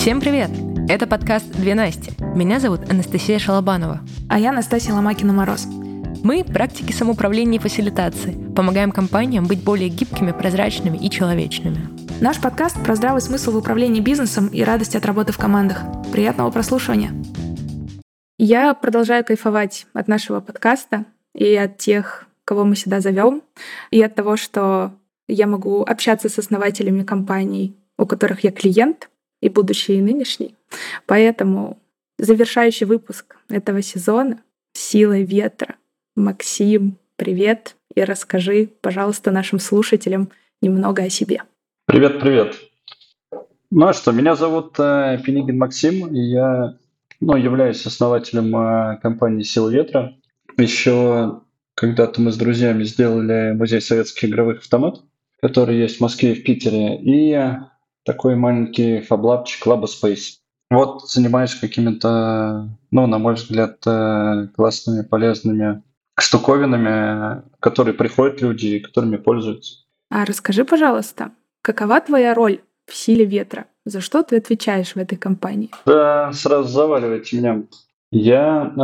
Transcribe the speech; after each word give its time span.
Всем 0.00 0.18
привет! 0.18 0.48
Это 0.88 1.06
подкаст 1.06 1.52
«Две 1.52 1.74
Насти». 1.74 2.12
Меня 2.34 2.58
зовут 2.58 2.90
Анастасия 2.90 3.38
Шалобанова. 3.38 4.00
А 4.30 4.38
я 4.38 4.50
Настасья 4.50 4.94
Ломакина-Мороз. 4.94 5.66
Мы– 6.24 6.42
практики 6.54 6.90
самоуправления 6.92 7.58
и 7.58 7.62
фасилитации. 7.62 8.34
Помогаем 8.56 8.92
компаниям 8.92 9.46
быть 9.46 9.62
более 9.62 9.90
гибкими, 9.90 10.32
прозрачными 10.32 10.96
и 10.96 11.10
человечными. 11.10 11.86
Наш 12.18 12.40
подкаст 12.40 12.82
про 12.82 12.94
здравый 12.94 13.20
смысл 13.20 13.52
в 13.52 13.58
управлении 13.58 14.00
бизнесом 14.00 14.46
и 14.46 14.62
радость 14.62 14.96
от 14.96 15.04
работы 15.04 15.34
в 15.34 15.38
командах. 15.38 15.82
Приятного 16.10 16.50
прослушивания! 16.50 17.12
Я 18.38 18.72
продолжаю 18.72 19.22
кайфовать 19.22 19.86
от 19.92 20.08
нашего 20.08 20.40
подкаста 20.40 21.04
и 21.34 21.54
от 21.56 21.76
тех, 21.76 22.26
кого 22.46 22.64
мы 22.64 22.74
сюда 22.74 23.00
зовем, 23.00 23.42
и 23.90 24.00
от 24.00 24.14
того, 24.14 24.38
что 24.38 24.92
я 25.28 25.46
могу 25.46 25.82
общаться 25.82 26.30
с 26.30 26.38
основателями 26.38 27.02
компаний, 27.02 27.76
у 27.98 28.06
которых 28.06 28.44
я 28.44 28.50
клиент, 28.50 29.10
и 29.40 29.48
будущий, 29.48 29.94
и 29.94 30.02
нынешний. 30.02 30.54
Поэтому 31.06 31.78
завершающий 32.18 32.86
выпуск 32.86 33.36
этого 33.48 33.82
сезона 33.82 34.42
«Силой 34.72 35.24
ветра». 35.24 35.76
Максим, 36.16 36.98
привет, 37.16 37.76
и 37.94 38.02
расскажи, 38.02 38.68
пожалуйста, 38.80 39.30
нашим 39.30 39.58
слушателям 39.58 40.30
немного 40.60 41.04
о 41.04 41.10
себе. 41.10 41.42
Привет, 41.86 42.20
привет. 42.20 42.56
Ну 43.70 43.86
а 43.86 43.92
что, 43.92 44.12
меня 44.12 44.34
зовут 44.34 44.78
э, 44.78 45.18
Максим, 45.52 46.08
и 46.08 46.18
я 46.18 46.76
ну, 47.20 47.36
являюсь 47.36 47.86
основателем 47.86 48.54
э, 48.56 48.98
компании 49.00 49.42
«Сила 49.42 49.70
ветра». 49.70 50.14
Еще 50.56 51.40
когда-то 51.74 52.20
мы 52.20 52.32
с 52.32 52.36
друзьями 52.36 52.84
сделали 52.84 53.52
музей 53.52 53.80
советских 53.80 54.28
игровых 54.28 54.58
автоматов, 54.58 55.04
который 55.40 55.78
есть 55.78 55.98
в 55.98 56.00
Москве 56.00 56.32
и 56.32 56.34
в 56.34 56.44
Питере, 56.44 56.96
и 57.00 57.38
такой 58.10 58.34
маленький 58.34 59.02
фаблапчик 59.02 59.68
Labo 59.68 59.84
Space. 59.84 60.38
Вот 60.68 61.08
занимаюсь 61.08 61.54
какими-то, 61.54 62.68
ну, 62.90 63.06
на 63.06 63.18
мой 63.18 63.34
взгляд, 63.34 63.86
э, 63.86 64.48
классными, 64.56 65.02
полезными 65.02 65.82
штуковинами, 66.18 67.42
которые 67.60 67.94
приходят 67.94 68.40
люди 68.40 68.66
и 68.66 68.80
которыми 68.80 69.16
пользуются. 69.16 69.84
А 70.10 70.24
расскажи, 70.24 70.64
пожалуйста, 70.64 71.30
какова 71.62 72.00
твоя 72.00 72.34
роль 72.34 72.60
в 72.86 72.96
силе 72.96 73.24
ветра? 73.24 73.66
За 73.84 74.00
что 74.00 74.24
ты 74.24 74.38
отвечаешь 74.38 74.94
в 74.94 74.96
этой 74.96 75.16
компании? 75.16 75.70
Да, 75.86 76.32
сразу 76.32 76.68
заваливайте 76.68 77.38
меня. 77.38 77.62
Я 78.10 78.72
э, 78.76 78.80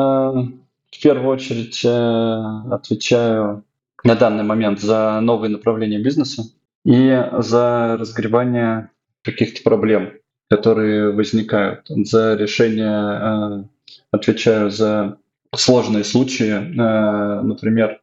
в 0.92 1.02
первую 1.02 1.30
очередь 1.30 1.84
э, 1.84 2.72
отвечаю 2.72 3.64
на 4.04 4.14
данный 4.14 4.44
момент 4.44 4.80
за 4.80 5.18
новые 5.20 5.50
направления 5.50 5.98
бизнеса 5.98 6.44
и 6.84 7.24
за 7.38 7.96
разгребание 7.98 8.90
каких-то 9.26 9.62
проблем, 9.62 10.14
которые 10.48 11.10
возникают. 11.10 11.86
За 11.88 12.34
решение 12.34 12.88
э, 12.88 13.64
отвечаю 14.12 14.70
за 14.70 15.18
сложные 15.54 16.04
случаи, 16.04 16.52
э, 16.52 17.42
например, 17.42 18.00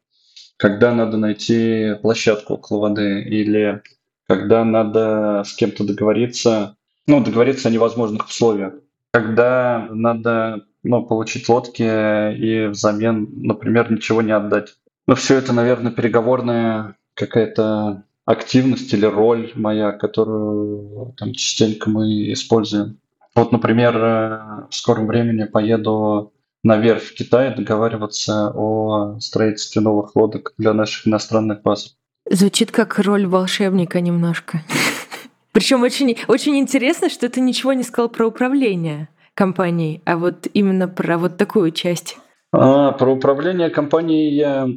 когда 0.57 0.93
надо 0.93 1.17
найти 1.17 1.95
площадку 2.01 2.55
около 2.55 2.81
воды 2.81 3.21
или 3.21 3.81
когда 4.27 4.63
надо 4.63 5.43
с 5.45 5.53
кем-то 5.55 5.83
договориться, 5.83 6.75
ну, 7.07 7.23
договориться 7.23 7.69
о 7.69 7.71
невозможных 7.71 8.27
условиях, 8.27 8.73
когда 9.11 9.87
надо 9.91 10.65
ну, 10.83 11.03
получить 11.03 11.47
лодки 11.49 11.83
и 11.83 12.67
взамен, 12.67 13.29
например, 13.41 13.91
ничего 13.91 14.21
не 14.21 14.31
отдать. 14.31 14.75
Но 15.07 15.15
все 15.15 15.37
это, 15.37 15.53
наверное, 15.53 15.91
переговорная 15.91 16.95
какая-то 17.13 18.03
активность 18.25 18.93
или 18.93 19.05
роль 19.05 19.51
моя, 19.55 19.91
которую 19.91 21.13
там 21.17 21.33
частенько 21.33 21.89
мы 21.89 22.31
используем. 22.31 22.99
Вот, 23.35 23.51
например, 23.51 23.97
э, 23.97 24.67
в 24.69 24.75
скором 24.75 25.07
времени 25.07 25.45
поеду 25.45 26.33
наверх 26.63 27.01
в 27.01 27.13
Китай 27.13 27.53
договариваться 27.53 28.51
о 28.55 29.19
строительстве 29.19 29.81
новых 29.81 30.15
лодок 30.15 30.53
для 30.57 30.73
наших 30.73 31.07
иностранных 31.07 31.61
баз. 31.61 31.95
Звучит 32.29 32.71
как 32.71 32.99
роль 32.99 33.27
волшебника 33.27 33.99
немножко. 33.99 34.61
Причем 35.51 35.83
очень, 35.83 36.17
очень 36.27 36.57
интересно, 36.57 37.09
что 37.09 37.29
ты 37.29 37.41
ничего 37.41 37.73
не 37.73 37.83
сказал 37.83 38.09
про 38.09 38.27
управление 38.27 39.09
компанией, 39.33 40.01
а 40.05 40.17
вот 40.17 40.47
именно 40.53 40.87
про 40.87 41.17
вот 41.17 41.37
такую 41.37 41.71
часть. 41.71 42.17
А, 42.51 42.91
про 42.91 43.11
управление 43.11 43.69
компанией 43.69 44.35
я, 44.35 44.67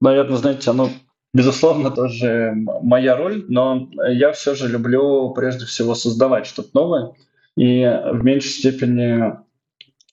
наверное, 0.00 0.36
знаете, 0.36 0.70
оно 0.70 0.88
безусловно 1.34 1.90
тоже 1.90 2.54
моя 2.82 3.16
роль, 3.16 3.44
но 3.48 3.90
я 4.08 4.32
все 4.32 4.54
же 4.54 4.68
люблю 4.68 5.30
прежде 5.30 5.66
всего 5.66 5.94
создавать 5.94 6.46
что-то 6.46 6.70
новое 6.72 7.12
и 7.56 7.84
в 8.12 8.24
меньшей 8.24 8.48
степени 8.48 9.34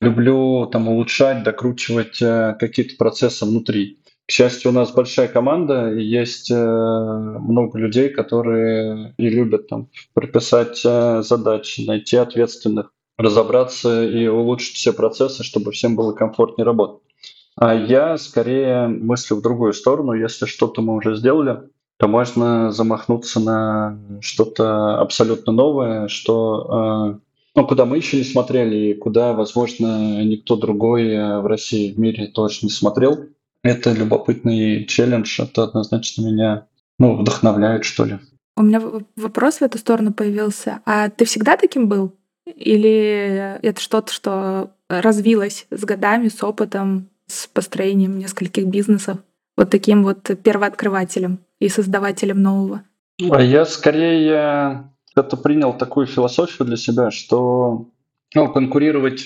люблю 0.01 0.65
там 0.65 0.89
улучшать, 0.89 1.43
докручивать 1.43 2.21
э, 2.21 2.55
какие-то 2.59 2.95
процессы 2.97 3.45
внутри. 3.45 3.99
К 4.27 4.31
счастью, 4.31 4.71
у 4.71 4.73
нас 4.73 4.91
большая 4.91 5.27
команда, 5.27 5.93
и 5.93 6.03
есть 6.03 6.49
э, 6.49 6.55
много 6.55 7.77
людей, 7.77 8.09
которые 8.09 9.13
и 9.17 9.29
любят 9.29 9.67
там 9.67 9.89
прописать 10.13 10.81
э, 10.83 11.21
задачи, 11.23 11.81
найти 11.81 12.17
ответственных, 12.17 12.91
разобраться 13.17 14.03
и 14.03 14.27
улучшить 14.27 14.75
все 14.75 14.93
процессы, 14.93 15.43
чтобы 15.43 15.71
всем 15.71 15.95
было 15.95 16.13
комфортнее 16.13 16.65
работать. 16.65 17.10
А 17.57 17.73
я 17.75 18.17
скорее 18.17 18.87
мыслю 18.87 19.37
в 19.37 19.41
другую 19.41 19.73
сторону. 19.73 20.13
Если 20.13 20.45
что-то 20.45 20.81
мы 20.81 20.95
уже 20.95 21.15
сделали, 21.15 21.69
то 21.97 22.07
можно 22.07 22.71
замахнуться 22.71 23.39
на 23.39 23.99
что-то 24.21 24.99
абсолютно 24.99 25.51
новое, 25.51 26.07
что 26.07 27.19
ну, 27.55 27.67
куда 27.67 27.85
мы 27.85 27.97
еще 27.97 28.17
не 28.17 28.23
смотрели, 28.23 28.75
и 28.75 28.93
куда, 28.93 29.33
возможно, 29.33 30.23
никто 30.23 30.55
другой 30.55 31.09
э, 31.09 31.39
в 31.39 31.45
России, 31.45 31.91
в 31.91 31.99
мире 31.99 32.27
тоже 32.27 32.59
не 32.63 32.69
смотрел. 32.69 33.25
Это 33.61 33.91
любопытный 33.91 34.85
челлендж, 34.85 35.39
это 35.39 35.63
однозначно 35.63 36.21
меня 36.25 36.67
ну, 36.97 37.17
вдохновляет, 37.17 37.83
что 37.83 38.05
ли. 38.05 38.19
У 38.55 38.63
меня 38.63 38.81
вопрос 39.15 39.57
в 39.57 39.61
эту 39.63 39.77
сторону 39.77 40.13
появился. 40.13 40.79
А 40.85 41.09
ты 41.09 41.25
всегда 41.25 41.57
таким 41.57 41.87
был? 41.89 42.15
Или 42.45 43.57
это 43.61 43.81
что-то, 43.81 44.11
что 44.11 44.71
развилось 44.89 45.67
с 45.69 45.83
годами, 45.83 46.29
с 46.29 46.43
опытом, 46.43 47.10
с 47.31 47.47
построением 47.47 48.19
нескольких 48.19 48.67
бизнесов? 48.67 49.17
Вот 49.57 49.69
таким 49.69 50.03
вот 50.03 50.29
первооткрывателем 50.43 51.39
и 51.59 51.69
создавателем 51.69 52.41
нового? 52.41 52.83
А 53.29 53.41
я 53.41 53.65
скорее 53.65 54.91
это 55.15 55.37
принял 55.37 55.77
такую 55.77 56.07
философию 56.07 56.67
для 56.67 56.77
себя, 56.77 57.11
что 57.11 57.87
ну, 58.33 58.51
конкурировать 58.51 59.25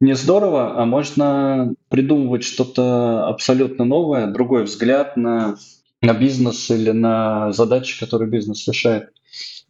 не 0.00 0.14
здорово, 0.14 0.80
а 0.80 0.84
можно 0.84 1.74
придумывать 1.88 2.44
что-то 2.44 3.26
абсолютно 3.26 3.84
новое, 3.84 4.26
другой 4.26 4.64
взгляд 4.64 5.16
на, 5.16 5.56
на 6.02 6.14
бизнес 6.14 6.70
или 6.70 6.90
на 6.90 7.52
задачи, 7.52 7.98
которые 7.98 8.30
бизнес 8.30 8.66
решает, 8.68 9.10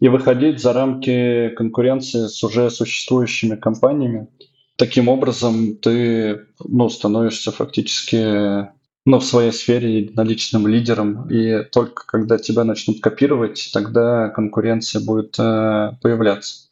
и 0.00 0.08
выходить 0.08 0.60
за 0.60 0.72
рамки 0.72 1.50
конкуренции 1.56 2.26
с 2.26 2.42
уже 2.42 2.70
существующими 2.70 3.56
компаниями. 3.56 4.28
Таким 4.76 5.08
образом, 5.08 5.76
ты 5.76 6.46
ну, 6.62 6.88
становишься 6.88 7.50
фактически 7.50 8.68
ну, 9.06 9.20
в 9.20 9.24
своей 9.24 9.52
сфере 9.52 10.00
единоличным 10.00 10.66
лидером. 10.66 11.30
И 11.30 11.64
только 11.64 12.06
когда 12.06 12.36
тебя 12.36 12.64
начнут 12.64 13.00
копировать, 13.00 13.70
тогда 13.72 14.28
конкуренция 14.28 15.00
будет 15.00 15.38
э, 15.38 15.92
появляться. 16.02 16.68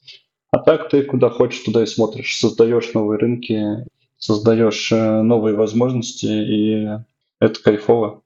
А 0.50 0.59
так 0.59 0.91
ты 0.91 1.03
куда 1.03 1.31
хочешь, 1.31 1.60
туда 1.60 1.82
и 1.82 1.87
смотришь. 1.87 2.38
Создаешь 2.38 2.93
новые 2.93 3.19
рынки, 3.19 3.87
создаешь 4.19 4.93
э, 4.93 5.22
новые 5.22 5.56
возможности, 5.56 6.26
и 6.26 6.88
это 7.41 7.62
кайфово. 7.62 8.22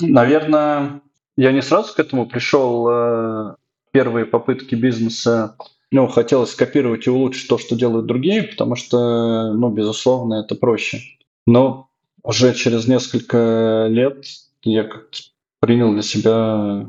Наверное, 0.00 1.00
я 1.36 1.52
не 1.52 1.62
сразу 1.62 1.94
к 1.94 2.00
этому 2.00 2.26
пришел. 2.26 2.88
Э, 2.88 3.54
первые 3.92 4.26
попытки 4.26 4.74
бизнеса 4.74 5.56
ну, 5.96 6.08
хотелось 6.08 6.50
скопировать 6.50 7.06
и 7.06 7.10
улучшить 7.10 7.48
то, 7.48 7.56
что 7.56 7.74
делают 7.74 8.04
другие, 8.04 8.42
потому 8.42 8.76
что, 8.76 9.54
ну, 9.54 9.70
безусловно, 9.70 10.34
это 10.34 10.54
проще. 10.54 11.00
Но 11.46 11.88
уже 12.22 12.52
через 12.52 12.86
несколько 12.86 13.86
лет 13.88 14.26
я 14.62 14.84
как-то 14.84 15.18
принял 15.58 15.94
для 15.94 16.02
себя 16.02 16.86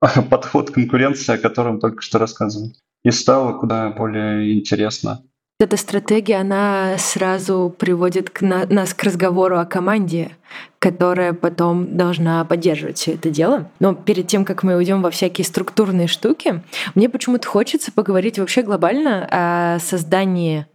подход 0.28 0.72
конкуренции, 0.72 1.36
о 1.36 1.38
котором 1.38 1.78
только 1.78 2.02
что 2.02 2.18
рассказывал. 2.18 2.72
И 3.04 3.12
стало 3.12 3.56
куда 3.60 3.90
более 3.90 4.52
интересно. 4.58 5.22
Эта 5.60 5.76
стратегия, 5.76 6.36
она 6.36 6.96
сразу 6.98 7.74
приводит 7.76 8.30
к 8.30 8.42
на, 8.42 8.64
нас 8.66 8.94
к 8.94 9.02
разговору 9.02 9.58
о 9.58 9.64
команде, 9.64 10.30
которая 10.78 11.32
потом 11.32 11.96
должна 11.96 12.44
поддерживать 12.44 12.98
все 12.98 13.14
это 13.14 13.28
дело. 13.30 13.68
Но 13.80 13.92
перед 13.92 14.28
тем, 14.28 14.44
как 14.44 14.62
мы 14.62 14.76
уйдем 14.76 15.02
во 15.02 15.10
всякие 15.10 15.44
структурные 15.44 16.06
штуки, 16.06 16.62
мне 16.94 17.08
почему-то 17.08 17.48
хочется 17.48 17.90
поговорить 17.90 18.38
вообще 18.38 18.62
глобально 18.62 19.26
о 19.32 19.80
создании 19.80 20.66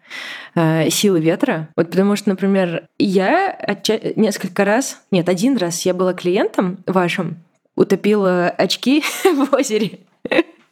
э, 0.54 0.90
силы 0.90 1.22
ветра. 1.22 1.70
Вот 1.78 1.90
потому 1.90 2.18
что, 2.18 2.28
например, 2.28 2.90
я 3.00 3.58
отча- 3.66 4.12
несколько 4.18 4.66
раз, 4.66 5.02
нет, 5.12 5.30
один 5.30 5.56
раз 5.56 5.86
я 5.86 5.94
была 5.94 6.14
клиентом 6.14 6.80
вашим, 6.88 7.38
утопила 7.78 8.50
очки 8.50 9.02
в 9.24 9.54
озере. 9.56 10.00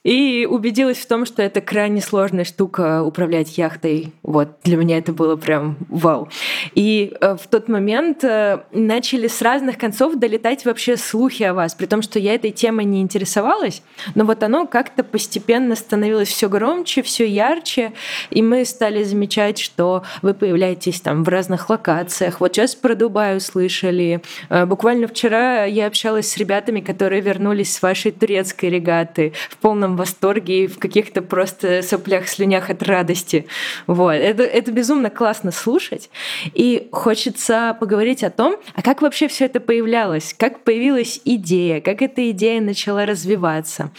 И 0.04 0.48
убедилась 0.50 0.98
в 0.98 1.08
том, 1.08 1.26
что 1.26 1.44
это 1.44 1.62
крайне 1.62 2.02
сложная 2.02 2.44
штука 2.44 3.04
управлять 3.04 3.58
яхтой. 3.58 4.12
Вот 4.24 4.58
для 4.64 4.78
меня 4.78 4.98
это 4.98 5.14
было 5.14 5.36
прям 5.36 5.78
вау. 5.90 6.30
И 6.74 7.14
э, 7.22 7.36
в 7.36 7.48
тот 7.48 7.68
момент 7.68 8.24
э, 8.24 8.64
начали 8.72 9.28
с 9.28 9.42
разных 9.42 9.78
концов 9.78 10.16
долетать 10.16 10.66
вообще 10.66 10.98
слухи 10.98 11.44
о 11.44 11.54
вас, 11.54 11.76
при 11.76 11.86
том, 11.86 12.02
что 12.02 12.18
я 12.18 12.34
этой 12.34 12.52
темой 12.52 12.86
не 12.86 13.02
интересовалась, 13.02 13.84
но 14.16 14.26
вот 14.26 14.42
оно 14.42 14.66
как-то 14.66 15.04
постепенно 15.04 15.76
становилось 15.76 16.30
все 16.30 16.50
громче, 16.50 17.04
все 17.04 17.28
ярче, 17.28 17.94
и 18.32 18.42
мы 18.42 18.66
стали 18.66 19.04
замечать, 19.04 19.60
что 19.60 20.04
вы 20.24 20.34
появляетесь 20.34 21.00
там 21.02 21.24
в 21.24 21.30
разных 21.30 21.70
локациях. 21.70 22.40
Вот 22.40 22.56
сейчас 22.56 22.74
про 22.74 22.96
Дубай 22.96 23.38
услышали. 23.38 24.22
Э, 24.50 24.66
буквально 24.66 25.08
вчера 25.08 25.66
я 25.66 25.86
общалась 25.86 26.32
с 26.32 26.38
ребятами, 26.38 26.80
которые 26.80 27.22
вернулись 27.22 27.72
с 27.76 27.82
вашей 27.84 28.12
турецкой 28.12 28.72
регаты 28.72 29.34
в 29.50 29.58
полном 29.58 29.91
полном 29.92 29.96
восторге 29.96 30.64
и 30.64 30.68
в 30.68 30.80
каких-то 30.80 31.22
просто 31.22 31.82
соплях, 31.82 32.28
слюнях 32.28 32.70
от 32.70 32.84
радости. 32.84 33.46
Вот. 33.88 34.14
Это, 34.14 34.44
это 34.44 34.72
безумно 34.72 35.10
классно 35.10 35.52
слушать. 35.52 36.10
И 36.54 36.90
хочется 36.92 37.76
поговорить 37.80 38.24
о 38.24 38.30
том, 38.30 38.56
а 38.76 38.82
как 38.82 39.02
вообще 39.02 39.28
все 39.28 39.46
это 39.46 39.60
появлялось? 39.60 40.34
Как 40.38 40.64
появилась 40.64 41.22
идея? 41.26 41.82
Как 41.82 42.02
эта 42.02 42.30
идея 42.32 42.62
начала 42.62 43.06
развиваться? 43.06 43.92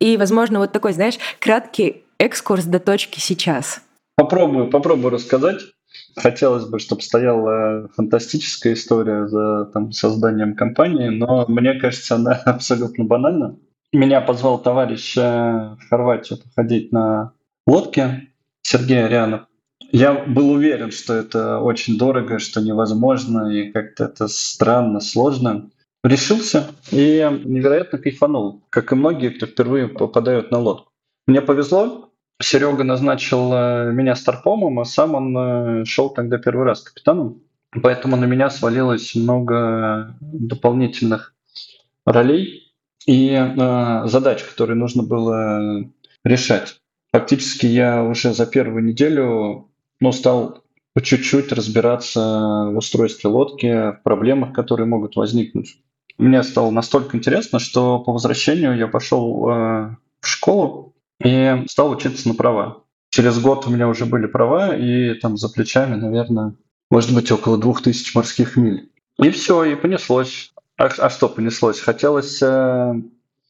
И, 0.00 0.16
возможно, 0.16 0.58
вот 0.58 0.72
такой, 0.72 0.92
знаешь, 0.92 1.18
краткий 1.40 2.02
экскурс 2.18 2.64
до 2.64 2.78
точки 2.78 3.20
сейчас. 3.20 3.80
Попробую, 4.16 4.70
попробую 4.70 5.10
рассказать. 5.10 5.60
Хотелось 6.16 6.64
бы, 6.64 6.78
чтобы 6.78 7.02
стояла 7.02 7.88
фантастическая 7.96 8.74
история 8.74 9.26
за 9.26 9.64
там, 9.72 9.92
созданием 9.92 10.54
компании, 10.54 11.08
но 11.08 11.46
мне 11.48 11.74
кажется, 11.74 12.16
она 12.16 12.32
абсолютно 12.46 13.04
банальна. 13.04 13.56
Меня 13.92 14.20
позвал 14.20 14.62
товарищ 14.62 15.16
э, 15.16 15.20
в 15.20 15.78
Хорватию 15.88 16.38
походить 16.38 16.92
на 16.92 17.32
лодке, 17.66 18.28
Сергей 18.60 19.06
Арианов. 19.06 19.46
Я 19.90 20.12
был 20.12 20.50
уверен, 20.50 20.90
что 20.90 21.14
это 21.14 21.60
очень 21.60 21.96
дорого, 21.96 22.38
что 22.38 22.60
невозможно, 22.60 23.50
и 23.50 23.72
как-то 23.72 24.04
это 24.04 24.28
странно, 24.28 25.00
сложно. 25.00 25.70
Решился 26.04 26.66
и 26.90 27.26
невероятно 27.44 27.98
кайфанул, 27.98 28.62
как 28.68 28.92
и 28.92 28.94
многие, 28.94 29.30
кто 29.30 29.46
впервые 29.46 29.88
попадают 29.88 30.50
на 30.50 30.58
лодку. 30.58 30.92
Мне 31.26 31.40
повезло, 31.40 32.10
Серега 32.42 32.84
назначил 32.84 33.52
э, 33.54 33.90
меня 33.92 34.14
старпомом, 34.14 34.80
а 34.80 34.84
сам 34.84 35.14
он 35.14 35.36
э, 35.36 35.84
шел 35.86 36.10
тогда 36.10 36.36
первый 36.36 36.66
раз 36.66 36.82
капитаном. 36.82 37.42
Поэтому 37.82 38.16
на 38.16 38.26
меня 38.26 38.50
свалилось 38.50 39.14
много 39.14 40.14
дополнительных 40.20 41.34
ролей, 42.04 42.67
и 43.08 43.30
э, 43.30 44.02
задач, 44.06 44.44
которые 44.44 44.76
нужно 44.76 45.02
было 45.02 45.82
решать. 46.24 46.76
Фактически 47.10 47.64
я 47.64 48.04
уже 48.04 48.34
за 48.34 48.44
первую 48.44 48.84
неделю 48.84 49.70
ну, 49.98 50.12
стал 50.12 50.62
по 50.92 51.00
чуть-чуть 51.00 51.50
разбираться 51.52 52.20
в 52.70 52.76
устройстве 52.76 53.30
лодки, 53.30 53.92
в 53.92 54.00
проблемах, 54.04 54.52
которые 54.52 54.86
могут 54.86 55.16
возникнуть. 55.16 55.78
Мне 56.18 56.42
стало 56.42 56.70
настолько 56.70 57.16
интересно, 57.16 57.58
что 57.60 57.98
по 58.00 58.12
возвращению 58.12 58.76
я 58.76 58.88
пошел 58.88 59.48
э, 59.48 59.96
в 60.20 60.26
школу 60.26 60.94
и 61.24 61.64
стал 61.66 61.90
учиться 61.90 62.28
на 62.28 62.34
права. 62.34 62.82
Через 63.08 63.40
год 63.40 63.66
у 63.66 63.70
меня 63.70 63.88
уже 63.88 64.04
были 64.04 64.26
права, 64.26 64.76
и 64.76 65.14
там 65.14 65.38
за 65.38 65.48
плечами, 65.48 65.94
наверное, 65.94 66.56
может 66.90 67.14
быть, 67.14 67.32
около 67.32 67.56
двух 67.56 67.80
тысяч 67.80 68.14
морских 68.14 68.58
миль. 68.58 68.90
И 69.18 69.30
все, 69.30 69.64
и 69.64 69.76
понеслось. 69.76 70.52
А, 70.78 70.86
а 70.98 71.10
что 71.10 71.28
понеслось? 71.28 71.80
Хотелось 71.80 72.40
э, 72.40 72.94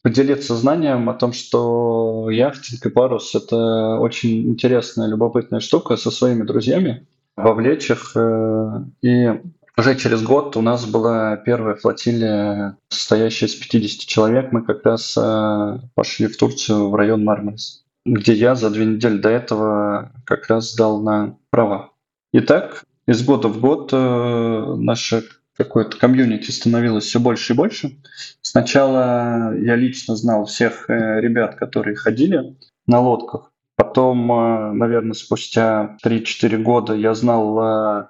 поделиться 0.01 0.55
знанием 0.55 1.09
о 1.09 1.13
том, 1.13 1.31
что 1.31 2.27
яхтинг 2.31 2.83
и 2.83 2.89
парус– 2.89 3.35
это 3.35 3.99
очень 3.99 4.49
интересная, 4.49 5.07
любопытная 5.07 5.59
штука 5.59 5.95
со 5.95 6.09
своими 6.09 6.41
друзьями, 6.43 7.07
вовлечь 7.37 7.91
их. 7.91 8.13
Э, 8.15 8.81
и 9.03 9.41
уже 9.77 9.95
через 9.95 10.23
год 10.23 10.57
у 10.57 10.61
нас 10.61 10.87
была 10.87 11.37
первая 11.37 11.75
флотилия, 11.75 12.77
состоящая 12.89 13.45
из 13.45 13.55
50 13.55 14.07
человек. 14.07 14.51
Мы 14.51 14.63
как 14.63 14.83
раз 14.83 15.15
э, 15.15 15.79
пошли 15.93 16.25
в 16.25 16.35
Турцию, 16.35 16.89
в 16.89 16.95
район 16.95 17.23
Мармарис, 17.23 17.85
где 18.07 18.33
я 18.33 18.55
за 18.55 18.71
две 18.71 18.85
недели 18.85 19.19
до 19.19 19.29
этого 19.29 20.11
как 20.25 20.47
раз 20.47 20.71
сдал 20.71 20.99
на 20.99 21.37
права. 21.51 21.91
Итак, 22.33 22.85
из 23.07 23.23
года 23.23 23.49
в 23.49 23.59
год 23.59 23.91
э, 23.93 24.75
наши 24.77 25.23
какое-то 25.59 25.97
комьюнити 25.97 26.51
становилось 26.51 27.03
все 27.03 27.19
больше 27.19 27.51
и 27.51 27.55
больше. 27.55 27.97
Сначала 28.41 29.53
я 29.57 29.75
лично 29.75 30.15
знал 30.15 30.45
всех 30.45 30.89
э, 30.89 31.19
ребят, 31.19 31.55
которые 31.55 31.97
ходили 31.97 32.55
на 32.87 33.01
лодках. 33.01 33.51
Потом, 33.75 34.31
э, 34.31 34.71
наверное, 34.71 35.13
спустя 35.13 35.97
3-4 36.03 36.57
года 36.59 36.93
я 36.93 37.13
знал 37.13 37.59
э, 37.59 38.07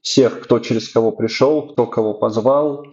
всех, 0.00 0.40
кто 0.40 0.60
через 0.60 0.88
кого 0.88 1.12
пришел, 1.12 1.68
кто 1.68 1.86
кого 1.86 2.14
позвал, 2.14 2.86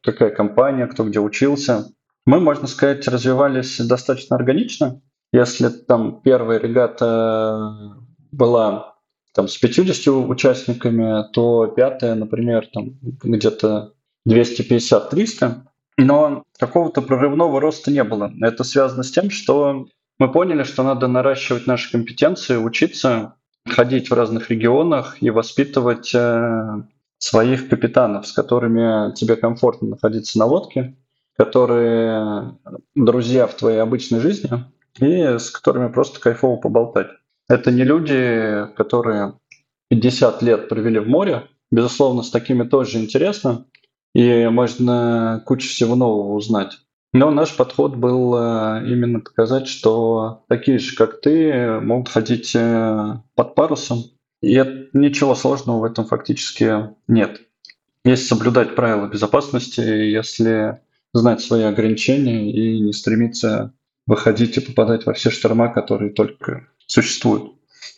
какая 0.00 0.30
компания, 0.30 0.86
кто 0.86 1.02
где 1.04 1.18
учился. 1.18 1.88
Мы, 2.26 2.38
можно 2.38 2.68
сказать, 2.68 3.08
развивались 3.08 3.80
достаточно 3.80 4.36
органично. 4.36 5.02
Если 5.32 5.68
там 5.70 6.20
первая 6.22 6.60
регата 6.60 7.96
была 8.30 8.94
там, 9.34 9.48
с 9.48 9.56
50 9.56 10.08
участниками, 10.28 11.30
то 11.32 11.66
пятая, 11.66 12.14
например, 12.14 12.68
там 12.72 12.98
где-то 13.02 13.94
250-300. 14.28 15.62
Но 15.98 16.44
какого-то 16.58 17.02
прорывного 17.02 17.60
роста 17.60 17.90
не 17.90 18.04
было. 18.04 18.32
Это 18.40 18.64
связано 18.64 19.02
с 19.02 19.10
тем, 19.10 19.30
что 19.30 19.86
мы 20.18 20.32
поняли, 20.32 20.62
что 20.62 20.82
надо 20.82 21.08
наращивать 21.08 21.66
наши 21.66 21.90
компетенции, 21.90 22.56
учиться, 22.56 23.34
ходить 23.68 24.10
в 24.10 24.14
разных 24.14 24.50
регионах 24.50 25.22
и 25.22 25.30
воспитывать 25.30 26.14
э, 26.14 26.82
своих 27.18 27.68
капитанов, 27.68 28.26
с 28.26 28.32
которыми 28.32 29.14
тебе 29.14 29.36
комфортно 29.36 29.88
находиться 29.88 30.38
на 30.38 30.46
лодке, 30.46 30.96
которые 31.36 32.56
друзья 32.94 33.46
в 33.46 33.54
твоей 33.54 33.78
обычной 33.78 34.20
жизни 34.20 34.50
и 34.98 35.38
с 35.38 35.50
которыми 35.50 35.92
просто 35.92 36.20
кайфово 36.20 36.56
поболтать. 36.56 37.08
Это 37.50 37.72
не 37.72 37.82
люди, 37.82 38.68
которые 38.76 39.34
50 39.88 40.40
лет 40.40 40.68
провели 40.68 41.00
в 41.00 41.08
море. 41.08 41.48
Безусловно, 41.72 42.22
с 42.22 42.30
такими 42.30 42.62
тоже 42.62 43.00
интересно, 43.00 43.66
и 44.14 44.46
можно 44.46 45.42
кучу 45.46 45.68
всего 45.68 45.96
нового 45.96 46.34
узнать. 46.34 46.78
Но 47.12 47.32
наш 47.32 47.56
подход 47.56 47.96
был 47.96 48.36
э, 48.36 48.84
именно 48.86 49.18
показать, 49.18 49.66
что 49.66 50.44
такие 50.48 50.78
же, 50.78 50.94
как 50.94 51.20
ты, 51.20 51.80
могут 51.80 52.08
ходить 52.08 52.54
э, 52.54 53.14
под 53.34 53.56
парусом. 53.56 54.04
И 54.42 54.54
ничего 54.92 55.34
сложного 55.34 55.80
в 55.80 55.84
этом 55.84 56.06
фактически 56.06 56.94
нет. 57.08 57.40
Если 58.04 58.26
соблюдать 58.26 58.76
правила 58.76 59.08
безопасности, 59.08 59.80
если 59.80 60.78
знать 61.12 61.40
свои 61.40 61.64
ограничения 61.64 62.52
и 62.52 62.78
не 62.78 62.92
стремиться 62.92 63.74
выходить 64.06 64.56
и 64.56 64.60
попадать 64.60 65.04
во 65.04 65.14
все 65.14 65.30
шторма, 65.30 65.72
которые 65.72 66.12
только 66.12 66.68
существуют. 66.90 67.52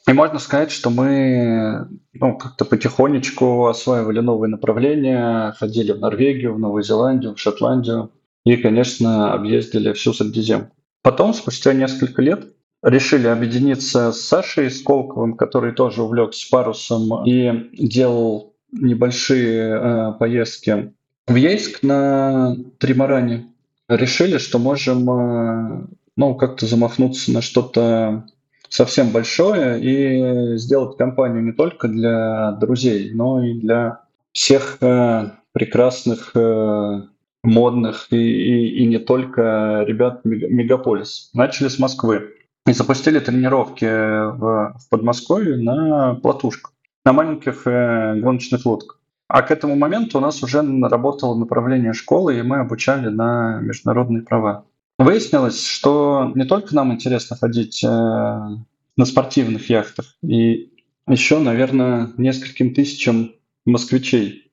И 0.07 0.13
можно 0.13 0.39
сказать, 0.39 0.71
что 0.71 0.91
мы 0.91 1.89
ну, 2.13 2.37
как-то 2.37 2.65
потихонечку 2.65 3.67
осваивали 3.67 4.21
новые 4.21 4.51
направления, 4.51 5.53
ходили 5.59 5.93
в 5.93 6.01
Норвегию, 6.01 6.55
в 6.55 6.59
Новую 6.59 6.83
Зеландию, 6.83 7.35
в 7.35 7.41
Шотландию 7.41 8.11
и, 8.45 8.57
конечно, 8.57 9.33
объездили 9.33 9.93
всю 9.93 10.13
Средиземку. 10.13 10.75
Потом, 11.03 11.33
спустя 11.33 11.73
несколько 11.73 12.21
лет, 12.21 12.53
решили 12.83 13.29
объединиться 13.29 14.13
с 14.13 14.21
Сашей 14.21 14.71
Сколковым, 14.71 15.37
который 15.37 15.73
тоже 15.73 16.03
увлекся 16.03 16.49
парусом 16.51 17.25
и 17.25 17.71
делал 17.73 18.55
небольшие 18.73 19.79
э, 19.81 20.13
поездки 20.19 20.93
в 21.27 21.35
Ейск 21.35 21.83
на 21.83 22.57
Тримаране. 22.79 23.47
Решили, 23.89 24.39
что 24.39 24.59
можем 24.59 25.11
э, 25.11 25.87
ну, 26.17 26.35
как-то 26.35 26.67
замахнуться 26.67 27.33
на 27.33 27.41
что-то 27.41 28.27
совсем 28.73 29.11
большое 29.11 29.81
и 29.81 30.57
сделать 30.57 30.97
компанию 30.97 31.43
не 31.43 31.53
только 31.53 31.89
для 31.89 32.53
друзей, 32.53 33.13
но 33.13 33.45
и 33.45 33.53
для 33.53 34.01
всех 34.33 34.79
э, 34.81 35.31
прекрасных, 35.53 36.31
э, 36.35 37.03
модных 37.43 38.07
и, 38.11 38.17
и, 38.17 38.83
и 38.83 38.87
не 38.87 38.99
только 38.99 39.85
ребят 39.87 40.21
Мегаполис. 40.25 41.31
Начали 41.35 41.69
с 41.69 41.79
Москвы 41.79 42.31
и 42.67 42.73
запустили 42.73 43.19
тренировки 43.19 43.85
в, 43.85 44.79
в 44.79 44.89
Подмосковье 44.89 45.57
на 45.57 46.15
платушках, 46.15 46.73
на 47.05 47.13
маленьких 47.13 47.67
э, 47.67 48.15
гоночных 48.21 48.65
лодках. 48.65 48.99
А 49.29 49.43
к 49.43 49.51
этому 49.51 49.77
моменту 49.77 50.17
у 50.17 50.21
нас 50.23 50.43
уже 50.43 50.63
работало 50.89 51.35
направление 51.35 51.93
школы, 51.93 52.39
и 52.39 52.43
мы 52.43 52.59
обучали 52.61 53.09
на 53.09 53.61
международные 53.61 54.23
права. 54.23 54.65
Выяснилось, 54.99 55.67
что 55.67 56.33
не 56.35 56.45
только 56.45 56.75
нам 56.75 56.93
интересно 56.93 57.37
ходить 57.37 57.83
э, 57.83 57.89
на 57.89 59.05
спортивных 59.05 59.69
яхтах, 59.69 60.17
и 60.23 60.73
еще, 61.09 61.39
наверное, 61.39 62.13
нескольким 62.17 62.75
тысячам 62.75 63.33
москвичей. 63.65 64.51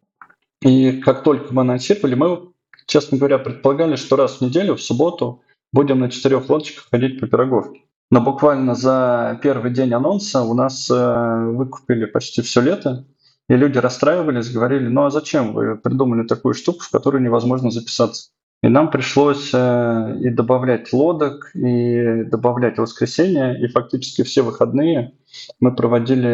И 0.61 0.93
как 0.93 1.23
только 1.23 1.53
мы 1.53 1.61
анонсировали, 1.61 2.15
мы, 2.15 2.51
честно 2.85 3.17
говоря, 3.17 3.37
предполагали, 3.37 3.95
что 3.95 4.15
раз 4.15 4.37
в 4.37 4.41
неделю, 4.41 4.75
в 4.75 4.81
субботу, 4.81 5.41
будем 5.71 5.99
на 5.99 6.09
четырех 6.09 6.49
лодочках 6.49 6.87
ходить 6.89 7.19
по 7.19 7.27
Пироговке. 7.27 7.81
Но 8.11 8.21
буквально 8.21 8.73
за 8.73 9.39
первый 9.43 9.71
день 9.71 9.93
анонса 9.93 10.41
у 10.41 10.55
нас 10.55 10.89
э, 10.89 11.45
выкупили 11.51 12.05
почти 12.05 12.41
все 12.41 12.61
лето, 12.61 13.05
и 13.47 13.55
люди 13.55 13.77
расстраивались, 13.77 14.51
говорили, 14.51 14.87
ну 14.87 15.05
а 15.05 15.11
зачем 15.11 15.53
вы 15.53 15.77
придумали 15.77 16.25
такую 16.25 16.55
штуку, 16.55 16.79
в 16.79 16.89
которую 16.89 17.21
невозможно 17.21 17.69
записаться? 17.69 18.31
И 18.61 18.67
нам 18.67 18.91
пришлось 18.91 19.51
э, 19.53 20.17
и 20.19 20.29
добавлять 20.29 20.91
лодок, 20.91 21.51
и 21.55 22.23
добавлять 22.25 22.77
воскресенье, 22.77 23.57
и 23.57 23.67
фактически 23.67 24.23
все 24.23 24.41
выходные 24.41 25.13
мы 25.61 25.73
проводили 25.73 26.27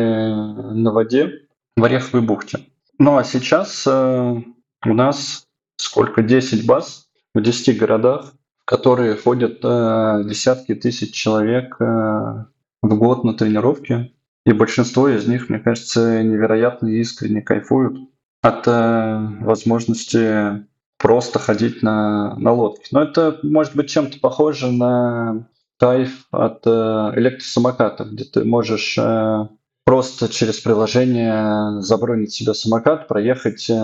на 0.74 0.92
воде 0.92 1.44
в 1.78 1.84
Ореховой 1.84 2.26
бухте. 2.26 2.60
Ну 2.98 3.18
а 3.18 3.24
сейчас 3.24 3.86
э, 3.86 4.42
у 4.86 4.94
нас 4.94 5.46
сколько? 5.78 6.24
10 6.24 6.66
баз 6.66 7.08
в 7.36 7.42
10 7.42 7.78
городах, 7.78 8.34
в 8.64 8.66
которые 8.66 9.16
ходят 9.16 9.60
э, 9.64 10.24
десятки 10.26 10.74
тысяч 10.74 11.14
человек 11.14 11.80
в 11.80 12.48
год 12.82 13.24
на 13.24 13.36
тренировки. 13.36 14.14
И 14.48 14.52
большинство 14.52 15.10
из 15.10 15.28
них, 15.28 15.50
мне 15.50 15.60
кажется, 15.60 16.24
невероятно 16.24 16.88
искренне 16.88 17.42
кайфуют 17.42 17.98
от 18.42 18.68
возможности 18.68 20.66
просто 20.98 21.40
ходить 21.40 21.82
на, 21.84 22.36
на 22.36 22.52
лодке. 22.52 22.88
Но 22.92 23.04
это 23.04 23.40
может 23.44 23.76
быть 23.76 23.90
чем-то 23.90 24.20
похоже 24.20 24.72
на 24.72 25.48
кайф 25.80 26.26
от 26.32 26.66
э, 26.66 26.70
электросамоката, 27.16 28.06
где 28.06 28.24
ты 28.24 28.46
можешь 28.46 28.98
э, 28.98 29.48
просто 29.84 30.30
через 30.30 30.60
приложение 30.60 31.82
забронить 31.82 32.34
себе 32.34 32.54
самокат, 32.54 33.08
проехать 33.08 33.70
э, 33.70 33.76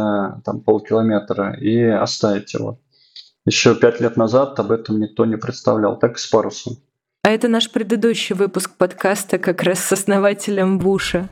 там 0.45 0.61
полкилометра 0.61 1.53
и 1.59 1.81
оставить 1.83 2.53
его. 2.53 2.79
Еще 3.45 3.75
пять 3.75 3.99
лет 3.99 4.17
назад 4.17 4.59
об 4.59 4.71
этом 4.71 4.99
никто 4.99 5.25
не 5.25 5.35
представлял, 5.35 5.97
так 5.97 6.17
и 6.17 6.19
с 6.19 6.27
парусом. 6.27 6.77
А 7.23 7.29
это 7.29 7.47
наш 7.47 7.69
предыдущий 7.69 8.35
выпуск 8.35 8.71
подкаста 8.77 9.37
как 9.37 9.61
раз 9.63 9.79
с 9.79 9.91
основателем 9.91 10.79
Буша. 10.79 11.29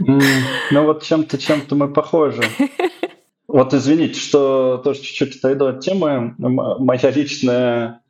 Ну 0.00 0.84
вот 0.84 1.02
чем-то, 1.02 1.38
чем-то 1.38 1.74
мы 1.74 1.92
похожи. 1.92 2.42
Вот 3.48 3.72
извините, 3.72 4.20
что 4.20 4.78
тоже 4.84 5.00
чуть-чуть 5.00 5.36
отойду 5.36 5.66
от 5.66 5.80
темы. 5.80 6.34
Моя 6.36 7.10
личная 7.10 8.02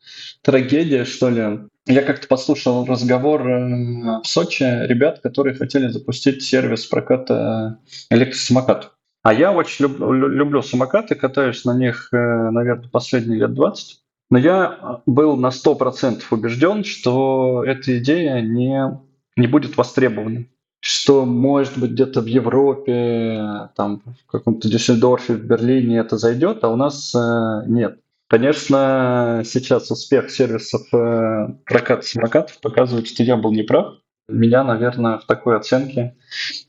трагедия, 0.42 1.04
что 1.04 1.30
ли. 1.30 1.60
Я 1.86 2.02
как-то 2.02 2.26
послушал 2.26 2.84
разговор 2.84 3.48
э, 3.48 4.20
в 4.22 4.26
Сочи 4.26 4.62
ребят, 4.62 5.20
которые 5.20 5.56
хотели 5.56 5.88
запустить 5.88 6.42
сервис 6.42 6.84
проката 6.84 7.78
электросамокатов. 8.10 8.94
А 9.22 9.32
я 9.32 9.52
очень 9.52 9.86
люб, 9.86 9.98
люблю 9.98 10.60
самокаты, 10.60 11.14
катаюсь 11.14 11.64
на 11.64 11.74
них, 11.74 12.08
э, 12.12 12.16
наверное, 12.16 12.90
последние 12.90 13.38
лет 13.38 13.54
20. 13.54 14.00
Но 14.30 14.38
я 14.38 15.00
был 15.06 15.36
на 15.36 15.48
100% 15.48 16.22
убежден, 16.30 16.84
что 16.84 17.64
эта 17.64 17.98
идея 17.98 18.42
не, 18.42 19.00
не 19.36 19.46
будет 19.46 19.78
востребована 19.78 20.44
что, 20.80 21.24
может 21.24 21.76
быть, 21.76 21.92
где-то 21.92 22.20
в 22.20 22.26
Европе, 22.26 23.68
там, 23.76 24.02
в 24.26 24.30
каком-то 24.30 24.68
Дюссельдорфе, 24.68 25.34
в 25.34 25.44
Берлине 25.44 25.98
это 25.98 26.18
зайдет, 26.18 26.62
а 26.62 26.68
у 26.68 26.76
нас 26.76 27.14
э, 27.14 27.62
нет. 27.66 28.00
Конечно, 28.28 29.42
сейчас 29.44 29.90
успех 29.90 30.30
сервисов 30.30 30.82
э, 30.92 31.48
проката 31.64 32.02
самокатов 32.02 32.60
показывает, 32.60 33.08
что 33.08 33.22
я 33.22 33.36
был 33.36 33.52
неправ. 33.52 33.94
Меня, 34.28 34.62
наверное, 34.62 35.16
в 35.18 35.24
такой 35.24 35.56
оценке 35.56 36.14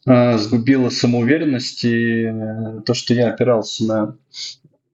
э, 0.06 0.38
сгубила 0.38 0.90
самоуверенность 0.90 1.84
и 1.84 2.24
э, 2.24 2.82
то, 2.86 2.94
что 2.94 3.14
я 3.14 3.30
опирался 3.30 3.84
на, 3.86 4.18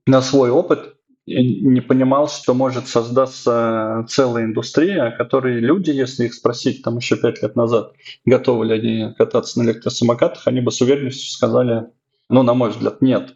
на 0.06 0.20
свой 0.20 0.50
опыт 0.50 0.95
не 1.26 1.80
понимал, 1.80 2.28
что 2.28 2.54
может 2.54 2.86
создаться 2.86 4.06
целая 4.08 4.44
индустрия, 4.44 5.10
которые 5.10 5.58
люди, 5.60 5.90
если 5.90 6.26
их 6.26 6.34
спросить 6.34 6.82
там 6.82 6.98
еще 6.98 7.16
пять 7.16 7.42
лет 7.42 7.56
назад, 7.56 7.92
готовы 8.24 8.66
ли 8.66 8.74
они 8.74 9.14
кататься 9.14 9.58
на 9.58 9.64
электросамокатах, 9.64 10.46
они 10.46 10.60
бы 10.60 10.70
с 10.70 10.80
уверенностью 10.80 11.30
сказали, 11.30 11.86
ну, 12.28 12.42
на 12.42 12.54
мой 12.54 12.70
взгляд, 12.70 13.02
нет. 13.02 13.34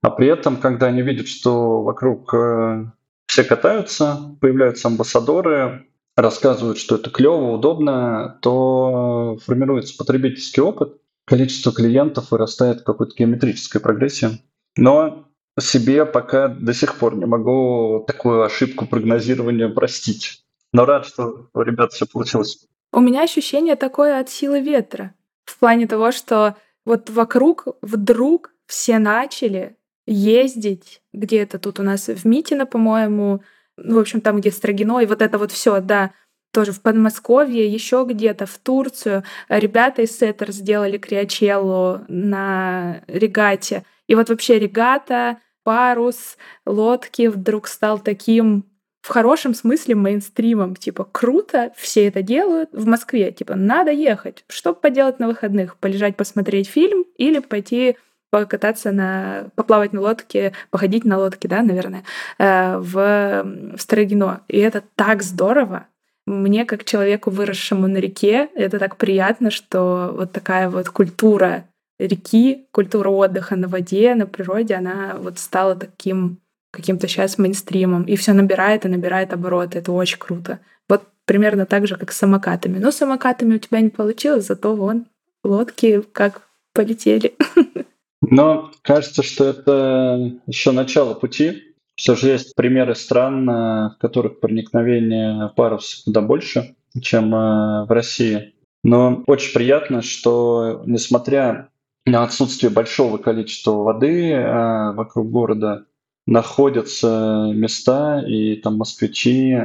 А 0.00 0.10
при 0.10 0.28
этом, 0.28 0.56
когда 0.56 0.86
они 0.86 1.02
видят, 1.02 1.28
что 1.28 1.82
вокруг 1.82 2.32
э, 2.32 2.86
все 3.26 3.44
катаются, 3.44 4.36
появляются 4.40 4.88
амбассадоры, 4.88 5.86
рассказывают, 6.16 6.78
что 6.78 6.96
это 6.96 7.10
клево, 7.10 7.52
удобно, 7.52 8.38
то 8.40 9.38
формируется 9.44 9.96
потребительский 9.96 10.60
опыт, 10.60 10.96
количество 11.26 11.72
клиентов 11.72 12.30
вырастает 12.30 12.80
в 12.80 12.84
какой-то 12.84 13.14
геометрической 13.16 13.80
прогрессии. 13.80 14.40
Но 14.76 15.27
себе 15.60 16.04
пока 16.06 16.48
до 16.48 16.72
сих 16.74 16.96
пор 16.96 17.16
не 17.16 17.26
могу 17.26 18.04
такую 18.06 18.42
ошибку 18.42 18.86
прогнозирования 18.86 19.68
простить. 19.68 20.44
Но 20.72 20.84
рад, 20.84 21.06
что 21.06 21.48
у 21.54 21.62
ребят 21.62 21.92
все 21.92 22.06
получилось. 22.06 22.66
У 22.92 23.00
меня 23.00 23.22
ощущение 23.22 23.76
такое 23.76 24.20
от 24.20 24.28
силы 24.28 24.60
ветра. 24.60 25.14
В 25.44 25.58
плане 25.58 25.86
того, 25.86 26.12
что 26.12 26.56
вот 26.84 27.10
вокруг 27.10 27.66
вдруг 27.82 28.52
все 28.66 28.98
начали 28.98 29.76
ездить 30.06 31.02
где-то 31.12 31.58
тут 31.58 31.80
у 31.80 31.82
нас 31.82 32.08
в 32.08 32.24
Митино, 32.26 32.66
по-моему, 32.66 33.42
ну, 33.76 33.96
в 33.96 33.98
общем, 33.98 34.20
там, 34.20 34.40
где 34.40 34.50
Строгино, 34.50 35.00
и 35.00 35.06
вот 35.06 35.22
это 35.22 35.38
вот 35.38 35.52
все, 35.52 35.80
да, 35.80 36.12
тоже 36.52 36.72
в 36.72 36.80
Подмосковье, 36.80 37.66
еще 37.66 38.06
где-то 38.08 38.46
в 38.46 38.58
Турцию. 38.58 39.22
Ребята 39.48 40.02
из 40.02 40.16
Сеттер 40.16 40.50
сделали 40.50 40.96
криачеллу 40.96 42.00
на 42.08 43.02
регате. 43.06 43.84
И 44.06 44.14
вот 44.14 44.30
вообще 44.30 44.58
регата, 44.58 45.38
парус 45.68 46.38
лодки 46.64 47.26
вдруг 47.26 47.68
стал 47.68 47.98
таким 47.98 48.64
в 49.02 49.08
хорошем 49.08 49.52
смысле 49.52 49.96
мейнстримом. 49.96 50.74
Типа, 50.74 51.04
круто, 51.04 51.72
все 51.76 52.06
это 52.06 52.22
делают 52.22 52.70
в 52.72 52.86
Москве. 52.86 53.32
Типа, 53.32 53.54
надо 53.54 53.90
ехать. 53.90 54.46
Что 54.48 54.72
поделать 54.72 55.18
на 55.18 55.26
выходных? 55.26 55.76
Полежать, 55.76 56.16
посмотреть 56.16 56.70
фильм 56.70 57.04
или 57.18 57.40
пойти 57.40 57.98
покататься 58.30 58.92
на... 58.92 59.50
поплавать 59.56 59.92
на 59.92 60.00
лодке, 60.00 60.54
походить 60.70 61.04
на 61.04 61.18
лодке, 61.18 61.48
да, 61.48 61.60
наверное, 61.60 62.04
э, 62.38 62.78
в, 62.78 63.74
в 63.76 63.78
Старогино. 63.78 64.40
И 64.48 64.56
это 64.56 64.82
так 64.96 65.22
здорово. 65.22 65.86
Мне, 66.24 66.64
как 66.64 66.84
человеку, 66.84 67.28
выросшему 67.28 67.88
на 67.88 67.98
реке, 67.98 68.48
это 68.54 68.78
так 68.78 68.96
приятно, 68.96 69.50
что 69.50 70.14
вот 70.14 70.32
такая 70.32 70.70
вот 70.70 70.88
культура 70.88 71.66
реки, 71.98 72.66
культура 72.70 73.08
отдыха 73.08 73.56
на 73.56 73.68
воде, 73.68 74.14
на 74.14 74.26
природе, 74.26 74.74
она 74.74 75.16
вот 75.20 75.38
стала 75.38 75.74
таким 75.74 76.40
каким-то 76.70 77.08
сейчас 77.08 77.38
мейнстримом. 77.38 78.04
И 78.04 78.16
все 78.16 78.32
набирает 78.32 78.84
и 78.84 78.88
набирает 78.88 79.32
обороты. 79.32 79.78
Это 79.78 79.92
очень 79.92 80.18
круто. 80.18 80.60
Вот 80.88 81.02
примерно 81.24 81.66
так 81.66 81.86
же, 81.86 81.96
как 81.96 82.12
с 82.12 82.18
самокатами. 82.18 82.78
Но 82.78 82.90
с 82.90 82.96
самокатами 82.96 83.56
у 83.56 83.58
тебя 83.58 83.80
не 83.80 83.88
получилось, 83.90 84.46
зато 84.46 84.74
вон 84.74 85.06
лодки 85.42 86.02
как 86.12 86.42
полетели. 86.72 87.34
Но 88.20 88.70
кажется, 88.82 89.22
что 89.22 89.44
это 89.44 90.38
еще 90.46 90.72
начало 90.72 91.14
пути. 91.14 91.74
Все 91.94 92.14
же 92.14 92.28
есть 92.28 92.54
примеры 92.54 92.94
стран, 92.94 93.48
э, 93.48 93.52
в 93.90 93.96
которых 93.98 94.40
проникновение 94.40 95.50
парус 95.56 96.02
куда 96.04 96.20
больше, 96.20 96.76
чем 97.00 97.34
э, 97.34 97.84
в 97.86 97.90
России. 97.90 98.54
Но 98.84 99.24
очень 99.26 99.52
приятно, 99.52 100.02
что 100.02 100.82
несмотря 100.86 101.70
отсутствие 102.14 102.70
большого 102.70 103.18
количества 103.18 103.72
воды 103.72 104.30
э, 104.30 104.92
вокруг 104.92 105.30
города 105.30 105.86
находятся 106.26 107.50
места, 107.54 108.20
и 108.20 108.56
там 108.56 108.76
москвичи 108.76 109.52
э, 109.52 109.64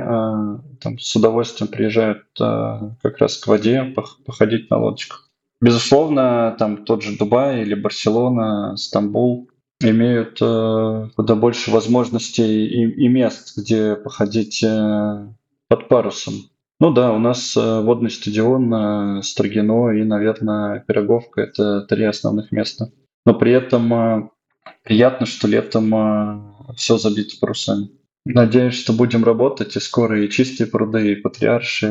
там 0.80 1.00
с 1.00 1.16
удовольствием 1.16 1.70
приезжают 1.70 2.24
э, 2.40 2.90
как 3.02 3.18
раз 3.18 3.38
к 3.38 3.48
воде 3.48 3.94
походить 4.26 4.70
на 4.70 4.78
лодочках. 4.78 5.30
Безусловно, 5.60 6.56
там 6.60 6.86
тот 6.86 7.04
же 7.04 7.18
Дубай 7.18 7.62
или 7.62 7.74
Барселона, 7.74 8.76
Стамбул 8.78 9.50
имеют 9.82 10.38
э, 10.42 11.10
куда 11.16 11.36
больше 11.36 11.72
возможностей 11.72 12.66
и, 12.66 13.06
и 13.06 13.08
мест, 13.08 13.58
где 13.58 13.96
походить 13.96 14.64
э, 14.64 15.28
под 15.68 15.88
парусом. 15.90 16.34
Ну 16.80 16.92
да, 16.92 17.14
у 17.14 17.20
нас 17.20 17.56
э, 17.56 17.82
водный 17.82 18.10
стадион, 18.10 18.74
э, 18.74 19.22
Строгино 19.22 19.90
и, 19.92 20.04
наверное, 20.04 20.80
Пироговка– 20.82 21.42
это 21.44 21.82
три 21.82 22.04
основных 22.04 22.52
места. 22.52 22.92
Но 23.26 23.34
при 23.34 23.52
этом 23.52 23.94
э, 23.94 24.30
приятно, 24.84 25.26
что 25.26 25.48
летом 25.48 26.76
все 26.76 26.98
забито 26.98 27.36
парусами. 27.40 27.90
Надеюсь, 28.26 28.76
что 28.76 28.94
будем 28.94 29.24
работать, 29.24 29.76
и 29.76 29.80
скоро 29.80 30.24
и 30.24 30.30
чистые 30.30 30.68
пруды, 30.68 31.12
и 31.12 31.16
патриарши, 31.16 31.88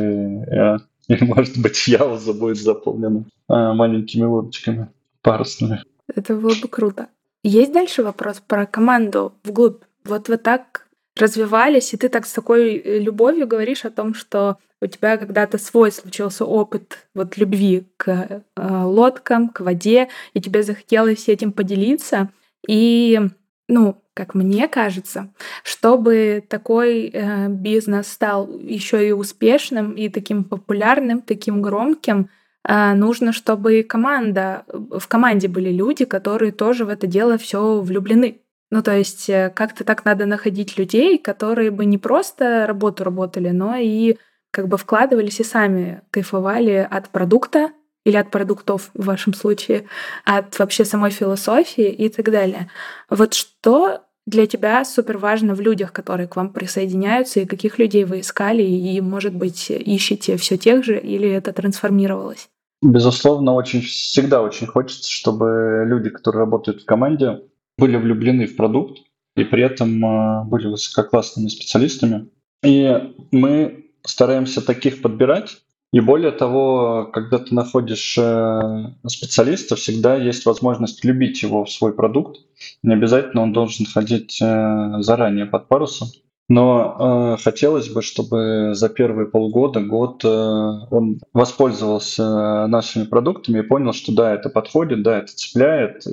и, 1.08 1.14
и 1.14 1.24
может 1.24 1.58
быть, 1.58 1.86
Яуза 1.86 2.32
будет 2.32 2.58
заполнена 2.58 3.24
маленькими 3.48 4.24
лодочками 4.24 4.88
парусными. 5.22 5.82
Это 6.14 6.34
было 6.34 6.54
бы 6.54 6.68
круто. 6.68 7.08
Есть 7.44 7.72
дальше 7.72 8.02
вопрос 8.02 8.42
про 8.46 8.66
команду 8.66 9.34
вглубь? 9.44 9.82
Вот 10.04 10.28
вы 10.28 10.36
так 10.36 10.86
развивались, 11.16 11.92
и 11.92 11.96
ты 11.96 12.08
так 12.08 12.26
с 12.26 12.32
такой 12.32 12.78
любовью 13.00 13.46
говоришь 13.46 13.84
о 13.84 13.90
том, 13.90 14.14
что 14.14 14.58
у 14.82 14.86
тебя 14.86 15.16
когда-то 15.16 15.58
свой 15.58 15.92
случился 15.92 16.44
опыт 16.44 17.06
вот 17.14 17.36
любви 17.36 17.86
к 17.96 18.08
э, 18.08 18.40
лодкам, 18.56 19.48
к 19.48 19.60
воде, 19.60 20.08
и 20.34 20.40
тебе 20.40 20.64
захотелось 20.64 21.28
этим 21.28 21.52
поделиться. 21.52 22.30
И, 22.66 23.20
ну, 23.68 24.02
как 24.14 24.34
мне 24.34 24.66
кажется, 24.66 25.32
чтобы 25.62 26.44
такой 26.48 27.10
э, 27.12 27.48
бизнес 27.48 28.08
стал 28.08 28.58
еще 28.58 29.06
и 29.06 29.12
успешным, 29.12 29.92
и 29.92 30.08
таким 30.08 30.42
популярным, 30.42 31.22
таким 31.22 31.62
громким, 31.62 32.28
э, 32.66 32.94
нужно, 32.94 33.32
чтобы 33.32 33.84
команда, 33.84 34.64
в 34.66 35.06
команде 35.06 35.46
были 35.46 35.70
люди, 35.70 36.04
которые 36.04 36.50
тоже 36.50 36.84
в 36.84 36.88
это 36.88 37.06
дело 37.06 37.38
все 37.38 37.80
влюблены. 37.80 38.41
Ну, 38.72 38.82
то 38.82 38.96
есть 38.96 39.28
э, 39.28 39.50
как-то 39.54 39.84
так 39.84 40.06
надо 40.06 40.24
находить 40.24 40.78
людей, 40.78 41.18
которые 41.18 41.70
бы 41.70 41.84
не 41.84 41.98
просто 41.98 42.66
работу 42.66 43.04
работали, 43.04 43.50
но 43.50 43.76
и 43.76 44.16
как 44.50 44.66
бы 44.66 44.78
вкладывались 44.78 45.40
и 45.40 45.44
сами 45.44 46.00
кайфовали 46.10 46.88
от 46.90 47.10
продукта, 47.10 47.72
или 48.06 48.16
от 48.16 48.30
продуктов 48.30 48.90
в 48.94 49.04
вашем 49.04 49.34
случае, 49.34 49.84
от 50.24 50.58
вообще 50.58 50.86
самой 50.86 51.10
философии 51.10 51.86
и 51.86 52.08
так 52.08 52.30
далее. 52.30 52.70
Вот 53.10 53.34
что 53.34 54.00
для 54.26 54.46
тебя 54.46 54.86
супер 54.86 55.18
важно 55.18 55.54
в 55.54 55.60
людях, 55.60 55.92
которые 55.92 56.26
к 56.26 56.36
вам 56.36 56.50
присоединяются, 56.50 57.40
и 57.40 57.46
каких 57.46 57.78
людей 57.78 58.04
вы 58.04 58.20
искали, 58.20 58.62
и, 58.62 58.98
может 59.02 59.34
быть, 59.34 59.70
ищете 59.70 60.38
все 60.38 60.56
тех 60.56 60.82
же, 60.82 60.98
или 60.98 61.28
это 61.28 61.52
трансформировалось? 61.52 62.48
Безусловно, 62.80 63.52
очень 63.52 63.82
всегда 63.82 64.40
очень 64.40 64.66
хочется, 64.66 65.10
чтобы 65.10 65.84
люди, 65.86 66.08
которые 66.08 66.40
работают 66.40 66.80
в 66.80 66.86
команде, 66.86 67.42
были 67.82 67.96
влюблены 67.96 68.46
в 68.46 68.54
продукт 68.54 68.98
и 69.34 69.42
при 69.42 69.64
этом 69.64 70.04
э, 70.04 70.44
были 70.44 70.68
высококлассными 70.68 71.48
специалистами. 71.48 72.28
И 72.62 73.12
мы 73.32 73.86
стараемся 74.04 74.64
таких 74.64 75.02
подбирать, 75.02 75.56
и 75.92 75.98
более 75.98 76.30
того, 76.30 77.10
когда 77.12 77.38
ты 77.38 77.52
находишь 77.52 78.16
э, 78.16 78.60
специалиста, 79.08 79.74
всегда 79.74 80.14
есть 80.14 80.46
возможность 80.46 81.04
любить 81.04 81.42
его 81.42 81.64
в 81.64 81.72
свой 81.72 81.92
продукт. 81.92 82.38
Не 82.84 82.94
обязательно 82.94 83.42
он 83.42 83.52
должен 83.52 83.84
ходить 83.84 84.40
э, 84.40 84.96
заранее 85.00 85.46
под 85.46 85.66
парусом. 85.66 86.08
Но 86.48 87.34
э, 87.36 87.42
хотелось 87.42 87.88
бы, 87.88 88.00
чтобы 88.02 88.74
за 88.74 88.90
первые 88.90 89.26
полгода, 89.26 89.80
год 89.80 90.24
э, 90.24 90.28
он 90.28 91.20
воспользовался 91.32 92.68
нашими 92.68 93.04
продуктами 93.06 93.58
и 93.58 93.66
понял, 93.66 93.92
что 93.92 94.14
да, 94.14 94.34
это 94.34 94.50
подходит, 94.50 95.02
да, 95.02 95.18
это 95.18 95.34
цепляет. 95.34 96.06
И, 96.06 96.12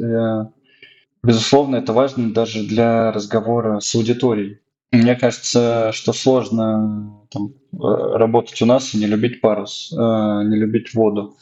безусловно, 1.23 1.77
это 1.77 1.93
важно 1.93 2.33
даже 2.33 2.63
для 2.63 3.11
разговора 3.11 3.79
с 3.79 3.93
аудиторией. 3.95 4.59
Мне 4.91 5.15
кажется, 5.15 5.91
что 5.93 6.13
сложно 6.13 7.21
там, 7.29 7.53
э, 7.73 7.77
работать 7.77 8.61
у 8.61 8.65
нас 8.65 8.93
и 8.93 8.97
не 8.97 9.05
любить 9.05 9.39
парус, 9.39 9.93
э, 9.93 9.95
не 9.95 10.57
любить 10.57 10.93
воду. 10.93 11.37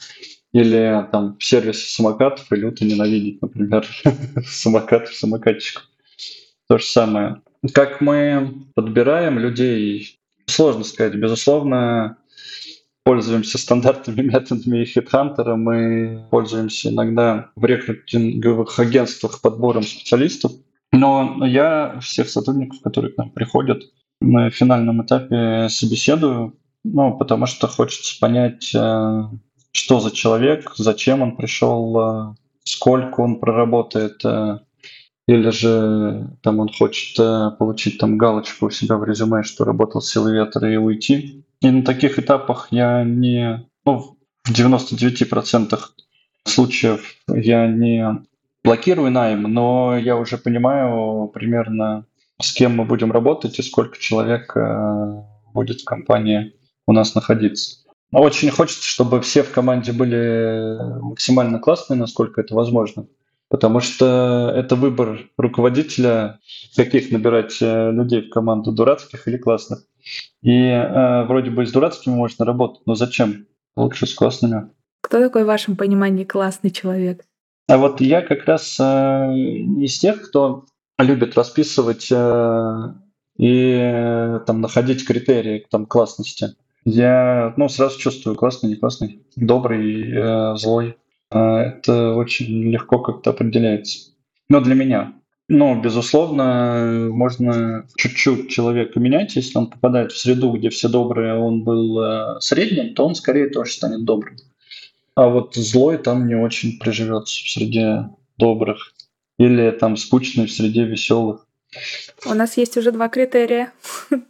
Или 0.52 1.06
там 1.12 1.38
в 1.38 1.44
сервисе 1.44 1.90
самокатов 1.90 2.52
и 2.52 2.56
люто 2.56 2.84
ненавидеть, 2.84 3.42
например, 3.42 3.88
самокатов, 4.46 5.14
самокатчиков. 5.14 5.84
То 6.68 6.78
же 6.78 6.86
самое. 6.86 7.42
Как 7.74 8.02
мы 8.02 8.66
подбираем 8.76 9.40
людей, 9.40 10.20
сложно 10.48 10.84
сказать. 10.84 11.16
Безусловно, 11.16 12.18
пользуемся 13.08 13.58
стандартными 13.58 14.22
методами 14.34 14.84
хедхантера. 14.84 15.56
Мы 15.56 16.28
пользуемся 16.30 16.90
иногда 16.90 17.52
в 17.56 17.64
рекрутинговых 17.64 18.78
агентствах 18.80 19.40
подбором 19.40 19.84
специалистов. 19.84 20.52
Но 20.92 21.46
я 21.46 22.00
всех 22.02 22.30
сотрудников, 22.30 22.82
которые 22.82 23.14
к 23.14 23.18
нам 23.18 23.30
приходят, 23.30 23.84
на 24.20 24.50
финальном 24.50 25.06
этапе 25.06 25.70
собеседую, 25.70 26.58
ну, 26.84 27.18
потому 27.18 27.46
что 27.46 27.68
хочется 27.68 28.20
понять, 28.20 28.74
э, 28.76 29.24
что 29.72 30.00
за 30.00 30.12
человек, 30.12 30.74
зачем 30.76 31.22
он 31.22 31.38
пришел, 31.38 32.00
э, 32.00 32.36
сколько 32.64 33.22
он 33.22 33.40
проработает, 33.40 34.26
э, 34.26 34.60
или 35.28 35.50
же 35.52 36.30
там 36.42 36.60
он 36.60 36.70
хочет 36.70 37.16
получить 37.58 38.00
там 38.00 38.18
галочку 38.18 38.66
у 38.68 38.70
себя 38.70 38.98
в 38.98 39.04
резюме, 39.04 39.44
что 39.44 39.66
работал 39.66 40.02
силой 40.02 40.34
ветра 40.34 40.72
и 40.72 40.78
уйти. 40.78 41.46
И 41.62 41.70
на 41.70 41.84
таких 41.84 42.20
этапах 42.20 42.68
я 42.72 43.04
не, 43.04 43.68
ну, 43.86 44.16
в 44.44 44.52
99% 44.52 45.80
случаев 46.46 47.16
я 47.28 47.68
не 47.68 48.24
блокирую 48.64 49.12
найм, 49.12 49.44
но 49.44 49.98
я 49.98 50.18
уже 50.18 50.38
понимаю 50.38 51.28
примерно, 51.34 52.06
с 52.40 52.54
кем 52.54 52.76
мы 52.76 52.86
будем 52.86 53.12
работать 53.12 53.58
и 53.60 53.64
сколько 53.64 53.98
человек 53.98 54.56
э, 54.56 55.24
будет 55.54 55.82
в 55.82 55.86
компании 55.86 56.54
у 56.86 56.94
нас 56.94 57.16
находиться. 57.16 57.78
Очень 58.12 58.52
хочется, 58.52 58.88
чтобы 58.88 59.22
все 59.22 59.44
в 59.44 59.52
команде 59.52 59.92
были 59.92 61.02
максимально 61.02 61.60
классные, 61.60 61.98
насколько 61.98 62.42
это 62.42 62.56
возможно. 62.56 63.08
Потому 63.50 63.80
что 63.80 64.52
это 64.54 64.76
выбор 64.76 65.30
руководителя, 65.38 66.40
каких 66.76 67.12
набирать 67.12 67.58
э, 67.62 67.92
людей 67.92 68.22
в 68.22 68.30
команду, 68.30 68.72
дурацких 68.72 69.28
или 69.28 69.38
классных. 69.38 69.84
И 70.42 70.52
э, 70.52 71.24
вроде 71.26 71.50
бы 71.50 71.66
с 71.66 71.72
дурацкими 71.72 72.14
можно 72.14 72.46
работать, 72.46 72.82
но 72.86 72.96
зачем? 72.96 73.48
Лучше 73.76 74.08
с 74.08 74.14
классными. 74.14 74.70
Кто 75.02 75.20
такой 75.20 75.44
в 75.44 75.48
вашем 75.48 75.76
понимании 75.76 76.24
классный 76.24 76.72
человек? 76.72 77.24
А 77.68 77.78
вот 77.78 78.02
я 78.02 78.22
как 78.22 78.46
раз 78.46 78.78
э, 78.80 78.84
из 78.84 80.00
тех, 80.00 80.22
кто 80.22 80.66
любит 80.98 81.36
расписывать 81.36 82.08
э, 82.12 82.94
и 83.38 83.78
э, 83.80 84.40
там 84.46 84.62
находить 84.62 85.06
критерии 85.06 85.66
там 85.70 85.86
классности. 85.86 86.56
Я 86.86 87.54
ну, 87.58 87.68
сразу 87.70 88.00
чувствую 88.00 88.36
классный, 88.36 88.70
не 88.70 88.76
классный, 88.76 89.22
добрый, 89.36 90.12
э, 90.12 90.56
злой. 90.56 90.98
Э, 91.32 91.40
это 91.40 92.14
очень 92.14 92.72
легко 92.72 93.00
как-то 93.00 93.32
определяется. 93.32 94.12
Но 94.50 94.62
для 94.62 94.76
меня. 94.76 95.14
Ну, 95.50 95.80
безусловно, 95.82 97.08
можно 97.10 97.88
чуть-чуть 97.96 98.50
человека 98.50 99.00
менять. 99.00 99.36
Если 99.38 99.58
он 99.58 99.70
попадает 99.70 100.12
в 100.12 100.18
среду, 100.18 100.52
где 100.52 100.70
все 100.70 100.90
добрые, 100.90 101.34
а 101.34 101.40
он 101.40 101.64
был 101.64 102.02
э, 102.02 102.42
средним, 102.42 102.94
то 102.94 103.06
он 103.06 103.16
скорее 103.16 103.50
тоже 103.50 103.72
станет 103.72 104.04
добрым. 104.04 104.36
А 105.16 105.30
вот 105.30 105.56
злой 105.56 105.98
там 105.98 106.28
не 106.28 106.36
очень 106.36 106.78
приживется 106.78 107.44
в 107.44 107.50
среде 107.50 108.10
добрых. 108.38 108.94
Или 109.40 109.72
там 109.72 109.96
скучный 109.96 110.48
в 110.48 110.52
среде 110.52 110.84
веселых. 110.84 111.48
У 112.26 112.34
нас 112.34 112.58
есть 112.58 112.76
уже 112.76 112.92
два 112.92 113.08
критерия. 113.08 113.72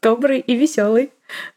Добрый 0.01 0.39
и 0.39 0.55
веселый. 0.55 1.11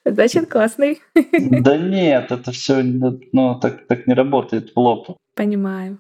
Значит, 0.05 0.49
классный. 0.49 1.01
Да 1.15 1.77
нет, 1.77 2.33
это 2.33 2.51
все 2.53 2.83
ну, 2.83 3.59
так, 3.61 3.87
так 3.87 4.07
не 4.07 4.15
работает 4.15 4.73
в 4.75 4.79
лоб. 4.81 5.17
Понимаю. 5.35 5.99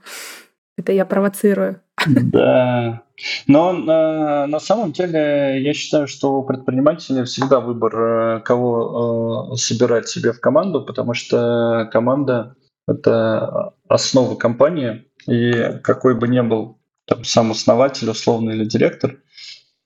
Это 0.76 0.92
я 0.92 1.04
провоцирую. 1.04 1.80
Да. 2.06 3.02
Но 3.46 3.72
на, 3.72 4.46
на 4.46 4.60
самом 4.60 4.92
деле 4.92 5.60
я 5.62 5.74
считаю, 5.74 6.06
что 6.06 6.36
у 6.36 6.42
предпринимателя 6.42 7.24
всегда 7.24 7.60
выбор, 7.60 8.00
э, 8.00 8.40
кого 8.40 9.52
э, 9.52 9.56
собирать 9.56 10.08
себе 10.08 10.32
в 10.32 10.40
команду, 10.40 10.82
потому 10.82 11.14
что 11.14 11.88
команда 11.92 12.56
это 12.88 13.74
основа 13.88 14.34
компании, 14.36 15.04
и 15.26 15.78
какой 15.82 16.14
бы 16.14 16.28
ни 16.28 16.40
был 16.40 16.78
там, 17.06 17.24
сам 17.24 17.50
основатель, 17.50 18.08
условный 18.08 18.54
или 18.54 18.64
директор, 18.64 19.18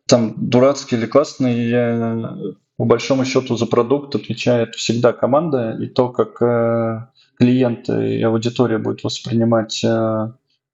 там 0.06 0.34
дурацкий 0.36 0.96
или 0.96 1.06
классный, 1.06 2.56
по 2.76 2.84
большому 2.84 3.24
счету 3.24 3.56
за 3.56 3.66
продукт 3.66 4.14
отвечает 4.14 4.74
всегда 4.74 5.12
команда, 5.12 5.76
и 5.80 5.86
то, 5.86 6.08
как 6.08 6.40
э, 6.42 7.06
клиенты 7.38 8.18
и 8.18 8.22
аудитория 8.22 8.78
будет 8.78 9.04
воспринимать 9.04 9.84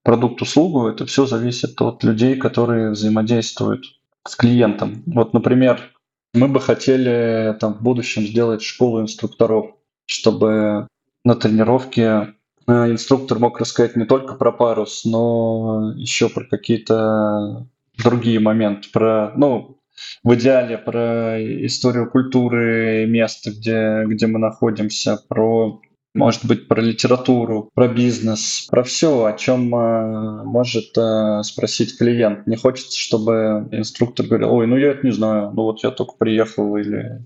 э, 0.00 0.04
продукт-услугу, 0.04 0.88
это 0.88 1.06
все 1.06 1.26
зависит 1.26 1.80
от 1.80 2.04
людей, 2.04 2.36
которые 2.36 2.90
взаимодействуют 2.90 3.84
с 4.26 4.36
клиентом. 4.36 5.02
Вот, 5.06 5.34
например, 5.34 5.92
мы 6.34 6.48
бы 6.48 6.60
хотели 6.60 7.56
там, 7.58 7.74
в 7.74 7.82
будущем 7.82 8.22
сделать 8.22 8.62
школу 8.62 9.00
инструкторов, 9.00 9.74
чтобы 10.06 10.86
на 11.24 11.34
тренировке 11.34 12.34
э, 12.66 12.90
инструктор 12.90 13.38
мог 13.38 13.60
рассказать 13.60 13.96
не 13.96 14.04
только 14.04 14.34
про 14.34 14.52
парус, 14.52 15.04
но 15.04 15.92
еще 15.96 16.28
про 16.28 16.44
какие-то 16.44 17.66
другие 17.98 18.40
моменты, 18.40 18.88
про, 18.92 19.32
ну, 19.36 19.76
в 20.22 20.34
идеале 20.34 20.78
про 20.78 21.36
историю 21.66 22.10
культуры 22.10 23.06
места, 23.06 23.50
где, 23.50 24.04
где 24.06 24.26
мы 24.26 24.38
находимся, 24.38 25.18
про, 25.28 25.80
может 26.14 26.44
быть, 26.44 26.66
про 26.66 26.81
литературу, 26.81 27.70
про 27.75 27.88
бизнес, 27.88 28.66
про 28.70 28.83
все, 28.83 29.25
о 29.25 29.33
чем 29.33 29.75
э, 29.75 30.44
может 30.44 30.96
э, 30.96 31.42
спросить 31.44 31.96
клиент. 31.96 32.46
Не 32.46 32.57
хочется, 32.57 32.99
чтобы 32.99 33.68
инструктор 33.70 34.27
говорил, 34.27 34.53
ой, 34.53 34.66
ну 34.66 34.77
я 34.77 34.90
это 34.90 35.07
не 35.07 35.12
знаю, 35.12 35.53
ну 35.53 35.62
вот 35.62 35.83
я 35.83 35.90
только 35.90 36.14
приехал 36.18 36.77
или 36.77 37.25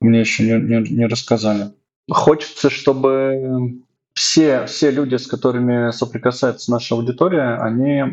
мне 0.00 0.20
еще 0.20 0.44
не, 0.44 0.60
не, 0.60 0.90
не 0.90 1.06
рассказали. 1.06 1.72
Хочется, 2.10 2.70
чтобы 2.70 3.82
все, 4.14 4.66
все 4.66 4.90
люди, 4.90 5.16
с 5.16 5.26
которыми 5.26 5.90
соприкасается 5.92 6.70
наша 6.70 6.94
аудитория, 6.94 7.56
они 7.60 8.00
э, 8.00 8.04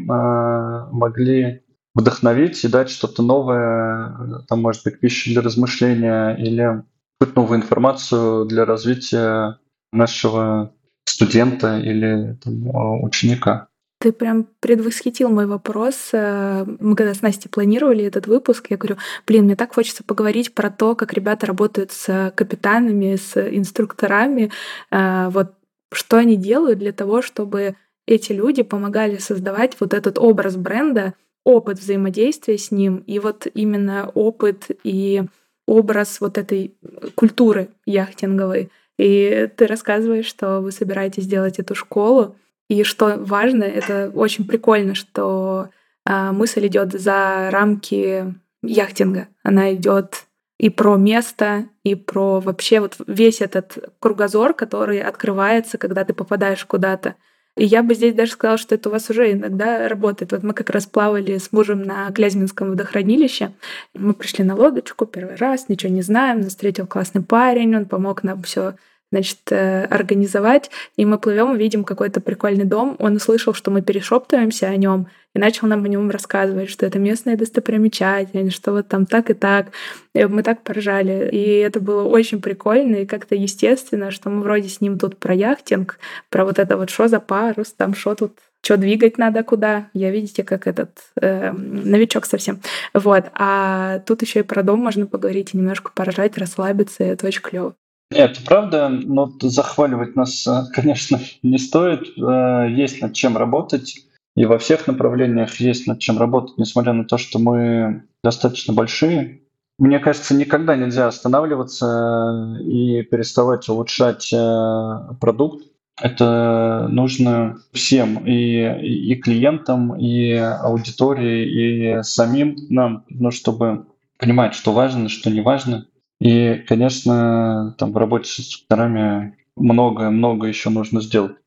могли 0.91 1.62
вдохновить 1.95 2.63
и 2.63 2.67
дать 2.67 2.89
что-то 2.89 3.23
новое, 3.23 4.43
там, 4.47 4.62
может 4.62 4.84
быть, 4.84 4.99
пищу 4.99 5.32
для 5.32 5.41
размышления 5.41 6.36
или 6.36 6.84
какую-то 7.19 7.41
новую 7.41 7.60
информацию 7.60 8.45
для 8.45 8.65
развития 8.65 9.58
нашего 9.91 10.73
студента 11.06 11.80
или 11.80 12.38
там, 12.43 13.04
ученика. 13.04 13.67
Ты 13.99 14.13
прям 14.13 14.47
предвосхитил 14.62 15.30
мой 15.30 15.45
вопрос. 15.45 16.12
Э, 16.13 16.65
мы 16.80 16.95
когда 16.95 17.13
с 17.13 17.21
Настей 17.21 17.49
планировали 17.49 18.06
этот 18.06 18.28
выпуск, 18.28 18.67
я 18.69 18.78
говорю, 18.78 18.95
блин, 19.28 19.43
мне 19.43 19.58
так 19.58 19.73
хочется 19.73 20.06
поговорить 20.06 20.54
про 20.54 20.69
то, 20.69 20.95
как 20.95 21.13
ребята 21.13 21.45
работают 21.47 21.91
с 21.91 22.32
капитанами, 22.36 23.17
с 23.17 23.36
инструкторами. 23.36 24.52
Э, 24.89 25.28
вот 25.30 25.54
что 25.91 26.17
они 26.17 26.38
делают 26.38 26.80
для 26.80 26.93
того, 26.93 27.21
чтобы 27.21 27.75
эти 28.08 28.32
люди 28.32 28.63
помогали 28.63 29.17
создавать 29.17 29.75
вот 29.80 29.93
этот 29.93 30.17
образ 30.17 30.56
бренда, 30.56 31.13
опыт 31.43 31.80
взаимодействия 31.80 32.58
с 32.58 32.71
ним, 32.71 33.04
и 33.06 33.19
вот 33.19 33.47
именно 33.54 34.10
опыт 34.13 34.67
и 34.84 35.23
образ 35.67 36.21
вот 36.21 36.38
этой 36.38 36.73
культуры 37.15 37.69
яхтинговой. 37.86 38.71
И 38.99 39.49
ты 39.55 39.65
рассказываешь, 39.65 40.25
что 40.25 40.59
вы 40.59 40.73
собираетесь 40.73 41.23
сделать 41.23 41.57
эту 41.57 41.73
школу. 41.73 42.35
И 42.67 42.83
что 42.83 43.15
важно, 43.17 43.63
это 43.63 44.12
очень 44.13 44.45
прикольно, 44.45 44.93
что 44.93 45.69
э, 46.05 46.31
мысль 46.31 46.67
идет 46.67 46.91
за 46.91 47.47
рамки 47.49 48.35
яхтинга. 48.62 49.29
Она 49.41 49.73
идет 49.73 50.25
и 50.59 50.69
про 50.69 50.97
место, 50.97 51.69
и 51.83 51.95
про 51.95 52.41
вообще 52.41 52.81
вот 52.81 52.97
весь 53.07 53.39
этот 53.39 53.95
кругозор, 53.99 54.53
который 54.53 54.99
открывается, 55.01 55.77
когда 55.77 56.03
ты 56.03 56.13
попадаешь 56.13 56.65
куда-то. 56.65 57.15
И 57.59 57.65
я 57.65 57.83
бы 57.83 57.93
здесь 57.93 58.13
даже 58.13 58.31
сказала, 58.31 58.57
что 58.57 58.75
это 58.75 58.87
у 58.87 58.91
вас 58.93 59.09
уже 59.09 59.33
иногда 59.33 59.89
работает. 59.89 60.31
Вот 60.31 60.43
мы 60.43 60.53
как 60.53 60.69
раз 60.69 60.85
плавали 60.85 61.37
с 61.37 61.51
мужем 61.51 61.83
на 61.83 62.09
Клязьминском 62.09 62.69
водохранилище. 62.69 63.51
Мы 63.93 64.13
пришли 64.13 64.45
на 64.45 64.55
лодочку 64.55 65.05
первый 65.05 65.35
раз, 65.35 65.67
ничего 65.67 65.91
не 65.91 66.01
знаем. 66.01 66.39
Нас 66.39 66.51
встретил 66.51 66.87
классный 66.87 67.21
парень, 67.21 67.75
он 67.75 67.85
помог 67.85 68.23
нам 68.23 68.43
все 68.43 68.75
значит, 69.11 69.39
э, 69.51 69.85
организовать. 69.85 70.69
И 70.95 71.05
мы 71.05 71.17
плывем, 71.17 71.55
видим 71.57 71.83
какой-то 71.83 72.21
прикольный 72.21 72.65
дом. 72.65 72.95
Он 72.99 73.15
услышал, 73.15 73.53
что 73.53 73.71
мы 73.71 73.81
перешептываемся 73.81 74.67
о 74.67 74.75
нем, 74.75 75.07
и 75.35 75.39
начал 75.39 75.67
нам 75.67 75.83
о 75.83 75.87
нем 75.87 76.09
рассказывать, 76.09 76.69
что 76.69 76.85
это 76.85 76.97
местная 76.97 77.37
достопримечательность, 77.37 78.55
что 78.55 78.71
вот 78.71 78.87
там 78.87 79.05
так 79.05 79.29
и 79.29 79.33
так. 79.33 79.67
И 80.15 80.25
мы 80.25 80.41
так 80.41 80.63
поржали. 80.63 81.29
И 81.31 81.59
это 81.59 81.79
было 81.79 82.03
очень 82.03 82.41
прикольно 82.41 82.97
и 82.97 83.05
как-то 83.05 83.35
естественно, 83.35 84.09
что 84.09 84.29
мы 84.29 84.41
вроде 84.41 84.69
с 84.69 84.81
ним 84.81 84.97
тут 84.97 85.17
про 85.17 85.35
яхтинг, 85.35 85.99
про 86.29 86.45
вот 86.45 86.57
это 86.57 86.77
вот 86.77 86.89
что 86.89 87.07
за 87.07 87.19
парус, 87.19 87.73
там 87.73 87.93
что 87.93 88.15
тут 88.15 88.33
что 88.61 88.75
двигать 88.75 89.17
надо 89.17 89.43
куда. 89.43 89.89
Я, 89.93 90.11
видите, 90.11 90.43
как 90.43 90.67
этот 90.67 90.91
э, 91.21 91.51
новичок 91.51 92.25
совсем. 92.25 92.59
Вот. 92.93 93.25
А 93.33 93.99
тут 93.99 94.21
еще 94.21 94.39
и 94.41 94.43
про 94.43 94.63
дом 94.63 94.79
можно 94.79 95.05
поговорить 95.05 95.53
и 95.53 95.57
немножко 95.57 95.91
поржать, 95.95 96.37
расслабиться, 96.37 97.03
и 97.03 97.07
это 97.07 97.25
очень 97.25 97.41
клево. 97.41 97.75
Это 98.11 98.41
правда, 98.43 98.89
но 98.89 99.31
захваливать 99.41 100.15
нас, 100.15 100.45
э, 100.47 100.63
конечно, 100.73 101.19
не 101.43 101.57
стоит. 101.57 102.17
Э, 102.17 102.67
есть 102.69 103.01
над 103.01 103.13
чем 103.13 103.37
работать. 103.37 104.05
И 104.35 104.45
во 104.45 104.57
всех 104.57 104.87
направлениях 104.87 105.59
есть 105.59 105.85
над 105.85 105.99
чем 105.99 106.17
работать, 106.17 106.57
несмотря 106.57 106.93
на 106.93 107.03
то, 107.03 107.17
что 107.17 107.39
мы 107.39 108.03
достаточно 108.23 108.73
большие. 108.73 109.41
Мне 109.77 109.99
кажется, 109.99 110.35
никогда 110.35 110.75
нельзя 110.75 111.07
останавливаться 111.07 112.57
и 112.61 113.01
переставать 113.03 113.67
улучшать 113.69 114.31
э, 114.33 114.99
продукт. 115.21 115.65
Это 116.01 116.87
нужно 116.89 117.57
всем, 117.73 118.25
и, 118.25 119.11
и 119.11 119.15
клиентам, 119.15 119.95
и 119.97 120.31
аудитории, 120.31 121.97
и 121.99 122.03
самим 122.03 122.55
нам, 122.69 123.03
ну, 123.09 123.31
чтобы 123.31 123.85
понимать, 124.17 124.55
что 124.55 124.71
важно, 124.71 125.09
что 125.09 125.29
не 125.29 125.41
важно. 125.41 125.85
И, 126.19 126.55
конечно, 126.67 127.75
там 127.77 127.93
в 127.93 127.97
работе 127.97 128.29
с 128.29 128.39
инструкторами 128.39 129.38
много-много 129.55 130.47
еще 130.47 130.69
нужно 130.69 131.01
сделать. 131.01 131.38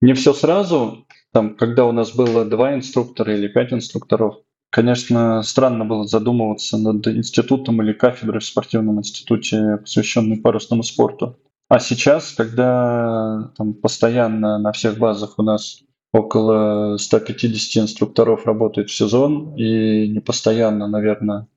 Не 0.00 0.14
все 0.14 0.32
сразу, 0.32 1.06
там, 1.32 1.54
когда 1.54 1.84
у 1.84 1.92
нас 1.92 2.12
было 2.12 2.44
два 2.44 2.74
инструктора 2.74 3.34
или 3.34 3.48
пять 3.48 3.72
инструкторов, 3.72 4.36
конечно, 4.70 5.42
странно 5.42 5.84
было 5.84 6.06
задумываться 6.06 6.78
над 6.78 7.06
институтом 7.08 7.82
или 7.82 7.92
кафедрой 7.92 8.40
в 8.40 8.44
спортивном 8.44 9.00
институте, 9.00 9.78
посвященной 9.78 10.38
парусному 10.38 10.82
спорту. 10.82 11.38
А 11.68 11.78
сейчас, 11.80 12.32
когда 12.32 13.50
там, 13.56 13.74
постоянно 13.74 14.58
на 14.58 14.72
всех 14.72 14.98
базах 14.98 15.38
у 15.38 15.42
нас 15.42 15.80
около 16.12 16.96
150 16.96 17.82
инструкторов 17.82 18.46
работает 18.46 18.88
в 18.88 18.94
сезон, 18.94 19.54
и 19.56 20.08
не 20.08 20.20
постоянно, 20.20 20.86
наверное, 20.86 21.48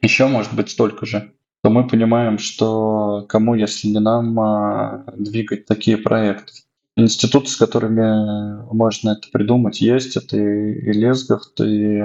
еще 0.00 0.26
может 0.26 0.54
быть 0.54 0.70
столько 0.70 1.06
же, 1.06 1.32
то 1.62 1.70
мы 1.70 1.86
понимаем, 1.86 2.38
что 2.38 3.26
кому, 3.28 3.54
если 3.54 3.88
не 3.88 4.00
нам, 4.00 4.38
а, 4.40 5.04
двигать 5.16 5.66
такие 5.66 5.98
проекты. 5.98 6.52
Институты, 6.96 7.48
с 7.48 7.56
которыми 7.56 8.64
можно 8.72 9.10
это 9.10 9.28
придумать, 9.32 9.80
есть. 9.80 10.16
Это 10.16 10.36
и, 10.36 10.92
Лесгахт, 10.92 11.60
и 11.60 12.02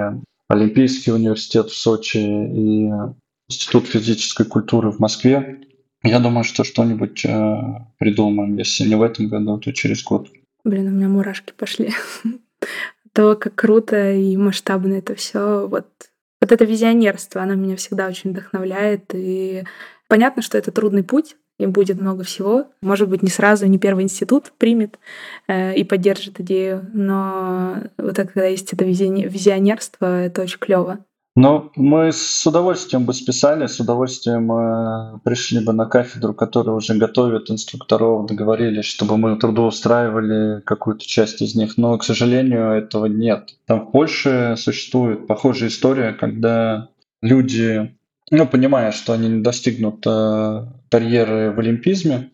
Олимпийский 0.48 1.12
университет 1.12 1.70
в 1.70 1.76
Сочи, 1.76 2.18
и 2.18 2.90
Институт 3.48 3.86
физической 3.86 4.44
культуры 4.44 4.90
в 4.90 4.98
Москве. 4.98 5.60
Я 6.02 6.20
думаю, 6.20 6.44
что 6.44 6.62
что-нибудь 6.62 7.24
э, 7.24 7.56
придумаем. 7.98 8.56
Если 8.56 8.88
не 8.88 8.94
в 8.94 9.02
этом 9.02 9.28
году, 9.28 9.58
то 9.58 9.72
через 9.72 10.02
год. 10.02 10.28
Блин, 10.64 10.88
у 10.88 10.90
меня 10.90 11.08
мурашки 11.08 11.52
пошли. 11.56 11.92
То, 13.12 13.34
как 13.34 13.54
круто 13.54 14.12
и 14.12 14.36
масштабно 14.36 14.94
это 14.94 15.14
все. 15.14 15.66
Вот 15.66 15.86
вот 16.46 16.52
это 16.52 16.64
визионерство, 16.64 17.42
оно 17.42 17.54
меня 17.56 17.74
всегда 17.74 18.06
очень 18.06 18.30
вдохновляет. 18.30 19.10
И 19.14 19.64
понятно, 20.06 20.42
что 20.42 20.56
это 20.56 20.70
трудный 20.70 21.02
путь, 21.02 21.36
и 21.58 21.66
будет 21.66 22.00
много 22.00 22.22
всего. 22.22 22.66
Может 22.82 23.08
быть, 23.08 23.22
не 23.22 23.30
сразу, 23.30 23.66
не 23.66 23.78
первый 23.78 24.04
институт 24.04 24.52
примет 24.56 24.98
э, 25.48 25.74
и 25.74 25.82
поддержит 25.82 26.38
идею, 26.40 26.88
но 26.92 27.78
вот 27.98 28.18
это, 28.18 28.26
когда 28.26 28.46
есть 28.46 28.72
это 28.72 28.84
визионерство, 28.84 30.22
это 30.22 30.42
очень 30.42 30.58
клево. 30.58 31.04
Ну, 31.38 31.70
мы 31.76 32.12
с 32.12 32.46
удовольствием 32.46 33.04
бы 33.04 33.12
списали, 33.12 33.66
с 33.66 33.78
удовольствием 33.78 34.50
э, 34.50 35.18
пришли 35.22 35.60
бы 35.62 35.74
на 35.74 35.84
кафедру, 35.84 36.32
которая 36.32 36.74
уже 36.74 36.94
готовит 36.94 37.50
инструкторов, 37.50 38.24
договорились, 38.24 38.86
чтобы 38.86 39.18
мы 39.18 39.38
трудоустраивали 39.38 40.62
какую-то 40.62 41.06
часть 41.06 41.42
из 41.42 41.54
них. 41.54 41.76
Но, 41.76 41.98
к 41.98 42.04
сожалению, 42.04 42.70
этого 42.70 43.04
нет. 43.04 43.54
Там 43.66 43.86
в 43.86 43.90
Польше 43.90 44.54
существует 44.56 45.26
похожая 45.26 45.68
история, 45.68 46.14
когда 46.14 46.88
люди, 47.20 47.94
ну, 48.30 48.46
понимая, 48.46 48.90
что 48.92 49.12
они 49.12 49.28
не 49.28 49.42
достигнут 49.42 50.06
э, 50.06 50.66
карьеры 50.88 51.52
в 51.52 51.58
олимпизме, 51.58 52.30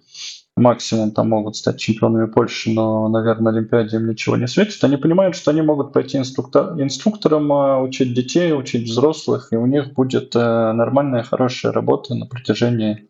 максимум 0.56 1.12
там 1.12 1.30
могут 1.30 1.56
стать 1.56 1.78
чемпионами 1.78 2.26
Польши, 2.26 2.70
но, 2.70 3.08
наверное, 3.08 3.52
на 3.52 3.58
Олимпиаде 3.58 3.96
им 3.96 4.08
ничего 4.08 4.36
не 4.36 4.46
светит. 4.46 4.82
Они 4.84 4.96
понимают, 4.96 5.34
что 5.34 5.50
они 5.50 5.62
могут 5.62 5.92
пойти 5.92 6.18
инструктор, 6.18 6.80
инструктором, 6.80 7.50
а, 7.52 7.80
учить 7.80 8.14
детей, 8.14 8.52
учить 8.52 8.88
взрослых, 8.88 9.48
и 9.52 9.56
у 9.56 9.66
них 9.66 9.92
будет 9.94 10.36
э, 10.36 10.72
нормальная, 10.72 11.22
хорошая 11.22 11.72
работа 11.72 12.14
на 12.14 12.26
протяжении 12.26 13.08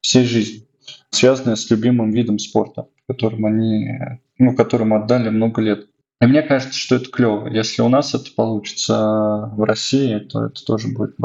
всей 0.00 0.24
жизни, 0.24 0.66
связанная 1.10 1.56
с 1.56 1.68
любимым 1.70 2.12
видом 2.12 2.38
спорта, 2.38 2.86
которым 3.08 3.46
они, 3.46 3.90
ну, 4.38 4.54
которому 4.54 4.96
отдали 4.96 5.28
много 5.28 5.60
лет. 5.60 5.88
И 6.20 6.26
мне 6.26 6.42
кажется, 6.42 6.78
что 6.78 6.96
это 6.96 7.10
клево. 7.10 7.48
Если 7.48 7.82
у 7.82 7.88
нас 7.88 8.14
это 8.14 8.30
получится 8.34 9.50
в 9.52 9.64
России, 9.64 10.18
то 10.20 10.46
это 10.46 10.64
тоже 10.64 10.88
будет 10.88 11.16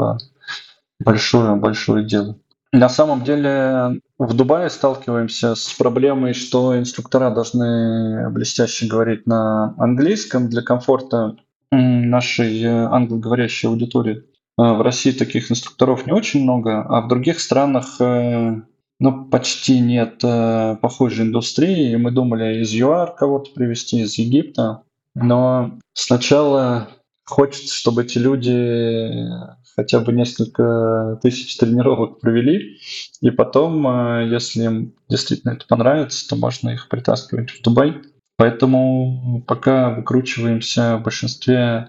большое, 0.98 1.54
большое 1.54 2.04
дело. 2.04 2.36
На 2.72 2.88
самом 2.88 3.22
деле 3.22 4.00
в 4.18 4.32
Дубае 4.34 4.70
сталкиваемся 4.70 5.54
с 5.54 5.74
проблемой, 5.74 6.32
что 6.32 6.78
инструктора 6.78 7.30
должны 7.30 8.30
блестяще 8.30 8.86
говорить 8.86 9.26
на 9.26 9.74
английском 9.76 10.48
для 10.48 10.62
комфорта 10.62 11.36
нашей 11.70 12.64
англоговорящей 12.64 13.68
аудитории. 13.68 14.24
А 14.56 14.74
в 14.74 14.82
России 14.82 15.12
таких 15.12 15.50
инструкторов 15.50 16.06
не 16.06 16.12
очень 16.12 16.42
много, 16.42 16.82
а 16.82 17.00
в 17.02 17.08
других 17.08 17.40
странах 17.40 18.00
э, 18.00 18.60
ну, 19.00 19.24
почти 19.24 19.80
нет 19.80 20.20
э, 20.22 20.76
похожей 20.80 21.24
индустрии. 21.26 21.96
Мы 21.96 22.10
думали 22.10 22.60
из 22.60 22.70
ЮАР 22.72 23.14
кого-то 23.14 23.50
привести, 23.52 24.00
из 24.00 24.18
Египта. 24.18 24.82
Но 25.14 25.78
сначала 25.94 26.88
хочется, 27.32 27.74
чтобы 27.74 28.02
эти 28.02 28.18
люди 28.18 29.26
хотя 29.74 30.00
бы 30.00 30.12
несколько 30.12 31.18
тысяч 31.22 31.56
тренировок 31.56 32.20
провели, 32.20 32.78
и 33.22 33.30
потом, 33.30 33.86
э, 33.88 34.28
если 34.28 34.64
им 34.64 34.94
действительно 35.08 35.52
это 35.52 35.66
понравится, 35.66 36.28
то 36.28 36.36
можно 36.36 36.70
их 36.70 36.88
притаскивать 36.88 37.50
в 37.50 37.62
Дубай. 37.62 38.02
Поэтому 38.36 39.42
пока 39.46 39.90
выкручиваемся 39.90 40.98
в 40.98 41.04
большинстве 41.04 41.88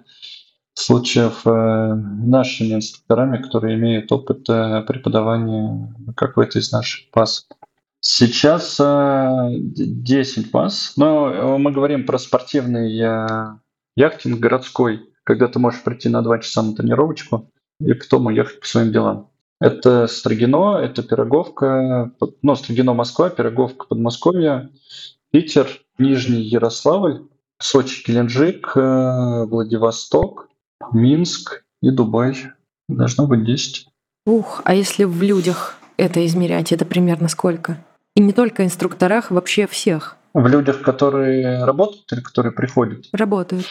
случаев 0.76 1.42
э, 1.46 1.94
нашими 1.94 2.76
инструкторами, 2.76 3.42
которые 3.42 3.76
имеют 3.76 4.12
опыт 4.14 4.50
э, 4.50 4.82
преподавания 4.88 5.94
какой-то 6.16 6.60
из 6.60 6.72
наших 6.72 7.10
баз. 7.14 7.48
Сейчас 8.00 8.80
10 8.80 10.52
баз, 10.52 10.94
но 10.98 11.58
мы 11.58 11.72
говорим 11.72 12.06
про 12.06 12.18
спортивный 12.18 12.92
яхтинг 13.96 14.40
городской, 14.40 15.13
когда 15.24 15.48
ты 15.48 15.60
можешь 15.60 15.84
прийти 15.84 16.10
на 16.10 16.22
2 16.22 16.40
часа 16.40 16.62
на 16.62 16.76
тренировочку, 16.76 17.52
и 17.80 17.94
потом 17.94 18.28
уехать 18.28 18.60
по 18.60 18.68
своим 18.68 18.92
делам. 18.92 19.30
Это 19.60 20.08
Строгино, 20.08 20.78
это 20.78 21.04
Пироговка, 21.04 22.12
ну, 22.42 22.56
Строгино 22.56 22.94
Москва, 22.94 23.30
Пироговка 23.30 23.88
Подмосковье, 23.88 24.70
Питер, 25.32 25.68
Нижний 25.98 26.42
Ярославль, 26.42 27.28
Сочи, 27.60 28.04
Геленджик, 28.06 28.74
э, 28.76 29.46
Владивосток, 29.46 30.50
Минск 30.92 31.64
и 31.82 31.92
Дубай. 31.92 32.36
Должно 32.90 33.26
быть 33.26 33.46
10. 33.46 33.88
Ух, 34.26 34.62
а 34.66 34.76
если 34.76 35.06
в 35.06 35.22
людях 35.24 35.78
это 35.98 36.26
измерять, 36.26 36.72
это 36.72 36.86
примерно 36.86 37.30
сколько? 37.30 37.78
И 38.16 38.22
не 38.22 38.34
только 38.34 38.66
инструкторах, 38.66 39.32
вообще 39.32 39.68
всех. 39.68 40.18
В 40.34 40.46
людях, 40.48 40.82
которые 40.82 41.64
работают 41.64 42.12
или 42.12 42.22
которые 42.22 42.52
приходят? 42.52 43.06
Работают. 43.14 43.66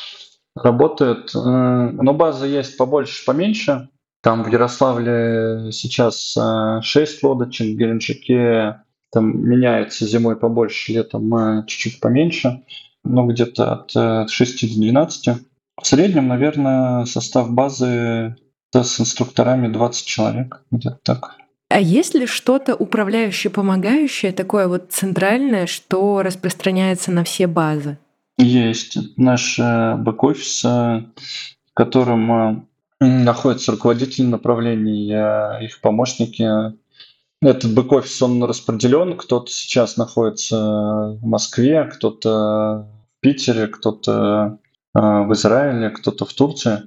Работают. 0.54 1.34
Э, 1.34 1.38
но 1.38 2.12
база 2.12 2.46
есть 2.46 2.76
побольше, 2.76 3.24
поменьше. 3.24 3.88
Там 4.22 4.44
в 4.44 4.48
Ярославле 4.48 5.72
сейчас 5.72 6.36
6 6.36 6.38
э, 6.38 7.26
лодочек, 7.26 7.74
в 7.74 7.78
Геленджике 7.78 8.82
там 9.10 9.46
меняется 9.46 10.06
зимой 10.06 10.36
побольше, 10.36 10.92
летом 10.92 11.34
э, 11.34 11.64
чуть-чуть 11.66 12.00
поменьше, 12.00 12.62
ну 13.04 13.26
где-то 13.26 13.72
от 13.72 14.30
6 14.30 14.68
до 14.68 14.80
12. 14.80 15.28
В 15.80 15.86
среднем, 15.86 16.28
наверное, 16.28 17.04
состав 17.06 17.50
базы 17.50 18.36
с 18.72 19.00
инструкторами 19.00 19.72
20 19.72 20.06
человек, 20.06 20.62
где-то 20.70 20.98
так. 21.02 21.36
А 21.68 21.80
есть 21.80 22.14
ли 22.14 22.26
что-то 22.26 22.74
управляющее, 22.74 23.50
помогающее, 23.50 24.32
такое 24.32 24.68
вот 24.68 24.92
центральное, 24.92 25.66
что 25.66 26.22
распространяется 26.22 27.10
на 27.10 27.24
все 27.24 27.46
базы? 27.46 27.96
Есть. 28.38 28.98
Наш 29.16 29.58
э, 29.58 29.96
бэк-офис, 29.96 30.64
э, 30.64 30.68
в 30.68 31.74
котором 31.74 32.32
э, 32.32 32.64
находятся 33.00 33.72
руководители 33.72 34.26
направлений, 34.26 35.12
их 35.64 35.80
помощники. 35.80 36.46
Этот 37.40 37.74
бэк-офис, 37.74 38.22
он 38.22 38.42
распределен. 38.44 39.16
Кто-то 39.16 39.50
сейчас 39.50 39.96
находится 39.96 41.18
в 41.20 41.26
Москве, 41.26 41.84
кто-то 41.84 42.88
в 43.18 43.20
Питере, 43.20 43.66
кто-то 43.66 44.58
в 44.94 45.32
Израиле, 45.32 45.90
кто-то 45.90 46.24
в 46.24 46.32
Турции. 46.32 46.82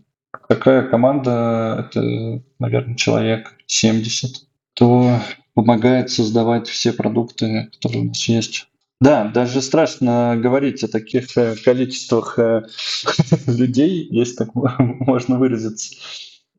Такая 0.48 0.88
команда, 0.88 1.88
это, 1.90 2.42
наверное, 2.60 2.96
человек 2.96 3.54
70 3.66 4.46
кто 4.76 5.20
помогает 5.54 6.10
создавать 6.12 6.68
все 6.68 6.92
продукты, 6.92 7.70
которые 7.74 8.02
у 8.02 8.08
нас 8.10 8.28
есть. 8.28 8.68
Да, 9.02 9.26
даже 9.26 9.62
страшно 9.62 10.38
говорить 10.38 10.84
о 10.84 10.88
таких 10.88 11.38
э, 11.38 11.56
количествах 11.64 12.40
э, 12.40 12.64
людей, 13.48 14.08
если 14.10 14.36
так 14.36 14.56
можно 14.80 15.38
выразиться. 15.38 15.96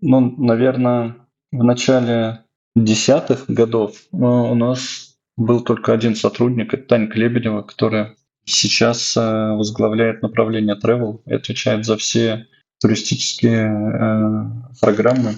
Ну, 0.03 0.35
наверное, 0.37 1.16
в 1.51 1.64
начале 1.64 2.44
десятых 2.75 3.46
годов 3.49 3.96
э, 4.12 4.16
у 4.16 4.55
нас 4.55 5.16
был 5.38 5.62
только 5.62 5.94
один 5.94 6.14
сотрудник, 6.14 6.75
это 6.75 6.87
Таня 6.87 7.11
Лебедева, 7.12 7.62
которая 7.62 8.16
сейчас 8.44 9.16
возглавляет 9.16 10.22
направление 10.22 10.79
travel 10.83 11.20
и 11.27 11.35
отвечает 11.35 11.85
за 11.85 11.96
все 11.96 12.46
туристические 12.81 14.62
программы 14.81 15.35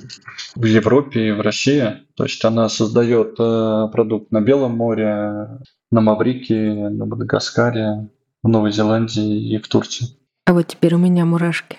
в 0.54 0.64
Европе 0.64 1.28
и 1.28 1.32
в 1.32 1.40
России. 1.40 1.96
То 2.16 2.24
есть 2.24 2.44
она 2.44 2.68
создает 2.68 3.36
продукт 3.36 4.30
на 4.30 4.42
Белом 4.42 4.76
море, 4.76 5.48
на 5.90 6.00
Маврике, 6.00 6.72
на 6.72 7.06
Мадагаскаре, 7.06 8.08
в 8.42 8.48
Новой 8.48 8.72
Зеландии 8.72 9.54
и 9.54 9.58
в 9.58 9.68
Турции. 9.68 10.08
А 10.46 10.52
вот 10.52 10.66
теперь 10.66 10.94
у 10.94 10.98
меня 10.98 11.24
мурашки. 11.24 11.78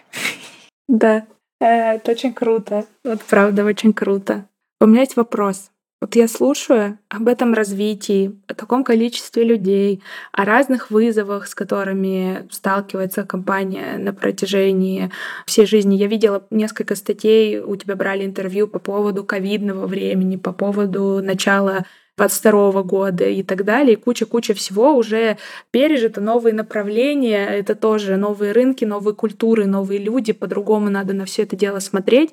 Да, 0.88 1.26
э, 1.60 1.96
это 1.96 2.12
очень 2.12 2.34
круто. 2.34 2.86
Вот 3.04 3.22
правда, 3.22 3.64
очень 3.66 3.94
круто. 3.94 4.46
У 4.82 4.86
меня 4.86 5.02
есть 5.02 5.16
вопрос. 5.16 5.72
Вот 6.02 6.16
я 6.16 6.30
слушаю 6.30 6.98
об 7.10 7.28
этом 7.28 7.54
развитии, 7.54 8.40
о 8.48 8.54
таком 8.54 8.86
количестве 8.86 9.44
людей, 9.44 10.02
о 10.32 10.46
разных 10.46 10.92
вызовах, 10.92 11.46
с 11.46 11.54
которыми 11.54 12.48
сталкивается 12.52 13.26
компания 13.26 13.98
на 13.98 14.14
протяжении 14.14 15.12
всей 15.46 15.66
жизни. 15.66 15.98
Я 15.98 16.08
видела 16.08 16.46
несколько 16.52 16.96
статей, 16.96 17.60
у 17.60 17.76
тебя 17.76 17.98
брали 17.98 18.26
интервью 18.26 18.70
по 18.70 18.80
поводу 18.80 19.26
ковидного 19.26 19.88
времени, 19.88 20.38
по 20.38 20.54
поводу 20.54 21.22
начала 21.22 21.86
22 22.20 22.84
года 22.84 23.24
и 23.26 23.44
так 23.44 23.64
далее. 23.64 23.96
Куча-куча 23.96 24.54
всего 24.54 24.94
уже 24.94 25.38
пережито, 25.72 26.20
новые 26.20 26.54
направления, 26.54 27.46
это 27.48 27.76
тоже 27.76 28.18
новые 28.18 28.52
рынки, 28.52 28.84
новые 28.84 29.16
культуры, 29.16 29.66
новые 29.66 30.00
люди, 30.00 30.34
по-другому 30.34 30.90
надо 30.90 31.14
на 31.14 31.24
все 31.24 31.44
это 31.44 31.56
дело 31.56 31.80
смотреть. 31.80 32.32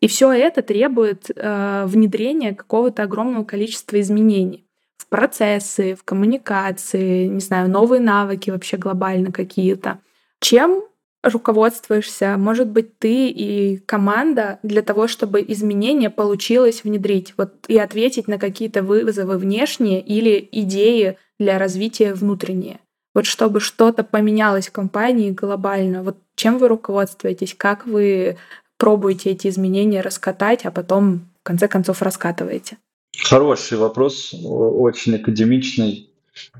И 0.00 0.08
все 0.08 0.32
это 0.32 0.62
требует 0.62 1.30
э, 1.34 1.84
внедрения 1.86 2.54
какого-то 2.54 3.02
огромного 3.02 3.44
количества 3.44 4.00
изменений 4.00 4.64
в 4.96 5.06
процессы, 5.08 5.94
в 5.94 6.02
коммуникации, 6.02 7.26
не 7.26 7.40
знаю, 7.40 7.68
новые 7.68 8.00
навыки 8.00 8.48
вообще 8.50 8.78
глобально 8.78 9.32
какие-то. 9.32 9.98
Чем 10.40 10.82
руководствуешься, 11.22 12.36
может 12.38 12.68
быть, 12.68 12.98
ты 12.98 13.28
и 13.28 13.78
команда 13.78 14.58
для 14.62 14.82
того, 14.82 15.08
чтобы 15.08 15.44
изменения 15.46 16.10
получилось 16.10 16.84
внедрить, 16.84 17.34
вот 17.36 17.52
и 17.68 17.78
ответить 17.78 18.28
на 18.28 18.38
какие-то 18.38 18.82
вызовы 18.82 19.38
внешние 19.38 20.00
или 20.00 20.48
идеи 20.52 21.18
для 21.38 21.58
развития 21.58 22.14
внутренние. 22.14 22.80
Вот 23.14 23.26
чтобы 23.26 23.60
что-то 23.60 24.04
поменялось 24.04 24.68
в 24.68 24.72
компании 24.72 25.30
глобально, 25.30 26.02
вот 26.02 26.18
чем 26.34 26.58
вы 26.58 26.68
руководствуетесь, 26.68 27.54
как 27.54 27.86
вы 27.86 28.36
пробуете 28.78 29.30
эти 29.30 29.48
изменения 29.48 30.02
раскатать, 30.02 30.66
а 30.66 30.70
потом 30.70 31.28
в 31.40 31.42
конце 31.42 31.66
концов 31.66 32.02
раскатываете? 32.02 32.76
Хороший 33.18 33.78
вопрос, 33.78 34.34
очень 34.34 35.16
академичный. 35.16 36.10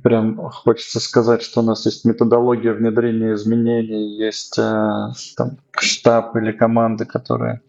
Прям 0.02 0.36
хочется 0.50 1.00
сказать, 1.00 1.42
что 1.42 1.60
у 1.60 1.64
нас 1.64 1.84
есть 1.86 2.04
методология 2.04 2.72
внедрения 2.72 3.34
изменений, 3.34 4.16
есть 4.16 4.58
э, 4.58 5.08
там, 5.36 5.58
штаб 5.78 6.36
или 6.36 6.52
команды, 6.52 7.04
которые 7.04 7.60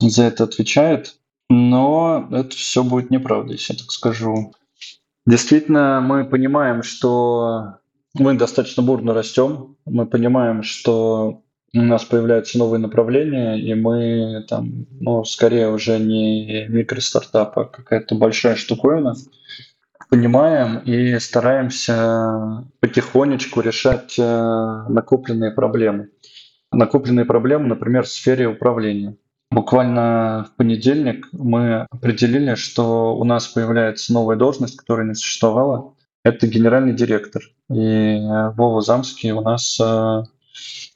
за 0.00 0.24
это 0.24 0.44
отвечают. 0.44 1.16
Но 1.48 2.28
это 2.30 2.50
все 2.50 2.84
будет 2.84 3.10
неправда, 3.10 3.52
если 3.52 3.72
я 3.72 3.78
так 3.78 3.90
скажу. 3.90 4.52
Действительно, 5.26 6.00
мы 6.00 6.24
понимаем, 6.24 6.82
что 6.82 7.76
мы 8.14 8.34
достаточно 8.34 8.82
бурно 8.82 9.14
растем. 9.14 9.76
Мы 9.84 10.06
понимаем, 10.06 10.62
что 10.62 11.42
у 11.72 11.80
нас 11.80 12.04
появляются 12.04 12.58
новые 12.58 12.80
направления, 12.80 13.56
и 13.56 13.74
мы 13.74 14.44
там, 14.48 14.86
ну, 15.00 15.24
скорее 15.24 15.70
уже 15.70 15.98
не 15.98 16.66
микростартап, 16.68 17.58
а 17.58 17.64
какая-то 17.64 18.14
большая 18.16 18.56
штуковина 18.56 19.14
понимаем 20.10 20.78
и 20.78 21.18
стараемся 21.20 22.66
потихонечку 22.80 23.60
решать 23.60 24.18
э, 24.18 24.84
накопленные 24.88 25.52
проблемы. 25.52 26.10
Накопленные 26.72 27.24
проблемы, 27.24 27.68
например, 27.68 28.02
в 28.02 28.08
сфере 28.08 28.48
управления. 28.48 29.16
Буквально 29.50 30.46
в 30.48 30.56
понедельник 30.56 31.28
мы 31.32 31.86
определили, 31.90 32.54
что 32.56 33.16
у 33.16 33.24
нас 33.24 33.46
появляется 33.48 34.12
новая 34.12 34.36
должность, 34.36 34.76
которая 34.76 35.06
не 35.06 35.14
существовала. 35.14 35.94
Это 36.24 36.46
генеральный 36.46 36.92
директор. 36.92 37.42
И 37.70 37.78
э, 37.78 38.50
Вова 38.56 38.82
Замский 38.82 39.30
у 39.30 39.40
нас, 39.40 39.78
э, 39.80 40.22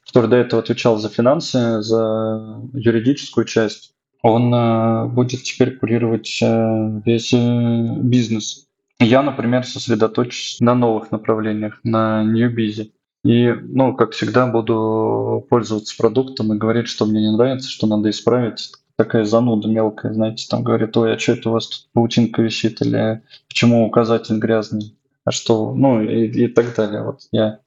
который 0.05 0.29
до 0.29 0.35
этого 0.35 0.61
отвечал 0.61 0.97
за 0.97 1.07
финансы, 1.07 1.81
за 1.81 2.61
юридическую 2.73 3.45
часть, 3.45 3.93
он 4.21 5.13
будет 5.13 5.43
теперь 5.43 5.77
курировать 5.77 6.39
весь 6.41 7.31
бизнес. 7.31 8.65
Я, 8.99 9.21
например, 9.21 9.65
сосредоточусь 9.65 10.57
на 10.59 10.73
новых 10.73 11.11
направлениях, 11.11 11.79
на 11.83 12.23
ньюбизе. 12.23 12.91
И, 13.25 13.51
ну, 13.51 13.95
как 13.95 14.11
всегда, 14.11 14.47
буду 14.47 15.45
пользоваться 15.49 15.95
продуктом 15.97 16.53
и 16.53 16.57
говорить, 16.57 16.87
что 16.87 17.05
мне 17.05 17.21
не 17.21 17.35
нравится, 17.35 17.69
что 17.69 17.87
надо 17.87 18.09
исправить. 18.09 18.71
Такая 18.97 19.25
зануда 19.25 19.67
мелкая, 19.67 20.13
знаете, 20.13 20.47
там 20.49 20.63
говорит, 20.63 20.95
ой, 20.95 21.15
а 21.15 21.19
что 21.19 21.33
это 21.33 21.49
у 21.49 21.53
вас 21.53 21.67
тут 21.67 21.89
паутинка 21.91 22.41
висит, 22.41 22.81
или 22.81 23.23
почему 23.49 23.85
указатель 23.85 24.37
грязный, 24.37 24.95
а 25.25 25.31
что, 25.31 25.73
ну, 25.73 26.01
и, 26.01 26.27
и 26.27 26.47
так 26.47 26.73
далее. 26.75 27.03
Вот 27.03 27.21
я 27.31 27.59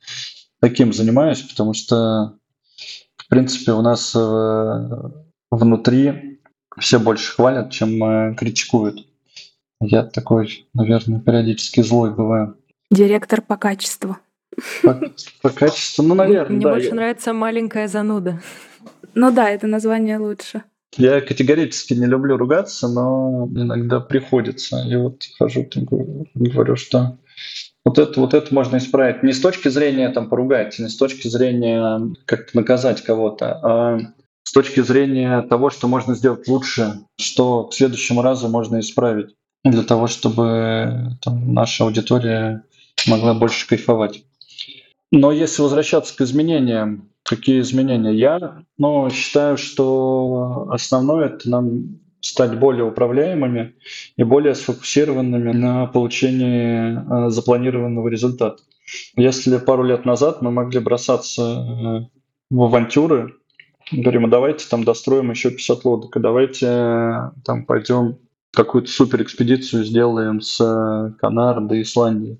таким 0.60 0.92
занимаюсь, 0.92 1.42
потому 1.42 1.74
что, 1.74 2.38
в 3.16 3.28
принципе, 3.28 3.72
у 3.72 3.82
нас 3.82 4.14
э, 4.16 4.90
внутри 5.50 6.40
все 6.78 6.98
больше 6.98 7.34
хвалят, 7.34 7.72
чем 7.72 8.02
э, 8.02 8.34
критикуют. 8.36 9.07
Я 9.80 10.02
такой, 10.02 10.66
наверное, 10.74 11.20
периодически 11.20 11.82
злой 11.82 12.14
бываю. 12.14 12.56
Директор 12.90 13.40
по 13.40 13.56
качеству. 13.56 14.16
По, 14.82 15.00
по 15.42 15.50
качеству, 15.50 16.02
ну, 16.02 16.14
наверное, 16.14 16.56
Мне 16.56 16.64
да. 16.64 16.72
больше 16.72 16.94
нравится 16.94 17.32
маленькая 17.32 17.86
зануда. 17.86 18.40
Ну 19.14 19.30
да, 19.30 19.50
это 19.50 19.66
название 19.66 20.18
лучше. 20.18 20.62
Я 20.96 21.20
категорически 21.20 21.94
не 21.94 22.06
люблю 22.06 22.36
ругаться, 22.36 22.88
но 22.88 23.48
иногда 23.54 24.00
приходится. 24.00 24.82
И 24.88 24.96
вот 24.96 25.22
хожу, 25.38 25.64
там, 25.64 25.86
говорю, 26.34 26.76
что 26.76 27.18
вот 27.84 27.98
это, 27.98 28.20
вот 28.20 28.34
это 28.34 28.52
можно 28.52 28.78
исправить. 28.78 29.22
Не 29.22 29.32
с 29.32 29.40
точки 29.40 29.68
зрения 29.68 30.08
там 30.08 30.28
поругать, 30.28 30.78
не 30.78 30.88
с 30.88 30.96
точки 30.96 31.28
зрения 31.28 32.00
как 32.24 32.52
наказать 32.54 33.02
кого-то, 33.02 33.60
а 33.62 33.98
с 34.42 34.52
точки 34.52 34.80
зрения 34.80 35.42
того, 35.42 35.70
что 35.70 35.88
можно 35.88 36.14
сделать 36.14 36.48
лучше, 36.48 37.00
что 37.20 37.64
к 37.64 37.74
следующему 37.74 38.22
разу 38.22 38.48
можно 38.48 38.80
исправить 38.80 39.34
для 39.64 39.82
того, 39.82 40.06
чтобы 40.06 41.16
там, 41.22 41.52
наша 41.52 41.84
аудитория 41.84 42.64
могла 43.06 43.34
больше 43.34 43.66
кайфовать. 43.66 44.24
Но 45.10 45.32
если 45.32 45.62
возвращаться 45.62 46.16
к 46.16 46.20
изменениям, 46.20 47.08
какие 47.22 47.60
изменения? 47.60 48.12
Я 48.12 48.62
ну, 48.76 49.08
считаю, 49.10 49.56
что 49.56 50.68
основное 50.70 51.26
это 51.26 51.48
нам 51.48 52.00
стать 52.20 52.58
более 52.58 52.84
управляемыми 52.84 53.74
и 54.16 54.22
более 54.24 54.54
сфокусированными 54.54 55.52
на 55.52 55.86
получении 55.86 57.26
э, 57.26 57.30
запланированного 57.30 58.08
результата. 58.08 58.62
Если 59.16 59.56
пару 59.58 59.84
лет 59.84 60.04
назад 60.04 60.42
мы 60.42 60.50
могли 60.50 60.80
бросаться 60.80 61.42
э, 61.42 62.18
в 62.50 62.62
авантюры, 62.62 63.34
говорим, 63.92 64.26
а 64.26 64.28
давайте 64.28 64.68
там 64.68 64.84
достроим 64.84 65.30
еще 65.30 65.50
50 65.50 65.84
лодок, 65.84 66.16
а 66.16 66.20
давайте 66.20 66.66
э, 66.66 67.30
там 67.44 67.64
пойдем 67.64 68.18
какую-то 68.52 68.90
супер 68.90 69.22
экспедицию 69.22 69.84
сделаем 69.84 70.40
с 70.40 71.14
Канар 71.20 71.60
до 71.60 71.80
Исландии. 71.80 72.38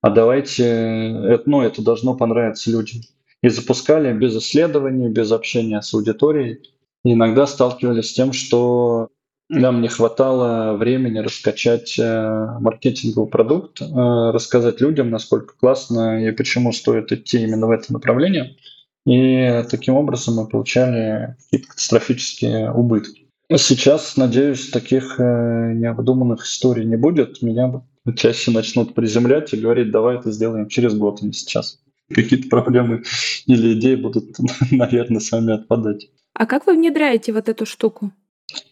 А 0.00 0.10
давайте, 0.10 0.64
это, 0.64 1.42
ну, 1.46 1.62
это 1.62 1.82
должно 1.82 2.14
понравиться 2.14 2.70
людям. 2.70 3.02
И 3.42 3.48
запускали 3.48 4.12
без 4.12 4.36
исследований, 4.36 5.08
без 5.08 5.30
общения 5.32 5.80
с 5.80 5.94
аудиторией. 5.94 6.60
И 7.04 7.12
иногда 7.12 7.46
сталкивались 7.46 8.10
с 8.10 8.12
тем, 8.12 8.32
что 8.32 9.08
нам 9.48 9.82
не 9.82 9.88
хватало 9.88 10.76
времени 10.76 11.18
раскачать 11.18 11.98
э, 11.98 12.46
маркетинговый 12.60 13.28
продукт, 13.28 13.82
э, 13.82 13.84
рассказать 13.84 14.80
людям, 14.80 15.10
насколько 15.10 15.54
классно 15.58 16.26
и 16.26 16.32
почему 16.32 16.72
стоит 16.72 17.12
идти 17.12 17.42
именно 17.42 17.66
в 17.66 17.70
это 17.70 17.92
направление. 17.92 18.56
И 19.04 19.62
таким 19.70 19.94
образом 19.94 20.36
мы 20.36 20.48
получали 20.48 21.36
какие-то 21.44 21.68
катастрофические 21.68 22.72
убытки. 22.72 23.21
Сейчас, 23.56 24.16
надеюсь, 24.16 24.70
таких 24.70 25.18
э, 25.18 25.72
необдуманных 25.74 26.44
историй 26.44 26.84
не 26.84 26.96
будет. 26.96 27.42
Меня 27.42 27.82
чаще 28.16 28.50
начнут 28.50 28.94
приземлять 28.94 29.52
и 29.52 29.56
говорить, 29.56 29.90
давай 29.90 30.18
это 30.18 30.30
сделаем 30.30 30.68
через 30.68 30.94
год, 30.94 31.20
а 31.22 31.26
не 31.26 31.32
сейчас. 31.32 31.80
Какие-то 32.08 32.48
проблемы 32.48 33.02
или 33.46 33.74
идеи 33.74 33.94
будут, 33.94 34.36
наверное, 34.70 35.20
сами 35.20 35.54
отпадать. 35.54 36.10
А 36.34 36.46
как 36.46 36.66
вы 36.66 36.74
внедряете 36.74 37.32
вот 37.32 37.48
эту 37.48 37.66
штуку? 37.66 38.12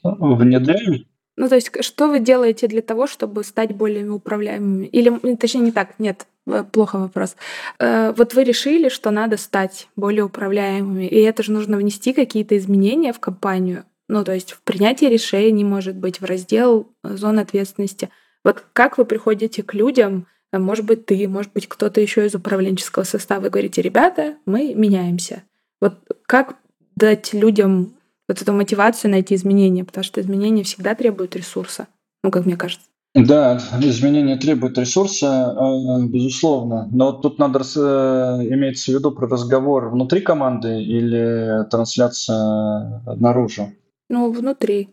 Внедряем? 0.03 1.07
Ну, 1.37 1.49
то 1.49 1.55
есть, 1.55 1.71
что 1.83 2.09
вы 2.09 2.21
делаете 2.21 2.66
для 2.66 2.83
того, 2.83 3.07
чтобы 3.07 3.45
стать 3.45 3.75
более 3.75 4.11
управляемыми? 4.11 4.87
Или, 4.87 5.37
точнее, 5.37 5.61
не 5.61 5.73
так, 5.73 5.99
нет, 5.99 6.27
э, 6.47 6.64
плохо 6.71 6.99
вопрос. 6.99 7.37
Э, 7.79 8.12
вот 8.16 8.35
вы 8.35 8.45
решили, 8.45 8.88
что 8.88 9.11
надо 9.11 9.37
стать 9.37 9.88
более 9.97 10.25
управляемыми, 10.25 11.07
и 11.07 11.16
это 11.21 11.43
же 11.43 11.53
нужно 11.53 11.77
внести 11.77 12.12
какие-то 12.12 12.59
изменения 12.59 13.12
в 13.12 13.21
компанию. 13.21 13.85
Ну, 14.11 14.25
то 14.25 14.35
есть 14.35 14.53
в 14.53 14.62
принятии 14.62 15.05
решений, 15.05 15.62
может 15.62 15.94
быть, 15.94 16.20
в 16.20 16.25
раздел 16.25 16.88
э, 17.05 17.16
зон 17.16 17.38
ответственности. 17.38 18.11
Вот 18.44 18.64
как 18.73 18.99
вы 18.99 19.05
приходите 19.05 19.62
к 19.62 19.73
людям, 19.73 20.27
э, 20.53 20.59
может 20.59 20.85
быть, 20.85 21.07
ты, 21.07 21.29
может 21.29 21.53
быть, 21.53 21.68
кто-то 21.68 22.01
еще 22.01 22.27
из 22.27 22.35
управленческого 22.35 23.05
состава, 23.05 23.46
и 23.46 23.51
говорите, 23.51 23.83
ребята, 23.83 24.35
мы 24.46 24.75
меняемся. 24.75 25.44
Вот 25.81 25.94
как 26.27 26.57
дать 26.96 27.33
людям 27.33 27.94
вот 28.29 28.42
эту 28.42 28.53
мотивацию 28.53 29.12
найти 29.12 29.37
изменения, 29.37 29.85
потому 29.85 30.03
что 30.03 30.20
изменения 30.20 30.64
всегда 30.64 30.96
требуют 30.96 31.37
ресурса, 31.37 31.87
ну, 32.25 32.33
как 32.33 32.46
мне 32.46 32.57
кажется. 32.57 32.87
Да, 33.14 33.61
изменения 33.81 34.37
требуют 34.37 34.77
ресурса, 34.77 35.55
э, 35.57 36.07
безусловно. 36.07 36.88
Но 36.90 37.12
тут 37.12 37.38
надо 37.38 37.61
иметь 37.61 38.81
в 38.81 38.88
виду 38.88 39.12
про 39.12 39.29
разговор 39.29 39.88
внутри 39.90 40.20
команды 40.20 40.83
или 40.83 41.64
трансляция 41.70 43.03
наружу. 43.05 43.70
Ну, 44.11 44.33
внутри. 44.33 44.90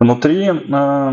Внутри 0.00 0.44
э, 0.44 1.12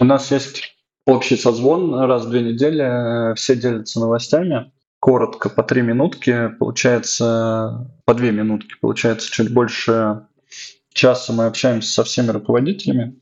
у 0.00 0.04
нас 0.04 0.30
есть 0.32 0.76
общий 1.06 1.36
созвон 1.36 1.94
раз 1.94 2.26
в 2.26 2.30
две 2.30 2.42
недели, 2.42 3.32
все 3.36 3.54
делятся 3.54 4.00
новостями. 4.00 4.72
Коротко, 4.98 5.48
по 5.48 5.62
три 5.62 5.82
минутки, 5.82 6.48
получается, 6.58 7.88
по 8.04 8.12
две 8.14 8.32
минутки, 8.32 8.74
получается, 8.80 9.30
чуть 9.30 9.54
больше 9.54 10.26
часа 10.92 11.32
мы 11.32 11.46
общаемся 11.46 11.92
со 11.92 12.02
всеми 12.02 12.30
руководителями. 12.30 13.20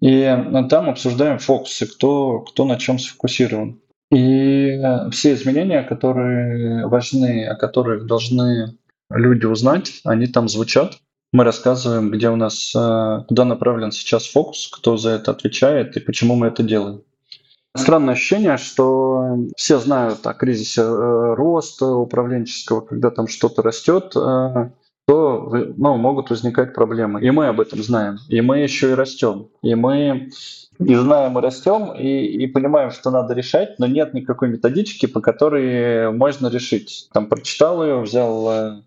И 0.00 0.24
там 0.68 0.90
обсуждаем 0.90 1.38
фокусы, 1.38 1.86
кто, 1.86 2.40
кто 2.40 2.64
на 2.64 2.76
чем 2.78 2.98
сфокусирован. 2.98 3.80
И 4.10 4.82
все 5.12 5.34
изменения, 5.34 5.82
которые 5.84 6.88
важны, 6.88 7.46
о 7.46 7.54
которых 7.54 8.06
должны 8.06 8.76
люди 9.08 9.46
узнать, 9.46 10.00
они 10.04 10.26
там 10.26 10.48
звучат 10.48 10.98
мы 11.32 11.44
рассказываем, 11.44 12.10
где 12.10 12.30
у 12.30 12.36
нас, 12.36 12.72
э, 12.74 13.24
куда 13.28 13.44
направлен 13.44 13.92
сейчас 13.92 14.26
фокус, 14.26 14.68
кто 14.72 14.96
за 14.96 15.10
это 15.10 15.30
отвечает 15.30 15.96
и 15.96 16.00
почему 16.00 16.36
мы 16.36 16.48
это 16.48 16.62
делаем. 16.62 17.02
Странное 17.76 18.14
ощущение, 18.14 18.56
что 18.56 19.36
все 19.56 19.78
знают 19.78 20.26
о 20.26 20.34
кризисе 20.34 20.82
э, 20.82 21.34
роста 21.34 21.86
управленческого, 21.86 22.80
когда 22.80 23.10
там 23.10 23.28
что-то 23.28 23.62
растет, 23.62 24.16
э, 24.16 24.70
то 25.06 25.50
ну, 25.76 25.96
могут 25.96 26.30
возникать 26.30 26.74
проблемы. 26.74 27.22
И 27.22 27.30
мы 27.30 27.46
об 27.46 27.60
этом 27.60 27.82
знаем. 27.82 28.18
И 28.28 28.40
мы 28.40 28.58
еще 28.58 28.90
и 28.90 28.94
растем. 28.94 29.48
И 29.62 29.74
мы 29.74 30.30
и 30.78 30.94
знаем, 30.94 31.38
и 31.38 31.42
растем, 31.42 31.92
и, 31.92 32.26
и 32.26 32.46
понимаем, 32.46 32.90
что 32.90 33.10
надо 33.10 33.34
решать, 33.34 33.78
но 33.78 33.86
нет 33.86 34.14
никакой 34.14 34.48
методички, 34.48 35.06
по 35.06 35.20
которой 35.20 36.12
можно 36.12 36.48
решить. 36.48 37.08
Там 37.12 37.26
прочитал 37.26 37.82
ее, 37.82 38.00
взял 38.00 38.82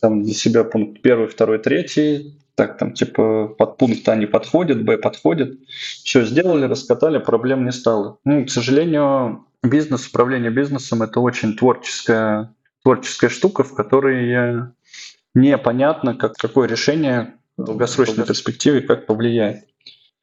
там 0.00 0.22
для 0.22 0.34
себя 0.34 0.64
пункт 0.64 1.00
первый, 1.02 1.28
второй, 1.28 1.58
третий, 1.58 2.38
так 2.54 2.78
там 2.78 2.92
типа 2.92 3.48
под 3.48 3.76
пункт 3.78 4.08
А 4.08 4.16
не 4.16 4.26
подходит, 4.26 4.84
Б 4.84 4.98
подходит. 4.98 5.58
Все 5.68 6.24
сделали, 6.24 6.66
раскатали, 6.66 7.18
проблем 7.18 7.64
не 7.64 7.72
стало. 7.72 8.18
Ну, 8.24 8.44
к 8.44 8.50
сожалению, 8.50 9.46
бизнес, 9.62 10.06
управление 10.06 10.50
бизнесом 10.50 11.02
это 11.02 11.20
очень 11.20 11.56
творческая, 11.56 12.54
творческая 12.82 13.28
штука, 13.28 13.64
в 13.64 13.74
которой 13.74 14.70
непонятно, 15.34 16.14
как, 16.14 16.36
какое 16.36 16.68
решение 16.68 17.34
в 17.56 17.64
долгосрочной 17.64 18.24
перспективе 18.24 18.80
как 18.80 19.06
повлияет. 19.06 19.64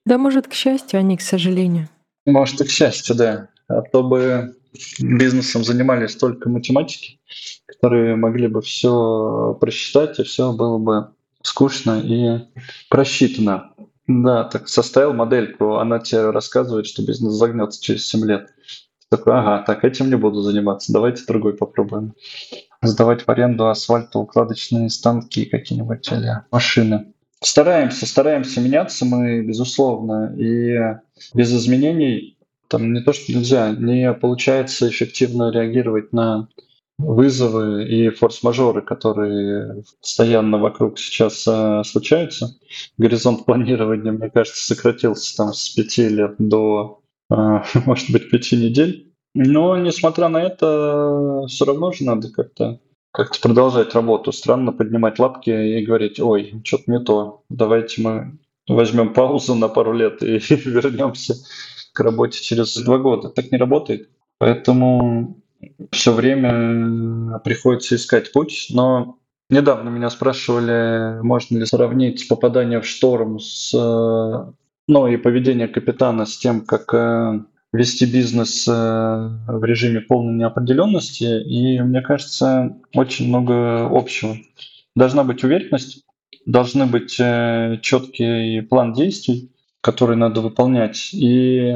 Да, 0.06 0.18
может, 0.18 0.48
к 0.48 0.54
счастью, 0.54 1.00
а 1.00 1.04
не 1.04 1.18
к 1.18 1.22
сожалению. 1.22 1.88
Может, 2.26 2.62
и 2.62 2.66
к 2.66 2.70
счастью, 2.70 3.16
да. 3.16 3.48
А 3.68 3.82
то 3.82 4.04
бы 4.04 4.56
бизнесом 5.00 5.64
занимались 5.64 6.16
только 6.16 6.50
математики, 6.50 7.20
которые 7.66 8.16
могли 8.16 8.48
бы 8.48 8.62
все 8.62 9.58
просчитать, 9.60 10.20
и 10.20 10.24
все 10.24 10.54
было 10.54 10.78
бы 10.78 11.10
скучно 11.44 12.02
и 12.04 12.42
просчитано. 12.90 13.74
Да, 14.08 14.44
так 14.46 14.68
составил 14.68 15.14
модельку, 15.14 15.76
она 15.76 16.00
тебе 16.00 16.32
рассказывает, 16.32 16.88
что 16.88 17.06
бизнес 17.06 17.34
загнется 17.34 17.82
через 17.82 18.08
7 18.08 18.26
лет. 18.26 18.50
Такой, 19.10 19.34
ага, 19.34 19.64
так 19.66 19.84
этим 19.84 20.10
не 20.10 20.16
буду 20.16 20.42
заниматься, 20.42 20.94
давайте 20.94 21.26
другой 21.26 21.54
попробуем. 21.56 22.14
Сдавать 22.82 23.24
в 23.24 23.30
аренду 23.30 23.68
асфальтоукладочные 23.68 24.90
станки 24.90 25.46
какие-нибудь 25.46 26.12
или 26.12 26.42
машины. 26.50 27.14
Стараемся, 27.44 28.06
стараемся 28.06 28.62
меняться 28.62 29.06
мы, 29.06 29.42
безусловно, 29.42 30.34
и 30.38 30.78
без 31.34 31.54
изменений 31.54 32.38
там 32.72 32.94
не 32.94 33.02
то, 33.02 33.12
что 33.12 33.34
нельзя, 33.34 33.76
не 33.78 34.14
получается 34.14 34.88
эффективно 34.88 35.52
реагировать 35.52 36.14
на 36.14 36.48
вызовы 36.98 37.86
и 37.86 38.10
форс-мажоры, 38.10 38.82
которые 38.82 39.84
постоянно 40.00 40.58
вокруг 40.58 40.98
сейчас 40.98 41.46
э, 41.48 41.84
случаются. 41.84 42.56
Горизонт 42.98 43.46
планирования, 43.46 44.14
мне 44.14 44.30
кажется, 44.30 44.64
сократился 44.64 45.36
там 45.36 45.54
с 45.54 45.70
пяти 45.70 46.08
лет 46.08 46.36
до, 46.38 47.02
э, 47.30 47.36
может 47.86 48.10
быть, 48.12 48.30
пяти 48.30 48.56
недель. 48.56 49.12
Но, 49.34 49.78
несмотря 49.78 50.30
на 50.30 50.42
это, 50.42 51.44
все 51.48 51.66
равно 51.66 51.92
же 51.92 52.06
надо 52.06 52.32
как-то 52.32 52.80
как-то 53.12 53.42
продолжать 53.42 53.94
работу. 53.94 54.32
Странно 54.32 54.72
поднимать 54.72 55.20
лапки 55.20 55.50
и 55.50 55.86
говорить, 55.86 56.22
ой, 56.22 56.62
что-то 56.64 56.84
не 56.88 57.00
то, 57.02 57.44
давайте 57.50 58.02
мы 58.02 58.40
возьмем 58.70 59.14
паузу 59.14 59.56
на 59.56 59.68
пару 59.68 59.92
лет 59.92 60.24
и 60.24 60.38
вернемся 60.50 61.36
к 61.93 61.99
работе 61.99 62.41
через 62.41 62.75
два 62.77 62.97
года. 62.97 63.30
Так 63.30 63.51
не 63.51 63.58
работает. 63.58 64.10
Поэтому 64.38 65.38
все 65.91 66.13
время 66.13 67.39
приходится 67.39 67.95
искать 67.95 68.32
путь. 68.32 68.67
Но 68.69 69.17
недавно 69.49 69.89
меня 69.89 70.10
спрашивали, 70.10 71.21
можно 71.21 71.58
ли 71.58 71.65
сравнить 71.65 72.27
попадание 72.27 72.82
в 72.82 72.86
шторм 72.86 73.39
с 73.39 73.73
ну, 74.92 75.08
и 75.08 75.17
поведение 75.17 75.67
капитана 75.67 76.25
с 76.25 76.37
тем, 76.37 76.65
как 76.65 76.94
э, 76.94 77.39
вести 77.71 78.06
бизнес 78.06 78.67
э, 78.67 78.71
в 78.71 79.63
режиме 79.63 80.02
полной 80.02 80.33
неопределенности. 80.33 81.42
И 81.44 81.79
мне 81.81 82.02
кажется, 82.02 82.77
очень 82.94 83.29
много 83.29 83.87
общего. 83.89 84.35
Должна 84.96 85.23
быть 85.23 85.44
уверенность, 85.44 86.04
должны 86.46 86.85
быть 86.85 87.17
э, 87.19 87.79
четкий 87.81 88.62
план 88.62 88.94
действий, 88.94 89.52
который 89.82 90.15
надо 90.15 90.42
выполнять, 90.42 91.13
и 91.13 91.73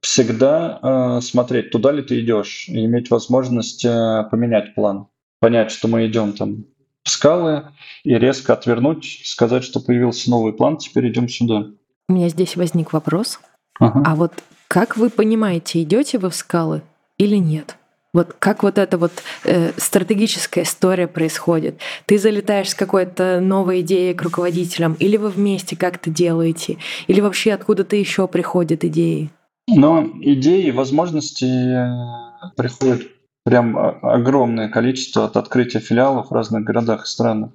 всегда 0.00 0.80
э, 0.82 1.20
смотреть, 1.20 1.70
туда 1.70 1.92
ли 1.92 2.02
ты 2.02 2.20
идешь, 2.20 2.68
и 2.68 2.84
иметь 2.84 3.10
возможность 3.10 3.84
э, 3.84 4.24
поменять 4.30 4.74
план, 4.74 5.08
понять, 5.40 5.70
что 5.70 5.88
мы 5.88 6.06
идем 6.06 6.32
там 6.32 6.64
в 7.02 7.10
скалы, 7.10 7.68
и 8.04 8.14
резко 8.18 8.52
отвернуть, 8.52 9.22
сказать, 9.24 9.64
что 9.64 9.80
появился 9.80 10.30
новый 10.30 10.52
план, 10.52 10.78
теперь 10.78 11.08
идем 11.10 11.28
сюда. 11.28 11.66
У 12.08 12.12
меня 12.12 12.28
здесь 12.28 12.56
возник 12.56 12.92
вопрос. 12.92 13.40
Ага. 13.78 14.02
А 14.04 14.14
вот 14.16 14.32
как 14.68 14.96
вы 14.96 15.10
понимаете, 15.10 15.82
идете 15.82 16.18
вы 16.18 16.30
в 16.30 16.34
скалы 16.34 16.82
или 17.18 17.36
нет? 17.36 17.76
Вот 18.16 18.34
как 18.38 18.62
вот 18.62 18.78
эта 18.78 18.96
вот 18.96 19.12
э, 19.44 19.72
стратегическая 19.76 20.62
история 20.62 21.06
происходит? 21.06 21.80
Ты 22.06 22.16
залетаешь 22.16 22.70
с 22.70 22.74
какой-то 22.74 23.40
новой 23.40 23.82
идеей 23.82 24.14
к 24.14 24.22
руководителям, 24.22 24.96
или 24.98 25.18
вы 25.18 25.28
вместе 25.28 25.76
как-то 25.76 26.08
делаете, 26.08 26.78
или 27.08 27.20
вообще 27.20 27.52
откуда-то 27.52 27.94
еще 27.94 28.26
приходят 28.26 28.84
идеи? 28.84 29.28
Но 29.68 30.02
идеи, 30.22 30.70
возможности 30.70 31.44
э, 31.44 32.52
приходят 32.56 33.02
прям 33.44 33.76
огромное 33.76 34.70
количество 34.70 35.26
от 35.26 35.36
открытия 35.36 35.80
филиалов 35.80 36.30
в 36.30 36.32
разных 36.32 36.64
городах 36.64 37.04
и 37.04 37.08
странах 37.08 37.50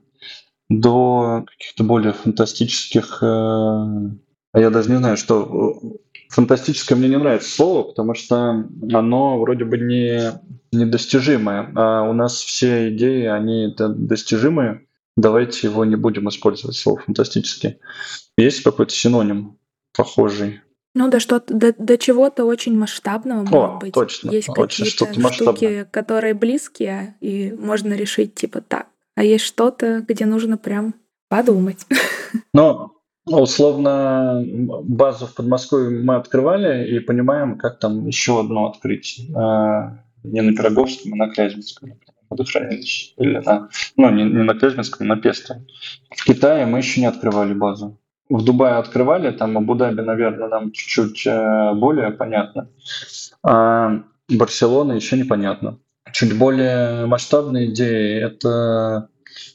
до 0.70 1.44
каких-то 1.48 1.84
более 1.84 2.14
фантастических, 2.14 3.24
э, 3.24 3.26
а 3.26 4.60
я 4.60 4.70
даже 4.70 4.92
не 4.92 4.98
знаю, 4.98 5.18
что 5.18 5.82
фантастическое 6.32 6.96
мне 6.96 7.10
не 7.10 7.18
нравится 7.18 7.50
слово, 7.50 7.84
потому 7.84 8.14
что 8.16 8.66
оно 8.94 9.40
вроде 9.40 9.66
бы 9.66 9.78
не 9.78 10.32
недостижимое, 10.72 11.72
а 11.76 12.04
у 12.04 12.14
нас 12.14 12.42
все 12.42 12.90
идеи, 12.96 13.26
они 13.26 13.76
достижимые, 13.78 14.88
давайте 15.18 15.68
его 15.68 15.84
не 15.84 15.98
будем 15.98 16.30
использовать, 16.30 16.78
слово 16.78 17.02
фантастически. 17.02 17.80
Есть 18.38 18.64
какой-то 18.64 18.94
синоним 18.94 19.58
похожий? 19.94 20.62
Ну, 20.94 21.10
до, 21.10 21.20
что 21.20 21.42
до, 21.46 21.74
до 21.78 21.98
чего-то 21.98 22.46
очень 22.46 22.78
масштабного, 22.78 23.44
может 23.44 23.54
О, 23.54 23.78
быть. 23.80 23.94
точно. 23.94 24.32
Есть 24.32 24.50
очень 24.50 24.86
какие-то 24.86 25.34
штуки, 25.34 25.88
которые 25.92 26.34
близкие, 26.34 27.16
и 27.20 27.54
можно 27.58 27.94
решить 27.94 28.36
типа 28.36 28.62
так. 28.62 28.88
А 29.16 29.24
есть 29.24 29.46
что-то, 29.46 30.06
где 30.08 30.26
нужно 30.26 30.58
прям 30.58 30.96
подумать. 31.28 31.86
Но 32.54 33.01
условно 33.26 34.44
базу 34.84 35.28
в 35.28 35.36
Подмосковье 35.36 36.02
мы 36.02 36.16
открывали 36.16 36.96
и 36.96 37.00
понимаем, 37.00 37.58
как 37.58 37.80
там 37.80 38.08
еще 38.08 38.40
одно 38.40 38.68
открыть. 38.68 39.28
А, 39.36 40.00
не 40.24 40.42
на 40.42 40.56
Пироговском, 40.56 41.14
а 41.14 41.16
на 41.16 41.30
Клязьминском 41.30 41.94
водохранилище. 42.30 43.14
Или 43.18 43.40
на, 43.40 43.70
ну, 43.98 44.10
не, 44.10 44.24
не 44.24 44.44
на 44.44 44.54
Клязьминском, 44.54 45.08
на 45.08 45.18
Песто. 45.18 45.66
В 46.10 46.24
Китае 46.24 46.66
мы 46.66 46.80
еще 46.80 47.02
не 47.02 47.08
открывали 47.08 47.54
базу 47.54 47.98
в 48.32 48.44
Дубае 48.44 48.76
открывали, 48.76 49.32
там 49.32 49.58
Абу-Даби, 49.58 50.02
наверное, 50.02 50.48
нам 50.48 50.72
чуть-чуть 50.72 51.28
э, 51.28 51.74
более 51.74 52.12
понятно, 52.12 52.70
а 53.44 54.04
Барселона 54.30 54.94
еще 54.94 55.18
непонятно. 55.18 55.80
Чуть 56.14 56.38
более 56.38 57.06
масштабные 57.06 57.72
идеи– 57.72 58.22
это 58.24 59.10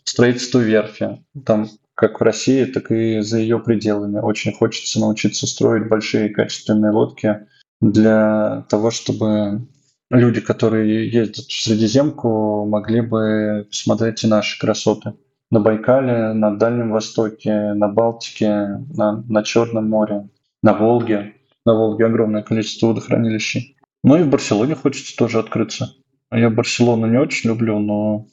строительство 0.04 0.58
верфи. 0.58 1.24
Там 1.44 1.68
как 1.96 2.20
в 2.20 2.22
России, 2.22 2.64
так 2.66 2.92
и 2.92 3.20
за 3.20 3.38
ее 3.38 3.58
пределами. 3.58 4.18
Очень 4.18 4.52
хочется 4.52 5.00
научиться 5.00 5.46
строить 5.46 5.88
большие 5.88 6.28
качественные 6.28 6.92
лодки 6.92 7.46
для 7.80 8.66
того, 8.68 8.90
чтобы 8.90 9.66
люди, 10.10 10.40
которые 10.40 11.10
ездят 11.10 11.46
в 11.46 11.62
Средиземку, 11.62 12.66
могли 12.66 13.00
бы 13.00 13.66
посмотреть 13.68 14.22
и 14.22 14.28
наши 14.28 14.60
красоты 14.60 15.14
на 15.50 15.60
Байкале, 15.60 16.32
на 16.34 16.56
Дальнем 16.56 16.90
Востоке, 16.92 17.72
на 17.72 17.88
Балтике, 17.88 18.84
на, 18.94 19.24
на 19.28 19.42
Черном 19.42 19.88
море, 19.88 20.28
на 20.62 20.74
Волге. 20.74 21.34
На 21.64 21.74
Волге 21.74 22.06
огромное 22.06 22.42
количество 22.42 22.88
водохранилищей. 22.88 23.76
Ну 24.04 24.16
и 24.16 24.22
в 24.22 24.28
Барселоне 24.28 24.74
хочется 24.74 25.16
тоже 25.16 25.38
открыться. 25.38 25.94
Я 26.30 26.50
Барселону 26.50 27.06
не 27.06 27.18
очень 27.18 27.50
люблю, 27.50 27.78
но 27.78 28.26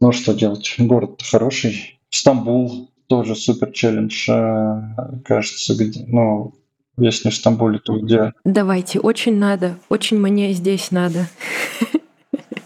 ну 0.00 0.12
что 0.12 0.34
делать? 0.34 0.74
Город 0.78 1.22
хороший. 1.22 1.95
Стамбул 2.16 2.90
тоже 3.06 3.34
супер 3.36 3.70
челлендж, 3.72 4.28
э, 4.28 5.20
кажется, 5.24 5.74
где, 5.74 6.04
ну, 6.08 6.54
если 6.98 7.28
не 7.28 7.32
в 7.32 7.36
Стамбуле, 7.36 7.78
то 7.78 7.98
где? 7.98 8.32
Давайте, 8.44 9.00
очень 9.00 9.38
надо, 9.38 9.78
очень 9.88 10.18
мне 10.18 10.52
здесь 10.52 10.90
надо. 10.90 11.26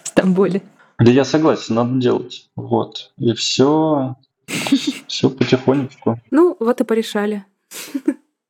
В 0.02 0.08
Стамбуле. 0.08 0.62
Да 0.98 1.10
я 1.10 1.24
согласен, 1.24 1.74
надо 1.74 1.98
делать. 1.98 2.48
Вот. 2.56 3.12
И 3.18 3.32
все, 3.32 4.16
все 5.06 5.30
потихонечку. 5.30 6.20
Ну, 6.30 6.56
вот 6.60 6.80
и 6.80 6.84
порешали. 6.84 7.44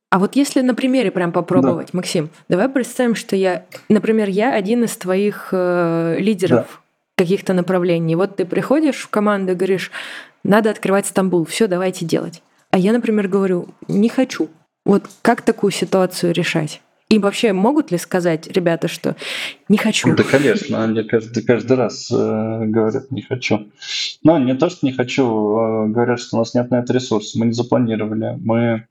А 0.09 0.19
вот 0.19 0.35
если 0.35 0.59
на 0.59 0.75
примере 0.75 1.09
прям 1.09 1.31
попробовать, 1.31 1.91
да. 1.93 1.97
Максим, 1.97 2.29
давай 2.49 2.67
представим, 2.67 3.15
что 3.15 3.37
я, 3.37 3.65
например, 3.87 4.27
я 4.27 4.53
один 4.53 4.83
из 4.83 4.97
твоих 4.97 5.49
э, 5.53 6.17
лидеров 6.19 6.81
да. 7.17 7.23
каких-то 7.23 7.53
направлений. 7.53 8.15
Вот 8.15 8.35
ты 8.35 8.45
приходишь 8.45 8.97
в 8.97 9.07
команду 9.07 9.53
и 9.53 9.55
говоришь, 9.55 9.89
надо 10.43 10.69
открывать 10.69 11.05
Стамбул, 11.05 11.45
все, 11.45 11.67
давайте 11.67 12.05
делать. 12.05 12.41
А 12.71 12.77
я, 12.77 12.93
например, 12.93 13.27
говорю, 13.27 13.69
не 13.87 14.09
хочу. 14.09 14.49
Вот 14.85 15.03
как 15.21 15.41
такую 15.41 15.71
ситуацию 15.71 16.33
решать? 16.33 16.81
И 17.11 17.19
вообще 17.19 17.51
могут 17.51 17.91
ли 17.91 17.97
сказать 17.97 18.47
ребята, 18.47 18.87
что 18.87 19.17
не 19.67 19.77
хочу? 19.77 20.15
Да, 20.15 20.23
конечно, 20.23 20.81
они 20.81 21.03
каждый, 21.03 21.43
каждый 21.43 21.75
раз 21.75 22.09
э, 22.09 22.15
говорят 22.15 23.11
не 23.11 23.21
хочу. 23.21 23.69
Но 24.23 24.39
не 24.39 24.55
то, 24.55 24.69
что 24.69 24.85
не 24.85 24.93
хочу, 24.93 25.25
а 25.57 25.87
говорят, 25.87 26.21
что 26.21 26.37
у 26.37 26.39
нас 26.39 26.53
нет 26.53 26.71
на 26.71 26.79
это 26.79 26.93
ресурсов, 26.93 27.37
мы 27.37 27.47
не 27.47 27.51
запланировали, 27.51 28.37
мы 28.39 28.87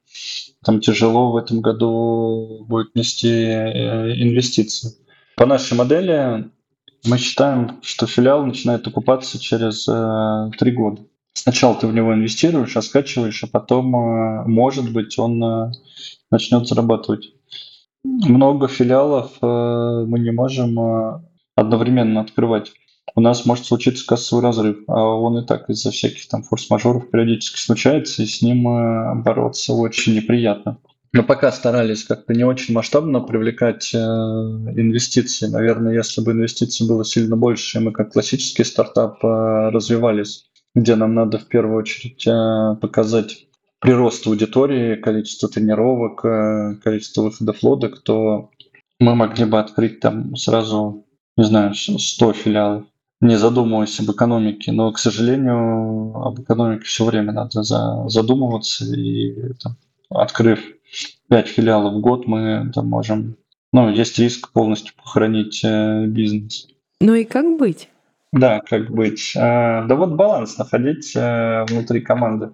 там 0.62 0.80
тяжело 0.80 1.32
в 1.32 1.38
этом 1.38 1.62
году 1.62 2.66
будет 2.68 2.94
нести 2.94 3.30
э, 3.30 4.12
инвестиции. 4.22 4.90
По 5.36 5.46
нашей 5.46 5.78
модели 5.78 6.50
мы 7.06 7.16
считаем, 7.16 7.78
что 7.80 8.06
филиал 8.06 8.44
начинает 8.44 8.86
окупаться 8.86 9.40
через 9.40 9.88
э, 9.88 10.50
три 10.58 10.72
года. 10.72 11.00
Сначала 11.42 11.74
ты 11.74 11.86
в 11.86 11.94
него 11.94 12.12
инвестируешь, 12.12 12.76
а 12.76 12.82
скачиваешь, 12.82 13.42
а 13.44 13.46
потом, 13.46 13.96
э, 13.96 14.44
может 14.46 14.92
быть, 14.92 15.18
он 15.18 15.42
э, 15.42 15.72
начнет 16.30 16.68
зарабатывать. 16.68 17.32
Много 18.04 18.68
филиалов 18.68 19.32
э, 19.40 20.04
мы 20.06 20.18
не 20.18 20.32
можем 20.32 20.78
одновременно 21.54 22.20
открывать. 22.20 22.72
У 23.14 23.22
нас 23.22 23.46
может 23.46 23.64
случиться 23.64 24.06
кассовый 24.06 24.44
разрыв, 24.44 24.84
а 24.86 25.02
он 25.02 25.38
и 25.38 25.46
так 25.46 25.70
из-за 25.70 25.90
всяких 25.90 26.28
там 26.28 26.42
форс-мажоров 26.42 27.10
периодически 27.10 27.58
случается, 27.58 28.22
и 28.22 28.26
с 28.26 28.42
ним 28.42 28.64
бороться 29.22 29.72
очень 29.72 30.16
неприятно. 30.16 30.76
Мы 31.12 31.24
пока 31.24 31.50
старались 31.50 32.04
как-то 32.04 32.34
не 32.34 32.44
очень 32.44 32.72
масштабно 32.72 33.20
привлекать 33.20 33.92
э, 33.92 33.98
инвестиции. 33.98 35.48
Наверное, 35.48 35.92
если 35.92 36.20
бы 36.20 36.30
инвестиций 36.30 36.86
было 36.86 37.04
сильно 37.04 37.36
больше, 37.36 37.80
мы 37.80 37.90
как 37.90 38.12
классический 38.12 38.62
стартап 38.62 39.24
э, 39.24 39.70
развивались, 39.70 40.49
где 40.74 40.94
нам 40.94 41.14
надо 41.14 41.38
в 41.38 41.46
первую 41.46 41.78
очередь 41.78 42.26
э, 42.26 42.76
показать 42.80 43.46
прирост 43.80 44.26
аудитории, 44.26 44.96
количество 44.96 45.48
тренировок, 45.48 46.24
э, 46.24 46.76
количество 46.82 47.22
выходов 47.22 47.62
лодок, 47.62 48.02
то 48.02 48.50
мы 49.00 49.14
могли 49.14 49.46
бы 49.46 49.58
открыть 49.58 50.00
там 50.00 50.36
сразу, 50.36 51.04
не 51.36 51.44
знаю, 51.44 51.74
100 51.74 52.32
филиалов, 52.34 52.84
не 53.20 53.36
задумываясь 53.36 53.98
об 54.00 54.10
экономике. 54.10 54.72
Но, 54.72 54.92
к 54.92 54.98
сожалению, 54.98 56.14
об 56.16 56.40
экономике 56.40 56.84
все 56.84 57.04
время 57.04 57.32
надо 57.32 57.62
задумываться. 57.62 58.84
И 58.84 59.54
там, 59.62 59.76
открыв 60.10 60.60
5 61.28 61.48
филиалов 61.48 61.94
в 61.94 62.00
год, 62.00 62.26
мы 62.26 62.70
там 62.74 62.88
можем... 62.88 63.36
Ну, 63.72 63.88
есть 63.88 64.18
риск 64.18 64.50
полностью 64.52 64.94
похоронить 64.96 65.60
э, 65.64 66.06
бизнес. 66.06 66.68
Ну 67.00 67.14
и 67.14 67.24
как 67.24 67.56
быть? 67.56 67.88
Да, 68.32 68.60
как 68.60 68.90
быть. 68.90 69.32
Э, 69.34 69.86
да 69.86 69.94
вот 69.96 70.10
баланс 70.12 70.56
находить 70.58 71.14
внутри 71.14 72.00
команды. 72.00 72.52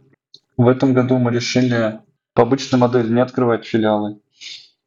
В 0.56 0.68
этом 0.68 0.94
году 0.94 1.18
мы 1.18 1.32
решили 1.32 2.00
по 2.32 2.42
обычной 2.42 2.78
модели 2.78 3.12
не 3.12 3.20
открывать 3.20 3.66
филиалы. 3.66 4.18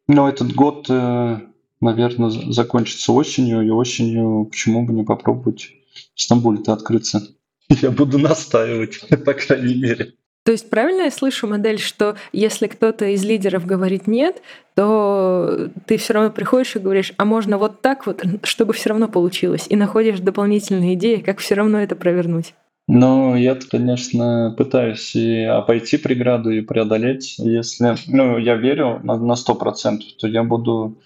Но 0.07 0.27
этот 0.27 0.53
год, 0.53 0.87
э, 0.89 1.39
наверное, 1.81 2.29
закончится 2.29 3.11
осенью, 3.11 3.61
и 3.61 3.69
осенью 3.69 4.45
почему 4.45 4.85
бы 4.85 4.93
не 4.93 5.03
попробовать 5.03 5.69
в 6.15 6.21
Стамбуле-то 6.21 6.73
открыться. 6.73 7.21
Я 7.69 7.91
буду 7.91 8.17
настаивать, 8.17 9.01
по 9.25 9.33
крайней 9.33 9.75
мере. 9.79 10.13
То 10.49 10.53
есть 10.53 10.67
правильно 10.67 11.03
я 11.03 11.11
слышу 11.11 11.45
модель, 11.45 11.77
что 11.77 12.15
если 12.33 12.65
кто-то 12.65 13.05
из 13.05 13.23
лидеров 13.23 13.67
говорит 13.67 14.07
нет, 14.07 14.41
то 14.73 15.69
ты 15.85 15.97
все 15.97 16.13
равно 16.13 16.31
приходишь 16.31 16.75
и 16.75 16.79
говоришь, 16.79 17.13
а 17.17 17.25
можно 17.25 17.59
вот 17.59 17.81
так 17.81 18.07
вот, 18.07 18.23
чтобы 18.41 18.73
все 18.73 18.89
равно 18.89 19.07
получилось, 19.07 19.67
и 19.69 19.75
находишь 19.75 20.19
дополнительные 20.21 20.95
идеи, 20.95 21.17
как 21.17 21.37
все 21.37 21.53
равно 21.53 21.77
это 21.77 21.95
провернуть. 21.95 22.55
Ну, 22.87 23.35
я, 23.35 23.59
конечно, 23.69 24.55
пытаюсь 24.57 25.15
и 25.15 25.43
обойти 25.43 25.97
преграду 25.97 26.49
и 26.49 26.61
преодолеть. 26.61 27.35
Если, 27.37 27.95
ну, 28.07 28.39
я 28.39 28.55
верю 28.55 29.01
на, 29.03 29.17
на 29.17 29.33
100%, 29.33 29.99
то 30.19 30.27
я 30.27 30.43
буду 30.43 30.97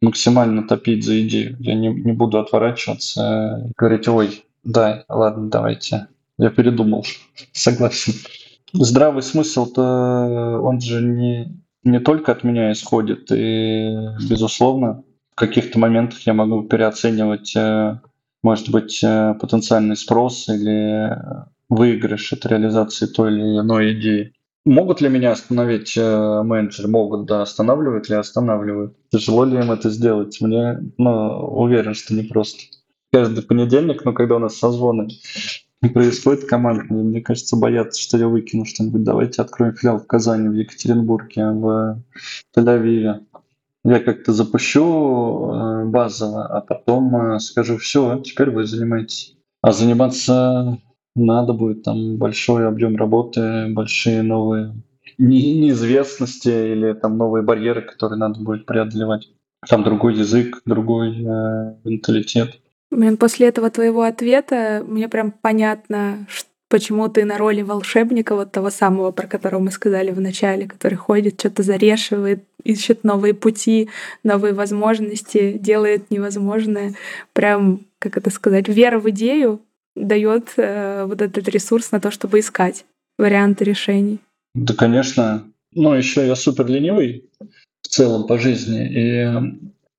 максимально 0.00 0.66
топить 0.66 1.04
за 1.04 1.20
идею. 1.26 1.58
Я 1.60 1.74
не, 1.74 1.88
не 1.88 2.12
буду 2.12 2.38
отворачиваться 2.38 3.70
говорить, 3.76 4.08
ой, 4.08 4.44
да, 4.64 5.04
ладно, 5.10 5.50
давайте. 5.50 6.06
Я 6.38 6.48
передумал. 6.48 7.04
Согласен. 7.52 8.14
Здравый 8.72 9.22
смысл-то, 9.22 10.60
он 10.62 10.80
же 10.80 11.02
не, 11.02 11.60
не 11.84 12.00
только 12.00 12.32
от 12.32 12.44
меня 12.44 12.72
исходит. 12.72 13.30
И, 13.32 13.94
безусловно, 14.28 15.04
в 15.32 15.34
каких-то 15.36 15.78
моментах 15.78 16.20
я 16.26 16.34
могу 16.34 16.62
переоценивать 16.62 17.54
э, 17.56 17.98
может 18.42 18.70
быть 18.70 19.00
э, 19.02 19.34
потенциальный 19.40 19.96
спрос 19.96 20.48
или 20.48 21.16
выигрыш 21.68 22.32
от 22.32 22.46
реализации 22.46 23.06
той 23.06 23.32
или 23.32 23.58
иной 23.58 23.92
идеи. 23.94 24.32
Могут 24.64 25.00
ли 25.00 25.08
меня 25.08 25.32
остановить 25.32 25.96
э, 25.96 26.42
менеджеры? 26.42 26.88
Могут, 26.88 27.26
да. 27.26 27.42
Останавливают 27.42 28.08
ли? 28.08 28.16
Останавливают. 28.16 28.96
Тяжело 29.10 29.44
ли 29.44 29.58
им 29.58 29.70
это 29.70 29.88
сделать? 29.90 30.38
Мне, 30.40 30.78
ну, 30.98 31.10
уверен, 31.56 31.94
что 31.94 32.14
не 32.14 32.22
просто. 32.22 32.58
каждый 33.10 33.42
понедельник, 33.44 34.04
но 34.04 34.12
когда 34.12 34.36
у 34.36 34.40
нас 34.40 34.56
созвоны 34.56 35.08
происходит 35.86 36.44
командные, 36.44 37.04
мне 37.04 37.20
кажется, 37.20 37.56
боятся, 37.56 38.00
что 38.02 38.18
я 38.18 38.26
выкину 38.26 38.64
что-нибудь. 38.64 39.04
Давайте 39.04 39.42
откроем 39.42 39.74
филиал 39.74 40.00
в 40.00 40.06
Казани, 40.06 40.48
в 40.48 40.54
Екатеринбурге, 40.54 41.50
в 41.52 42.02
Тель-Авиве. 42.56 43.20
Я 43.84 44.00
как-то 44.00 44.32
запущу 44.32 45.52
э, 45.52 45.84
базово, 45.84 46.46
а 46.46 46.60
потом 46.60 47.14
э, 47.16 47.38
скажу, 47.38 47.78
все, 47.78 48.20
теперь 48.20 48.50
вы 48.50 48.64
занимаетесь. 48.64 49.36
А 49.62 49.70
заниматься 49.70 50.78
надо 51.14 51.52
будет, 51.52 51.84
там 51.84 52.16
большой 52.16 52.66
объем 52.66 52.96
работы, 52.96 53.68
большие 53.72 54.22
новые 54.22 54.74
неизвестности 55.16 56.48
или 56.72 56.92
там 56.92 57.16
новые 57.16 57.42
барьеры, 57.42 57.82
которые 57.82 58.18
надо 58.18 58.40
будет 58.40 58.66
преодолевать. 58.66 59.28
Там 59.68 59.82
другой 59.84 60.16
язык, 60.16 60.60
другой 60.64 61.24
э. 61.24 61.74
Блин, 62.90 63.16
после 63.16 63.48
этого 63.48 63.70
твоего 63.70 64.02
ответа 64.02 64.84
мне 64.86 65.08
прям 65.08 65.32
понятно, 65.32 66.26
почему 66.68 67.08
ты 67.08 67.24
на 67.24 67.38
роли 67.38 67.62
волшебника, 67.62 68.34
вот 68.34 68.52
того 68.52 68.70
самого, 68.70 69.10
про 69.10 69.26
которого 69.26 69.60
мы 69.60 69.70
сказали 69.70 70.10
в 70.10 70.20
начале, 70.20 70.66
который 70.66 70.94
ходит, 70.94 71.40
что-то 71.40 71.62
зарешивает, 71.62 72.44
ищет 72.64 73.04
новые 73.04 73.34
пути, 73.34 73.88
новые 74.22 74.54
возможности, 74.54 75.58
делает 75.58 76.10
невозможное. 76.10 76.94
Прям, 77.32 77.80
как 77.98 78.16
это 78.16 78.30
сказать, 78.30 78.68
вера 78.68 78.98
в 78.98 79.08
идею 79.10 79.60
дает 79.96 80.52
э, 80.56 81.04
вот 81.06 81.20
этот 81.20 81.48
ресурс 81.48 81.90
на 81.90 82.00
то, 82.00 82.10
чтобы 82.10 82.38
искать 82.40 82.84
варианты 83.18 83.64
решений. 83.64 84.20
Да, 84.54 84.74
конечно. 84.74 85.44
Ну, 85.74 85.94
еще 85.94 86.26
я 86.26 86.36
супер 86.36 86.66
ленивый 86.66 87.24
в 87.82 87.88
целом 87.88 88.26
по 88.26 88.38
жизни, 88.38 88.88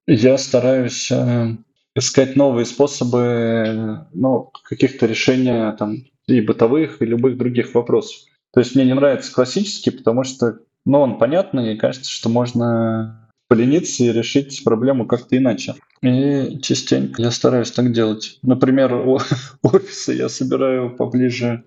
и 0.07 0.11
я 0.11 0.37
стараюсь 0.37 1.11
э, 1.11 1.55
искать 1.99 2.35
новые 2.35 2.65
способы 2.65 4.07
ну, 4.13 4.51
каких-то 4.63 5.05
решения 5.05 5.71
там, 5.73 5.97
и 6.27 6.41
бытовых, 6.41 7.01
и 7.01 7.05
любых 7.05 7.37
других 7.37 7.73
вопросов. 7.75 8.21
То 8.53 8.59
есть 8.59 8.75
мне 8.75 8.85
не 8.85 8.93
нравится 8.93 9.33
классический, 9.33 9.91
потому 9.91 10.23
что 10.23 10.59
ну, 10.85 11.01
он 11.01 11.17
понятный, 11.17 11.73
и 11.73 11.77
кажется, 11.77 12.11
что 12.11 12.29
можно 12.29 13.29
полениться 13.47 14.03
и 14.03 14.11
решить 14.11 14.63
проблему 14.63 15.05
как-то 15.05 15.35
иначе. 15.37 15.75
И 16.01 16.59
частенько 16.61 17.21
я 17.21 17.31
стараюсь 17.31 17.71
так 17.71 17.91
делать. 17.91 18.39
Например, 18.41 18.93
офисы 19.63 20.13
я 20.13 20.29
собираю 20.29 20.95
поближе 20.95 21.65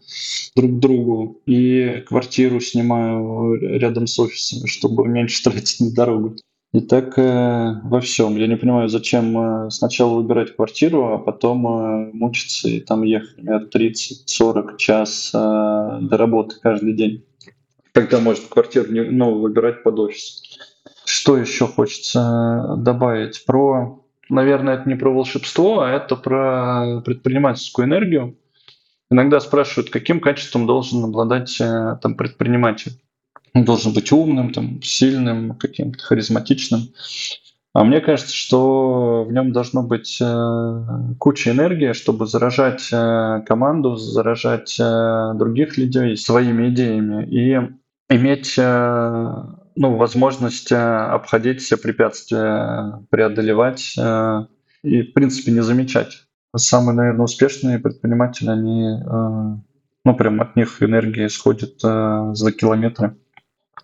друг 0.57 0.73
к 0.73 0.79
другу 0.79 1.43
и 1.45 2.03
квартиру 2.07 2.61
снимаю 2.61 3.55
рядом 3.79 4.07
с 4.07 4.19
офисом, 4.19 4.67
чтобы 4.67 5.07
меньше 5.07 5.43
тратить 5.43 5.81
на 5.81 5.93
дорогу. 5.93 6.37
И 6.73 6.81
так 6.81 7.19
э, 7.19 7.81
во 7.85 8.01
всем. 8.01 8.37
Я 8.37 8.47
не 8.47 8.57
понимаю, 8.57 8.89
зачем 8.89 9.67
э, 9.67 9.71
сначала 9.71 10.15
выбирать 10.15 10.57
квартиру, 10.57 11.13
а 11.13 11.19
потом 11.19 11.67
э, 11.67 12.11
мучиться 12.15 12.67
и 12.69 12.81
там 12.81 13.03
ехать, 13.03 13.37
например, 13.37 13.69
30-40 13.75 14.77
час 14.79 15.33
э, 15.35 15.39
до 15.39 16.17
работы 16.17 16.57
каждый 16.63 16.95
день. 16.95 17.27
Когда 17.93 18.21
можно 18.21 18.49
квартиру 18.49 18.91
не, 18.91 19.03
ну, 19.03 19.39
выбирать 19.39 19.83
под 19.83 19.99
офис. 19.99 20.43
Что 21.05 21.37
еще 21.37 21.67
хочется 21.67 22.75
добавить? 22.79 23.45
Про, 23.45 24.07
наверное, 24.31 24.77
это 24.77 24.89
не 24.89 24.95
про 24.95 25.13
волшебство, 25.13 25.81
а 25.81 25.91
это 25.91 26.17
про 26.17 27.03
предпринимательскую 27.05 27.87
энергию. 27.87 28.39
Иногда 29.11 29.41
спрашивают, 29.41 29.91
каким 29.91 30.21
качеством 30.21 30.67
должен 30.67 31.05
обладать 31.05 31.61
э, 31.61 31.99
там, 32.01 32.15
предприниматель. 32.15 32.93
Он 33.55 33.65
должен 33.65 33.93
быть 33.93 34.11
умным, 34.13 34.53
там, 34.53 34.83
сильным, 34.83 35.57
каким-то 35.57 36.03
харизматичным. 36.03 36.89
А 37.75 37.85
мне 37.85 38.01
кажется, 38.01 38.35
что 38.35 39.25
в 39.25 39.33
нем 39.33 39.53
должно 39.53 39.83
быть 39.83 40.19
э, 40.21 40.85
куча 41.19 41.53
энергии, 41.53 41.95
чтобы 41.95 42.27
заражать 42.27 42.89
э, 42.93 43.43
команду, 43.47 43.97
заражать 43.97 44.77
э, 44.79 45.33
других 45.35 45.79
людей 45.79 46.17
своими 46.19 46.69
идеями 46.69 47.25
и 47.27 47.59
иметь 48.11 48.55
э, 48.59 49.35
ну, 49.77 49.97
возможность 49.97 50.71
э, 50.71 50.77
обходить 50.77 51.63
все 51.63 51.77
препятствия, 51.77 53.01
преодолевать 53.11 53.95
э, 53.99 54.47
и, 54.83 55.03
в 55.03 55.13
принципе, 55.15 55.53
не 55.53 55.63
замечать. 55.63 56.25
Самые, 56.55 56.95
наверное, 56.95 57.25
успешные 57.25 57.79
предприниматели, 57.79 58.51
они, 58.51 58.83
э, 58.83 59.57
ну, 60.05 60.15
прям 60.17 60.43
от 60.43 60.57
них 60.57 60.83
энергия 60.83 61.27
исходит 61.27 61.81
за 61.81 62.53
километры. 62.53 63.17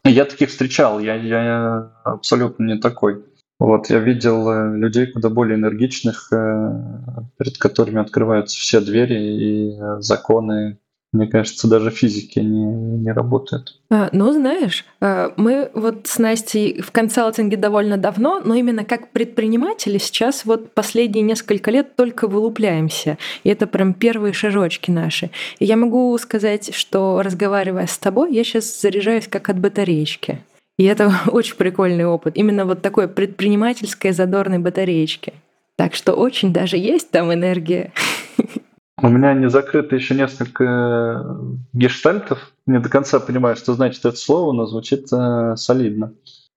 Я 0.04 0.24
таких 0.24 0.50
встречал, 0.50 1.00
я, 1.00 1.14
я 1.14 1.92
абсолютно 2.04 2.64
не 2.64 2.78
такой. 2.78 3.24
Вот, 3.58 3.90
я 3.90 3.98
видел 3.98 4.72
людей 4.74 5.06
куда 5.06 5.28
более 5.28 5.56
энергичных, 5.56 6.28
перед 6.30 7.58
которыми 7.58 8.00
открываются 8.00 8.58
все 8.58 8.80
двери 8.80 9.14
и 9.14 9.78
законы 10.00 10.78
мне 11.12 11.26
кажется, 11.26 11.68
даже 11.68 11.90
физики 11.90 12.38
не, 12.38 12.66
не 12.66 13.12
работают. 13.12 13.80
А, 13.90 14.10
ну, 14.12 14.30
знаешь, 14.32 14.84
а, 15.00 15.32
мы 15.36 15.70
вот 15.72 16.06
с 16.06 16.18
Настей 16.18 16.82
в 16.82 16.90
консалтинге 16.90 17.56
довольно 17.56 17.96
давно, 17.96 18.40
но 18.44 18.54
именно 18.54 18.84
как 18.84 19.10
предприниматели 19.10 19.96
сейчас 19.96 20.44
вот 20.44 20.74
последние 20.74 21.22
несколько 21.22 21.70
лет 21.70 21.96
только 21.96 22.28
вылупляемся. 22.28 23.16
И 23.42 23.48
это 23.48 23.66
прям 23.66 23.94
первые 23.94 24.34
шажочки 24.34 24.90
наши. 24.90 25.30
И 25.58 25.64
я 25.64 25.76
могу 25.76 26.16
сказать, 26.18 26.74
что 26.74 27.22
разговаривая 27.22 27.86
с 27.86 27.96
тобой, 27.96 28.34
я 28.34 28.44
сейчас 28.44 28.80
заряжаюсь 28.80 29.28
как 29.28 29.48
от 29.48 29.58
батареечки. 29.58 30.40
И 30.76 30.84
это 30.84 31.10
очень 31.26 31.56
прикольный 31.56 32.04
опыт. 32.04 32.36
Именно 32.36 32.66
вот 32.66 32.82
такой 32.82 33.08
предпринимательской 33.08 34.12
задорной 34.12 34.58
батареечки. 34.58 35.32
Так 35.76 35.94
что 35.94 36.12
очень 36.12 36.52
даже 36.52 36.76
есть 36.76 37.10
там 37.10 37.32
энергия. 37.32 37.92
У 39.00 39.08
меня 39.08 39.32
не 39.32 39.48
закрыто 39.48 39.94
еще 39.94 40.14
несколько 40.14 40.64
э, 40.64 41.34
гештальтов. 41.72 42.52
Не 42.66 42.80
до 42.80 42.88
конца 42.88 43.20
понимаю, 43.20 43.54
что 43.54 43.74
значит 43.74 44.04
это 44.04 44.16
слово, 44.16 44.52
но 44.52 44.66
звучит 44.66 45.06
э, 45.12 45.54
солидно. 45.56 46.14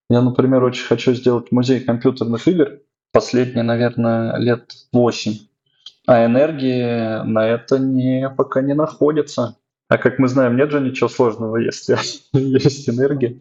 Я, 0.10 0.22
например, 0.22 0.64
очень 0.64 0.86
хочу 0.86 1.14
сделать 1.14 1.52
музей 1.52 1.82
компьютерных 1.82 2.48
игр. 2.48 2.80
Последние, 3.12 3.64
наверное, 3.64 4.38
лет 4.38 4.72
8. 4.92 5.34
А 6.08 6.26
энергии 6.26 7.24
на 7.24 7.48
это 7.48 7.78
не, 7.78 8.28
пока 8.30 8.62
не 8.62 8.74
находится. 8.74 9.58
А 9.88 9.98
как 10.00 10.18
мы 10.18 10.28
знаем, 10.28 10.58
нет 10.58 10.72
же 10.72 10.80
ничего 10.80 11.10
сложного, 11.10 11.58
если 11.58 11.96
есть 12.34 12.90
энергия. 12.90 13.40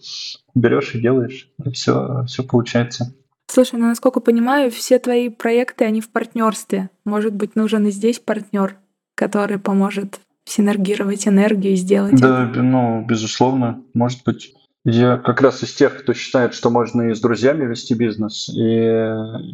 Берешь 0.55 0.95
и 0.95 1.01
делаешь, 1.01 1.51
и 1.65 1.71
все, 1.71 2.25
все 2.27 2.43
получается. 2.43 3.15
Слушай, 3.47 3.81
ну 3.81 3.87
насколько 3.87 4.21
понимаю, 4.21 4.71
все 4.71 4.99
твои 4.99 5.31
проекты, 5.31 5.87
они 5.87 6.03
в 6.03 6.11
партнерстве. 6.11 6.91
Может 7.05 7.35
быть, 7.35 7.57
нужен 7.57 7.87
и 7.87 7.91
здесь 7.91 8.19
партнер 8.19 8.77
который 9.21 9.59
поможет 9.59 10.19
синергировать 10.47 11.29
энергию 11.29 11.75
и 11.75 11.77
сделать 11.77 12.19
да, 12.19 12.49
это. 12.49 12.63
ну, 12.63 13.05
безусловно, 13.07 13.83
может 13.93 14.25
быть. 14.25 14.55
Я 14.87 15.19
как 15.19 15.43
раз 15.43 15.63
из 15.63 15.75
тех, 15.75 15.99
кто 15.99 16.15
считает, 16.15 16.55
что 16.55 16.71
можно 16.71 17.11
и 17.11 17.15
с 17.15 17.21
друзьями 17.21 17.67
вести 17.67 17.93
бизнес, 17.93 18.49
и 18.49 18.63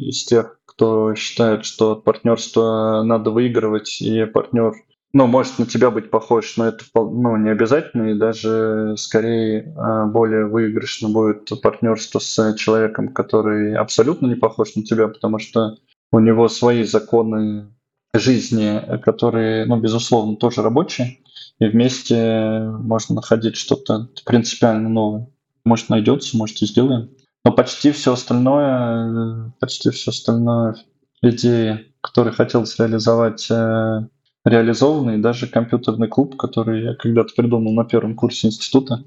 из 0.09 0.23
тех, 0.23 0.57
кто 0.65 1.15
считает, 1.15 1.65
что 1.65 1.91
от 1.91 2.05
партнерства 2.05 3.03
надо 3.03 3.31
выигрывать, 3.31 4.01
и 4.01 4.23
партнер 4.23 4.71
ну, 5.11 5.27
может 5.27 5.59
на 5.59 5.65
тебя 5.65 5.91
быть 5.91 6.11
похож, 6.11 6.55
но 6.55 6.67
это 6.67 6.85
ну, 6.93 7.35
не 7.35 7.49
обязательно, 7.49 8.11
и 8.11 8.17
даже 8.17 8.95
скорее 8.97 9.73
а, 9.75 10.05
более 10.05 10.45
выигрышно 10.45 11.09
будет 11.09 11.49
партнерство 11.61 12.19
с 12.19 12.55
человеком, 12.55 13.09
который 13.09 13.75
абсолютно 13.75 14.27
не 14.27 14.35
похож 14.35 14.75
на 14.75 14.83
тебя, 14.83 15.09
потому 15.09 15.39
что 15.39 15.75
у 16.11 16.19
него 16.19 16.47
свои 16.47 16.83
законы 16.83 17.67
жизни, 18.13 18.81
которые, 19.03 19.65
ну, 19.65 19.79
безусловно, 19.79 20.35
тоже 20.37 20.61
рабочие, 20.61 21.19
и 21.59 21.65
вместе 21.65 22.61
можно 22.61 23.15
находить 23.15 23.55
что-то 23.55 24.09
принципиально 24.25 24.89
новое. 24.89 25.29
Может, 25.65 25.89
найдется, 25.89 26.37
может, 26.37 26.61
и 26.61 26.65
сделаем. 26.65 27.09
Но 27.43 27.51
почти 27.51 27.91
все 27.91 28.13
остальное, 28.13 29.53
почти 29.59 29.89
все 29.89 30.11
остальное 30.11 30.75
идеи, 31.21 31.93
которые 32.01 32.33
хотелось 32.33 32.77
реализовать, 32.79 33.47
э, 33.49 34.07
реализованы. 34.45 35.15
И 35.15 35.21
даже 35.21 35.47
компьютерный 35.47 36.07
клуб, 36.07 36.37
который 36.37 36.83
я 36.83 36.95
когда-то 36.95 37.33
придумал 37.35 37.73
на 37.73 37.85
первом 37.85 38.15
курсе 38.15 38.47
института, 38.47 39.03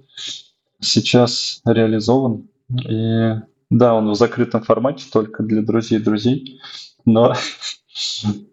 сейчас 0.81 1.61
реализован. 1.65 2.49
И 2.89 3.35
да, 3.71 3.95
он 3.95 4.11
в 4.11 4.15
закрытом 4.15 4.63
формате 4.63 5.05
только 5.13 5.43
для 5.43 5.63
друзей 5.63 5.99
друзей, 6.01 6.61
но 7.05 7.35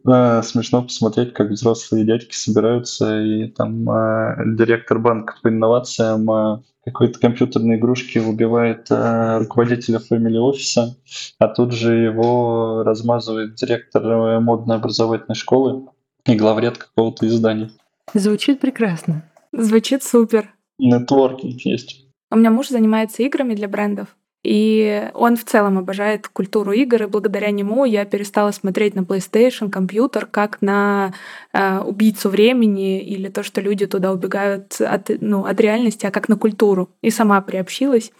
Да, 0.03 0.41
смешно 0.43 0.83
посмотреть, 0.83 1.33
как 1.33 1.49
взрослые 1.49 2.05
дядьки 2.05 2.35
собираются, 2.35 3.21
и 3.21 3.47
там 3.47 3.89
э, 3.89 4.43
директор 4.57 4.99
банка 4.99 5.35
по 5.41 5.49
инновациям 5.49 6.29
э, 6.29 6.61
какой-то 6.85 7.19
компьютерной 7.19 7.75
игрушки 7.75 8.17
убивает 8.17 8.87
э, 8.89 9.37
руководителя 9.39 9.99
фамилии 9.99 10.39
офиса, 10.39 10.95
а 11.37 11.47
тут 11.49 11.73
же 11.73 11.93
его 11.95 12.83
размазывает 12.83 13.55
директор 13.55 14.03
э, 14.03 14.39
модной 14.39 14.77
образовательной 14.77 15.35
школы 15.35 15.89
и 16.25 16.35
главред 16.35 16.77
какого-то 16.77 17.27
издания. 17.27 17.71
Звучит 18.13 18.61
прекрасно. 18.61 19.29
Звучит 19.51 20.03
супер. 20.03 20.53
Нетворкинг 20.79 21.61
есть. 21.61 22.05
У 22.31 22.37
меня 22.37 22.51
муж 22.51 22.69
занимается 22.69 23.23
играми 23.23 23.53
для 23.53 23.67
брендов, 23.67 24.15
И 24.47 25.09
он 25.13 25.35
в 25.35 25.43
целом 25.43 25.77
обожает 25.77 26.29
культуру 26.29 26.71
игр, 26.71 27.03
и 27.03 27.07
благодаря 27.07 27.51
нему 27.51 27.83
я 27.83 28.05
перестала 28.05 28.51
смотреть 28.51 28.95
на 28.95 29.01
PlayStation, 29.01 29.69
компьютер, 29.69 30.25
как 30.25 30.61
на 30.61 31.13
э, 31.51 31.79
убийцу 31.79 32.29
времени 32.29 33.01
или 33.01 33.27
то, 33.27 33.43
что 33.43 33.59
люди 33.59 33.87
туда 33.87 34.13
убегают 34.13 34.79
от, 34.79 35.11
ну, 35.19 35.43
от 35.43 35.59
реальности, 35.59 36.05
а 36.05 36.11
как 36.11 36.29
на 36.29 36.37
культуру. 36.37 36.89
И 37.01 37.09
сама 37.09 37.41
приобщилась 37.41 38.13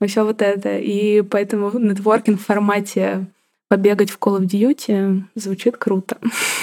во 0.00 0.06
все 0.06 0.24
вот 0.24 0.40
это. 0.40 0.78
И 0.78 1.20
поэтому 1.20 1.70
нетворкинг 1.78 2.40
в 2.40 2.46
формате 2.46 3.26
побегать 3.68 4.08
в 4.08 4.18
Call 4.18 4.40
of 4.40 4.46
Duty 4.46 5.24
звучит 5.34 5.76
круто. 5.76 6.16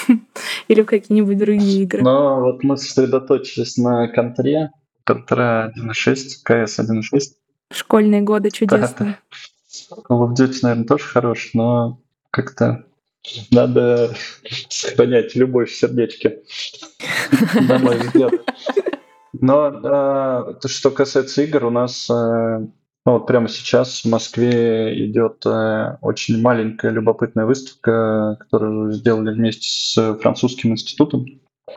Или 0.68 0.82
в 0.82 0.88
какие-нибудь 0.88 1.38
другие 1.38 1.84
игры. 1.84 2.02
Но 2.02 2.40
вот 2.40 2.64
мы 2.64 2.76
сосредоточились 2.76 3.78
на 3.78 4.08
контре, 4.08 4.72
контра 5.04 5.72
1.6, 5.78 6.16
CS 6.50 6.80
1.6. 6.80 7.22
Школьные 7.72 8.22
годы 8.22 8.52
чудесные. 8.52 9.18
Да, 9.90 9.96
of 10.10 10.34
Duty, 10.34 10.60
наверное, 10.62 10.86
тоже 10.86 11.04
хорош, 11.06 11.52
но 11.54 12.00
как-то 12.30 12.86
надо 13.52 14.14
сохранять 14.70 15.36
любовь 15.36 15.72
в 15.72 15.76
сердечке, 15.76 16.42
на 17.68 17.80
мой 17.80 17.98
взгляд. 17.98 18.34
Но 19.34 19.70
э, 19.70 20.54
то, 20.62 20.68
что 20.68 20.92
касается 20.92 21.42
игр, 21.44 21.66
у 21.66 21.70
нас 21.70 22.10
э, 22.10 22.14
ну, 23.06 23.14
вот 23.14 23.26
прямо 23.26 23.48
сейчас 23.48 24.04
в 24.04 24.10
Москве 24.10 25.08
идет 25.08 25.44
э, 25.46 25.98
очень 26.02 26.40
маленькая 26.40 26.92
любопытная 26.92 27.46
выставка, 27.46 28.38
которую 28.40 28.92
сделали 28.92 29.34
вместе 29.34 29.68
с 29.68 30.18
французским 30.20 30.72
институтом. 30.72 31.26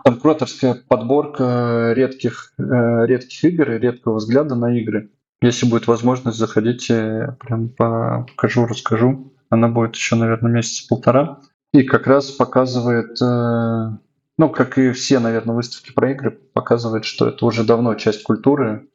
Там 0.02 0.18
кураторская 0.18 0.74
подборка 0.74 1.92
редких, 1.94 2.52
э, 2.58 3.06
редких 3.06 3.44
игр 3.44 3.72
и 3.72 3.78
редкого 3.78 4.16
взгляда 4.16 4.54
на 4.54 4.76
игры. 4.78 5.10
Если 5.44 5.66
будет 5.66 5.86
возможность, 5.86 6.38
заходите, 6.38 7.36
прям 7.38 7.68
покажу, 7.68 8.64
расскажу. 8.64 9.34
Она 9.50 9.68
будет 9.68 9.94
еще, 9.94 10.16
наверное, 10.16 10.50
месяца 10.50 10.86
полтора. 10.88 11.40
И 11.74 11.82
как 11.82 12.06
раз 12.06 12.30
показывает, 12.30 13.20
э, 13.20 13.90
ну, 14.38 14.48
как 14.48 14.78
и 14.78 14.92
все, 14.92 15.18
наверное, 15.18 15.54
выставки 15.54 15.92
про 15.92 16.12
игры, 16.12 16.30
показывает, 16.30 17.04
что 17.04 17.28
это 17.28 17.44
уже 17.44 17.62
давно 17.62 17.94
часть 17.94 18.22
культуры, 18.22 18.88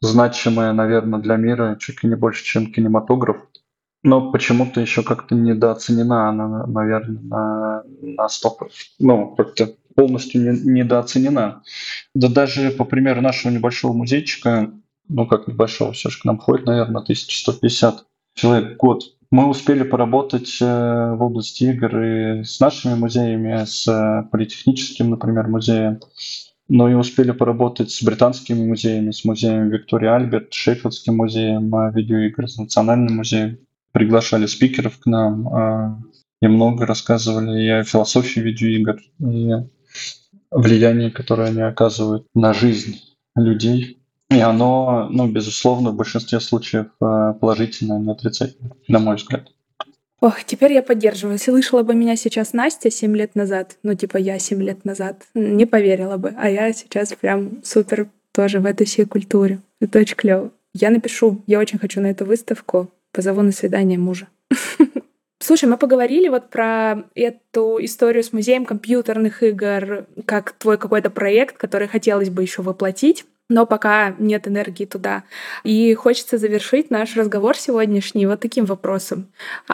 значимая, 0.00 0.72
наверное, 0.72 1.18
для 1.18 1.34
мира 1.34 1.76
чуть 1.80 2.04
ли 2.04 2.10
не 2.10 2.14
больше, 2.14 2.44
чем 2.44 2.72
кинематограф. 2.72 3.38
Но 4.04 4.30
почему-то 4.30 4.80
еще 4.80 5.02
как-то 5.02 5.34
недооценена 5.34 6.28
она, 6.28 6.64
наверное, 6.68 7.22
на, 7.22 7.82
на 8.02 8.26
100%. 8.26 8.68
Ну, 9.00 9.34
как-то 9.34 9.74
полностью 9.96 10.42
не, 10.42 10.60
недооценена. 10.60 11.64
Да 12.14 12.28
даже 12.28 12.70
по 12.70 12.84
примеру 12.84 13.20
нашего 13.20 13.50
небольшого 13.50 13.94
музейчика, 13.94 14.70
ну 15.08 15.26
как 15.26 15.48
небольшого, 15.48 15.92
все 15.92 16.10
же 16.10 16.20
к 16.20 16.24
нам 16.24 16.38
ходит, 16.38 16.66
наверное, 16.66 17.02
1150 17.02 18.04
человек 18.34 18.74
в 18.74 18.76
год. 18.76 19.02
Мы 19.30 19.46
успели 19.46 19.82
поработать 19.82 20.56
э, 20.60 21.14
в 21.14 21.22
области 21.22 21.64
игр 21.64 22.00
и 22.00 22.44
с 22.44 22.60
нашими 22.60 22.94
музеями, 22.94 23.64
с 23.64 23.86
э, 23.86 24.28
политехническим, 24.30 25.10
например, 25.10 25.48
музеем, 25.48 26.00
но 26.68 26.88
и 26.88 26.94
успели 26.94 27.32
поработать 27.32 27.90
с 27.90 28.02
британскими 28.02 28.66
музеями, 28.66 29.10
с 29.10 29.24
музеем 29.24 29.68
Виктория 29.68 30.14
Альберт, 30.14 30.52
Шеффилдским 30.52 31.16
музеем 31.16 31.74
а, 31.74 31.90
видеоигр, 31.90 32.48
с 32.48 32.58
Национальным 32.58 33.16
музеем. 33.16 33.58
Приглашали 33.92 34.46
спикеров 34.46 34.98
к 34.98 35.06
нам 35.06 36.04
и 36.40 36.46
много 36.46 36.86
рассказывали 36.86 37.62
и 37.62 37.68
о 37.68 37.84
философии 37.84 38.40
видеоигр, 38.40 38.98
и 39.20 39.50
влиянии, 40.50 41.10
которое 41.10 41.48
они 41.48 41.62
оказывают 41.62 42.26
на 42.34 42.52
жизнь 42.52 43.00
людей. 43.34 43.97
И 44.30 44.40
оно, 44.40 45.08
ну, 45.10 45.26
безусловно, 45.26 45.90
в 45.90 45.96
большинстве 45.96 46.40
случаев 46.40 46.86
а, 47.00 47.32
положительное, 47.32 47.98
не 47.98 48.12
отрицательное, 48.12 48.72
на 48.86 48.98
мой 48.98 49.16
взгляд. 49.16 49.48
Ох, 50.20 50.44
теперь 50.44 50.72
я 50.72 50.82
поддерживаю. 50.82 51.38
Слышала 51.38 51.82
бы 51.82 51.94
меня 51.94 52.16
сейчас 52.16 52.52
Настя 52.52 52.90
7 52.90 53.16
лет 53.16 53.34
назад, 53.34 53.78
ну 53.82 53.94
типа 53.94 54.16
я 54.16 54.38
7 54.38 54.60
лет 54.62 54.84
назад, 54.84 55.22
не 55.34 55.64
поверила 55.64 56.16
бы. 56.16 56.34
А 56.36 56.50
я 56.50 56.72
сейчас 56.72 57.12
прям 57.12 57.62
супер 57.62 58.08
тоже 58.32 58.60
в 58.60 58.66
этой 58.66 58.84
всей 58.84 59.06
культуре. 59.06 59.60
Это 59.80 60.00
очень 60.00 60.16
клево. 60.16 60.50
Я 60.74 60.90
напишу, 60.90 61.42
я 61.46 61.58
очень 61.58 61.78
хочу 61.78 62.00
на 62.00 62.08
эту 62.08 62.24
выставку, 62.24 62.90
позову 63.12 63.42
на 63.42 63.52
свидание 63.52 63.98
мужа. 63.98 64.26
Слушай, 65.38 65.68
мы 65.68 65.76
поговорили 65.78 66.28
вот 66.28 66.50
про 66.50 67.04
эту 67.14 67.78
историю 67.80 68.24
с 68.24 68.32
музеем 68.32 68.64
компьютерных 68.64 69.42
игр, 69.44 70.06
как 70.26 70.52
твой 70.52 70.78
какой-то 70.78 71.10
проект, 71.10 71.56
который 71.56 71.86
хотелось 71.86 72.28
бы 72.28 72.42
еще 72.42 72.62
воплотить 72.62 73.24
но 73.48 73.66
пока 73.66 74.14
нет 74.18 74.46
энергии 74.46 74.84
туда. 74.84 75.24
И 75.64 75.94
хочется 75.94 76.38
завершить 76.38 76.90
наш 76.90 77.16
разговор 77.16 77.56
сегодняшний 77.56 78.26
вот 78.26 78.40
таким 78.40 78.64
вопросом. 78.64 79.28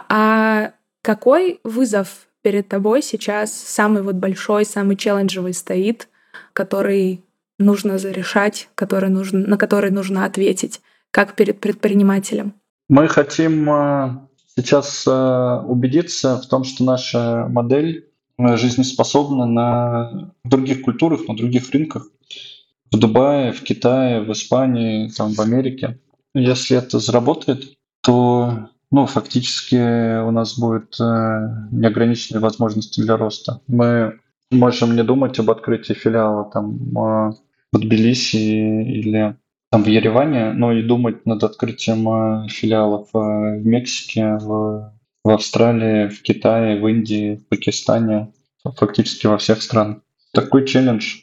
А 0.09 0.71
какой 1.01 1.59
вызов 1.63 2.27
перед 2.41 2.67
тобой 2.67 3.01
сейчас 3.01 3.53
самый 3.53 4.01
вот 4.03 4.15
большой, 4.15 4.65
самый 4.65 4.95
челленджевый 4.95 5.53
стоит, 5.53 6.07
который 6.53 7.23
нужно 7.57 7.97
зарешать, 7.97 8.69
который 8.75 9.09
нужно, 9.09 9.39
на 9.39 9.57
который 9.57 9.91
нужно 9.91 10.25
ответить, 10.25 10.81
как 11.11 11.35
перед 11.35 11.59
предпринимателем? 11.59 12.53
Мы 12.87 13.07
хотим 13.07 13.69
э, 13.69 14.09
сейчас 14.55 15.05
э, 15.07 15.61
убедиться 15.65 16.39
в 16.39 16.47
том, 16.47 16.63
что 16.63 16.83
наша 16.83 17.47
модель 17.49 18.09
э, 18.37 18.57
жизнеспособна 18.57 19.45
на 19.45 20.31
других 20.43 20.81
культурах, 20.81 21.27
на 21.27 21.35
других 21.35 21.71
рынках 21.71 22.09
в 22.91 22.97
Дубае, 22.97 23.51
в 23.51 23.63
Китае, 23.63 24.21
в 24.21 24.31
Испании, 24.31 25.09
там, 25.09 25.33
в 25.33 25.39
Америке. 25.39 25.99
Если 26.33 26.77
это 26.77 26.99
заработает, 26.99 27.75
то 28.01 28.69
ну, 28.91 29.05
фактически 29.05 30.21
у 30.21 30.31
нас 30.31 30.57
будет 30.57 30.95
э, 30.99 31.03
неограниченные 31.71 32.41
возможности 32.41 33.01
для 33.01 33.17
роста. 33.17 33.61
Мы 33.67 34.19
можем 34.51 34.95
не 34.95 35.03
думать 35.03 35.39
об 35.39 35.49
открытии 35.49 35.93
филиала 35.93 36.49
там 36.51 36.75
э, 36.75 37.31
в 37.71 37.79
Тбилиси 37.79 38.37
или 38.37 39.35
там 39.71 39.83
в 39.83 39.87
Ереване, 39.87 40.53
но 40.53 40.71
и 40.71 40.83
думать 40.83 41.25
над 41.25 41.43
открытием 41.43 42.07
э, 42.07 42.47
филиалов 42.47 43.09
в 43.11 43.59
Мексике, 43.63 44.37
в, 44.37 44.93
в 45.23 45.29
Австралии, 45.29 46.07
в 46.07 46.21
Китае, 46.21 46.79
в 46.79 46.87
Индии, 46.87 47.35
в 47.35 47.49
Пакистане, 47.49 48.31
фактически 48.77 49.27
во 49.27 49.37
всех 49.37 49.61
странах. 49.61 49.97
Такой 50.33 50.65
челлендж 50.65 51.21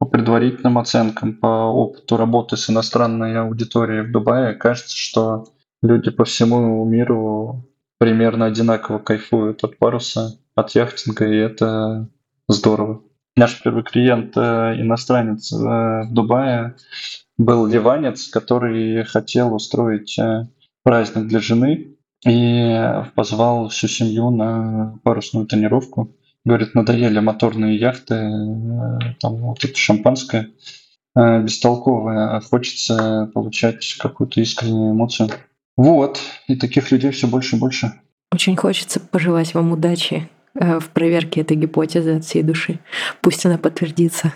по 0.00 0.06
предварительным 0.06 0.78
оценкам, 0.78 1.34
по 1.34 1.66
опыту 1.66 2.16
работы 2.16 2.56
с 2.56 2.70
иностранной 2.70 3.38
аудиторией 3.38 4.00
в 4.02 4.10
Дубае, 4.10 4.54
кажется, 4.54 4.96
что 4.96 5.44
люди 5.82 6.10
по 6.10 6.24
всему 6.24 6.82
миру 6.86 7.68
примерно 7.98 8.46
одинаково 8.46 8.98
кайфуют 8.98 9.62
от 9.62 9.76
паруса, 9.76 10.38
от 10.54 10.74
яхтинга, 10.74 11.26
и 11.28 11.36
это 11.36 12.08
здорово. 12.48 13.02
Наш 13.36 13.62
первый 13.62 13.82
клиент, 13.82 14.38
э, 14.38 14.40
иностранец 14.80 15.52
э, 15.52 15.56
в 15.56 16.08
Дубае, 16.10 16.76
был 17.36 17.66
ливанец, 17.66 18.26
который 18.28 19.04
хотел 19.04 19.54
устроить 19.54 20.18
э, 20.18 20.48
праздник 20.82 21.26
для 21.26 21.40
жены 21.40 21.96
и 22.26 23.02
позвал 23.14 23.68
всю 23.68 23.86
семью 23.86 24.30
на 24.30 24.98
парусную 25.04 25.46
тренировку. 25.46 26.16
Говорит, 26.44 26.74
надоели 26.74 27.18
моторные 27.18 27.76
яхты, 27.76 28.14
э, 28.14 28.98
там 29.20 29.36
вот 29.36 29.64
это 29.64 29.76
шампанское 29.76 30.50
э, 31.14 31.42
бестолковое, 31.42 32.36
а 32.36 32.40
хочется 32.40 33.30
получать 33.34 33.96
какую-то 33.98 34.40
искреннюю 34.40 34.92
эмоцию. 34.92 35.30
Вот, 35.76 36.20
и 36.46 36.56
таких 36.56 36.90
людей 36.90 37.10
все 37.10 37.26
больше 37.26 37.56
и 37.56 37.58
больше. 37.58 37.92
Очень 38.32 38.56
хочется 38.56 39.00
пожелать 39.00 39.54
вам 39.54 39.72
удачи 39.72 40.28
э, 40.54 40.78
в 40.78 40.88
проверке 40.90 41.40
этой 41.42 41.56
гипотезы 41.56 42.16
от 42.16 42.24
всей 42.24 42.42
души. 42.42 42.78
Пусть 43.20 43.44
она 43.44 43.58
подтвердится. 43.58 44.32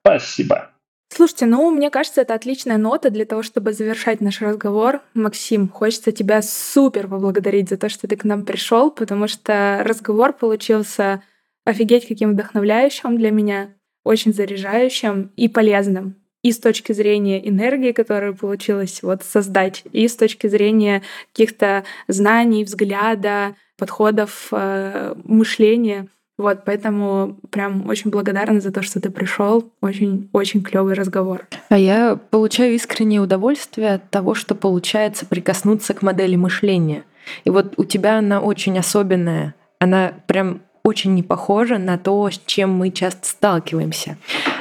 Спасибо. 0.00 0.71
Слушайте, 1.14 1.44
ну, 1.44 1.70
мне 1.70 1.90
кажется, 1.90 2.22
это 2.22 2.32
отличная 2.32 2.78
нота 2.78 3.10
для 3.10 3.26
того, 3.26 3.42
чтобы 3.42 3.74
завершать 3.74 4.22
наш 4.22 4.40
разговор. 4.40 5.02
Максим, 5.12 5.68
хочется 5.68 6.10
тебя 6.10 6.40
супер 6.40 7.06
поблагодарить 7.06 7.68
за 7.68 7.76
то, 7.76 7.90
что 7.90 8.08
ты 8.08 8.16
к 8.16 8.24
нам 8.24 8.46
пришел, 8.46 8.90
потому 8.90 9.28
что 9.28 9.82
разговор 9.84 10.32
получился 10.32 11.22
офигеть 11.66 12.08
каким 12.08 12.32
вдохновляющим 12.32 13.18
для 13.18 13.30
меня, 13.30 13.74
очень 14.04 14.32
заряжающим 14.32 15.32
и 15.36 15.48
полезным. 15.48 16.16
И 16.40 16.50
с 16.50 16.58
точки 16.58 16.94
зрения 16.94 17.46
энергии, 17.46 17.92
которую 17.92 18.34
получилось 18.34 19.02
вот 19.02 19.22
создать, 19.22 19.84
и 19.92 20.08
с 20.08 20.16
точки 20.16 20.46
зрения 20.46 21.02
каких-то 21.32 21.84
знаний, 22.08 22.64
взгляда, 22.64 23.54
подходов, 23.76 24.48
э, 24.50 25.14
мышления— 25.24 26.08
вот, 26.42 26.64
поэтому 26.64 27.38
прям 27.50 27.88
очень 27.88 28.10
благодарна 28.10 28.60
за 28.60 28.70
то, 28.70 28.82
что 28.82 29.00
ты 29.00 29.10
пришел. 29.10 29.70
Очень-очень 29.80 30.62
клевый 30.62 30.94
разговор. 30.94 31.46
А 31.68 31.78
я 31.78 32.18
получаю 32.30 32.74
искреннее 32.74 33.20
удовольствие 33.20 33.94
от 33.94 34.10
того, 34.10 34.34
что 34.34 34.54
получается 34.54 35.24
прикоснуться 35.24 35.94
к 35.94 36.02
модели 36.02 36.36
мышления. 36.36 37.04
И 37.44 37.50
вот 37.50 37.74
у 37.78 37.84
тебя 37.84 38.18
она 38.18 38.40
очень 38.40 38.78
особенная. 38.78 39.54
Она 39.78 40.12
прям 40.26 40.60
очень 40.84 41.14
не 41.14 41.22
похожа 41.22 41.78
на 41.78 41.96
то, 41.96 42.28
с 42.28 42.40
чем 42.44 42.70
мы 42.70 42.90
часто 42.90 43.28
сталкиваемся. 43.28 44.16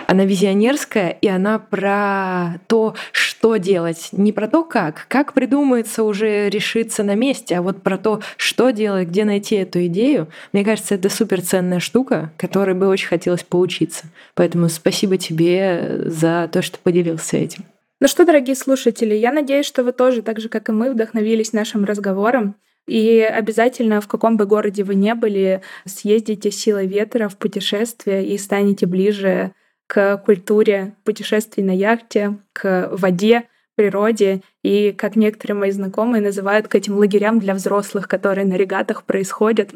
Она 0.08 0.26
визионерская, 0.26 1.10
и 1.10 1.28
она 1.28 1.58
про 1.58 2.60
то, 2.68 2.96
что 3.12 3.31
что 3.42 3.56
делать, 3.56 4.10
не 4.12 4.32
про 4.32 4.48
то, 4.48 4.64
как. 4.64 5.08
Как 5.08 5.34
придумается 5.34 6.04
уже 6.04 6.48
решиться 6.48 7.02
на 7.02 7.16
месте, 7.16 7.58
а 7.58 7.64
вот 7.64 7.82
про 7.82 7.98
то, 7.98 8.22
что 8.38 8.70
делать, 8.70 9.08
где 9.08 9.26
найти 9.26 9.56
эту 9.56 9.84
идею. 9.88 10.28
Мне 10.54 10.64
кажется, 10.64 10.94
это 10.94 11.10
супер 11.10 11.42
ценная 11.42 11.80
штука, 11.80 12.32
которой 12.38 12.76
бы 12.76 12.88
очень 12.88 13.08
хотелось 13.08 13.42
поучиться. 13.42 14.06
Поэтому 14.36 14.70
спасибо 14.70 15.18
тебе 15.18 16.04
за 16.06 16.52
то, 16.54 16.62
что 16.62 16.78
поделился 16.78 17.38
этим. 17.38 17.64
Ну 18.00 18.08
что, 18.08 18.26
дорогие 18.26 18.56
слушатели, 18.56 19.16
я 19.16 19.34
надеюсь, 19.34 19.66
что 19.66 19.84
вы 19.84 19.92
тоже, 19.92 20.22
так 20.22 20.40
же, 20.40 20.48
как 20.48 20.70
и 20.70 20.72
мы, 20.72 20.92
вдохновились 20.92 21.52
нашим 21.52 21.84
разговором. 21.84 22.54
И 22.88 23.22
обязательно, 23.22 24.02
в 24.02 24.08
каком 24.08 24.38
бы 24.38 24.46
городе 24.46 24.84
вы 24.84 24.94
не 24.94 25.16
были, 25.16 25.62
съездите 25.86 26.52
силой 26.52 26.86
ветра 26.86 27.28
в 27.28 27.38
путешествие 27.38 28.24
и 28.24 28.38
станете 28.38 28.86
ближе 28.86 29.54
к 29.92 30.20
культуре 30.20 30.94
путешествий 31.04 31.66
на 31.66 31.76
яхте, 31.76 32.38
к 32.54 32.88
воде, 32.94 33.44
природе 33.76 34.42
и, 34.64 34.94
как 34.94 35.18
некоторые 35.18 35.58
мои 35.58 35.72
знакомые 35.72 36.22
называют, 36.22 36.70
к 36.70 36.76
этим 36.76 36.96
лагерям 36.96 37.40
для 37.40 37.54
взрослых, 37.54 38.08
которые 38.08 38.46
на 38.46 38.54
регатах 38.54 39.04
происходят, 39.04 39.76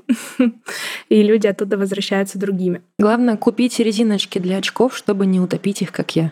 и 1.09 1.21
люди 1.21 1.47
оттуда 1.47 1.77
возвращаются 1.77 2.39
другими. 2.39 2.81
Главное 2.97 3.35
купить 3.35 3.77
резиночки 3.77 4.39
для 4.39 4.55
очков, 4.57 4.95
чтобы 4.95 5.25
не 5.25 5.41
утопить 5.41 5.81
их, 5.81 5.91
как 5.91 6.15
я. 6.15 6.31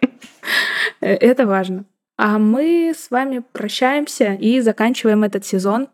Это 1.00 1.46
важно. 1.46 1.86
А 2.22 2.38
мы 2.38 2.92
с 2.94 3.10
вами 3.10 3.42
прощаемся 3.52 4.34
и 4.34 4.60
заканчиваем 4.60 5.24
этот 5.24 5.46
сезон. 5.46 5.88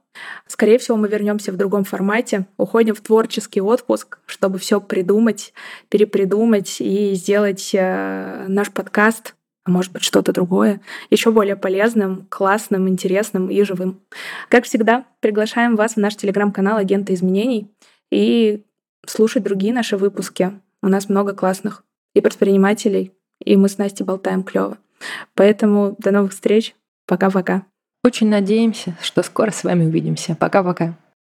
Скорее 0.48 0.78
всего, 0.78 0.96
мы 0.96 1.06
вернемся 1.06 1.52
в 1.52 1.56
другом 1.56 1.84
формате, 1.84 2.46
уходим 2.56 2.96
в 2.96 3.00
творческий 3.00 3.60
отпуск, 3.60 4.18
чтобы 4.26 4.58
все 4.58 4.80
придумать, 4.80 5.54
перепридумать 5.88 6.80
и 6.80 7.14
сделать 7.14 7.70
э, 7.74 8.46
наш 8.48 8.72
подкаст 8.72 9.36
а 9.64 9.70
может 9.70 9.92
быть 9.92 10.02
что-то 10.02 10.32
другое, 10.32 10.80
еще 11.10 11.30
более 11.30 11.54
полезным, 11.54 12.26
классным, 12.28 12.88
интересным 12.88 13.48
и 13.48 13.62
живым. 13.62 14.00
Как 14.48 14.64
всегда, 14.64 15.04
приглашаем 15.20 15.76
вас 15.76 15.94
в 15.94 15.98
наш 15.98 16.16
телеграм-канал 16.16 16.76
«Агенты 16.78 17.14
изменений» 17.14 17.70
и 18.10 18.64
слушать 19.06 19.44
другие 19.44 19.72
наши 19.72 19.96
выпуски. 19.96 20.60
У 20.82 20.88
нас 20.88 21.08
много 21.08 21.34
классных 21.34 21.84
и 22.14 22.20
предпринимателей, 22.20 23.12
и 23.44 23.56
мы 23.56 23.68
с 23.68 23.78
Настей 23.78 24.04
болтаем 24.04 24.42
клево. 24.42 24.78
Поэтому 25.34 25.94
до 25.98 26.10
новых 26.10 26.32
встреч. 26.32 26.74
Пока-пока. 27.06 27.62
Очень 28.04 28.28
надеемся, 28.28 28.96
что 29.02 29.22
скоро 29.22 29.50
с 29.50 29.64
вами 29.64 29.84
увидимся. 29.84 30.36
Пока-пока. 30.36 30.96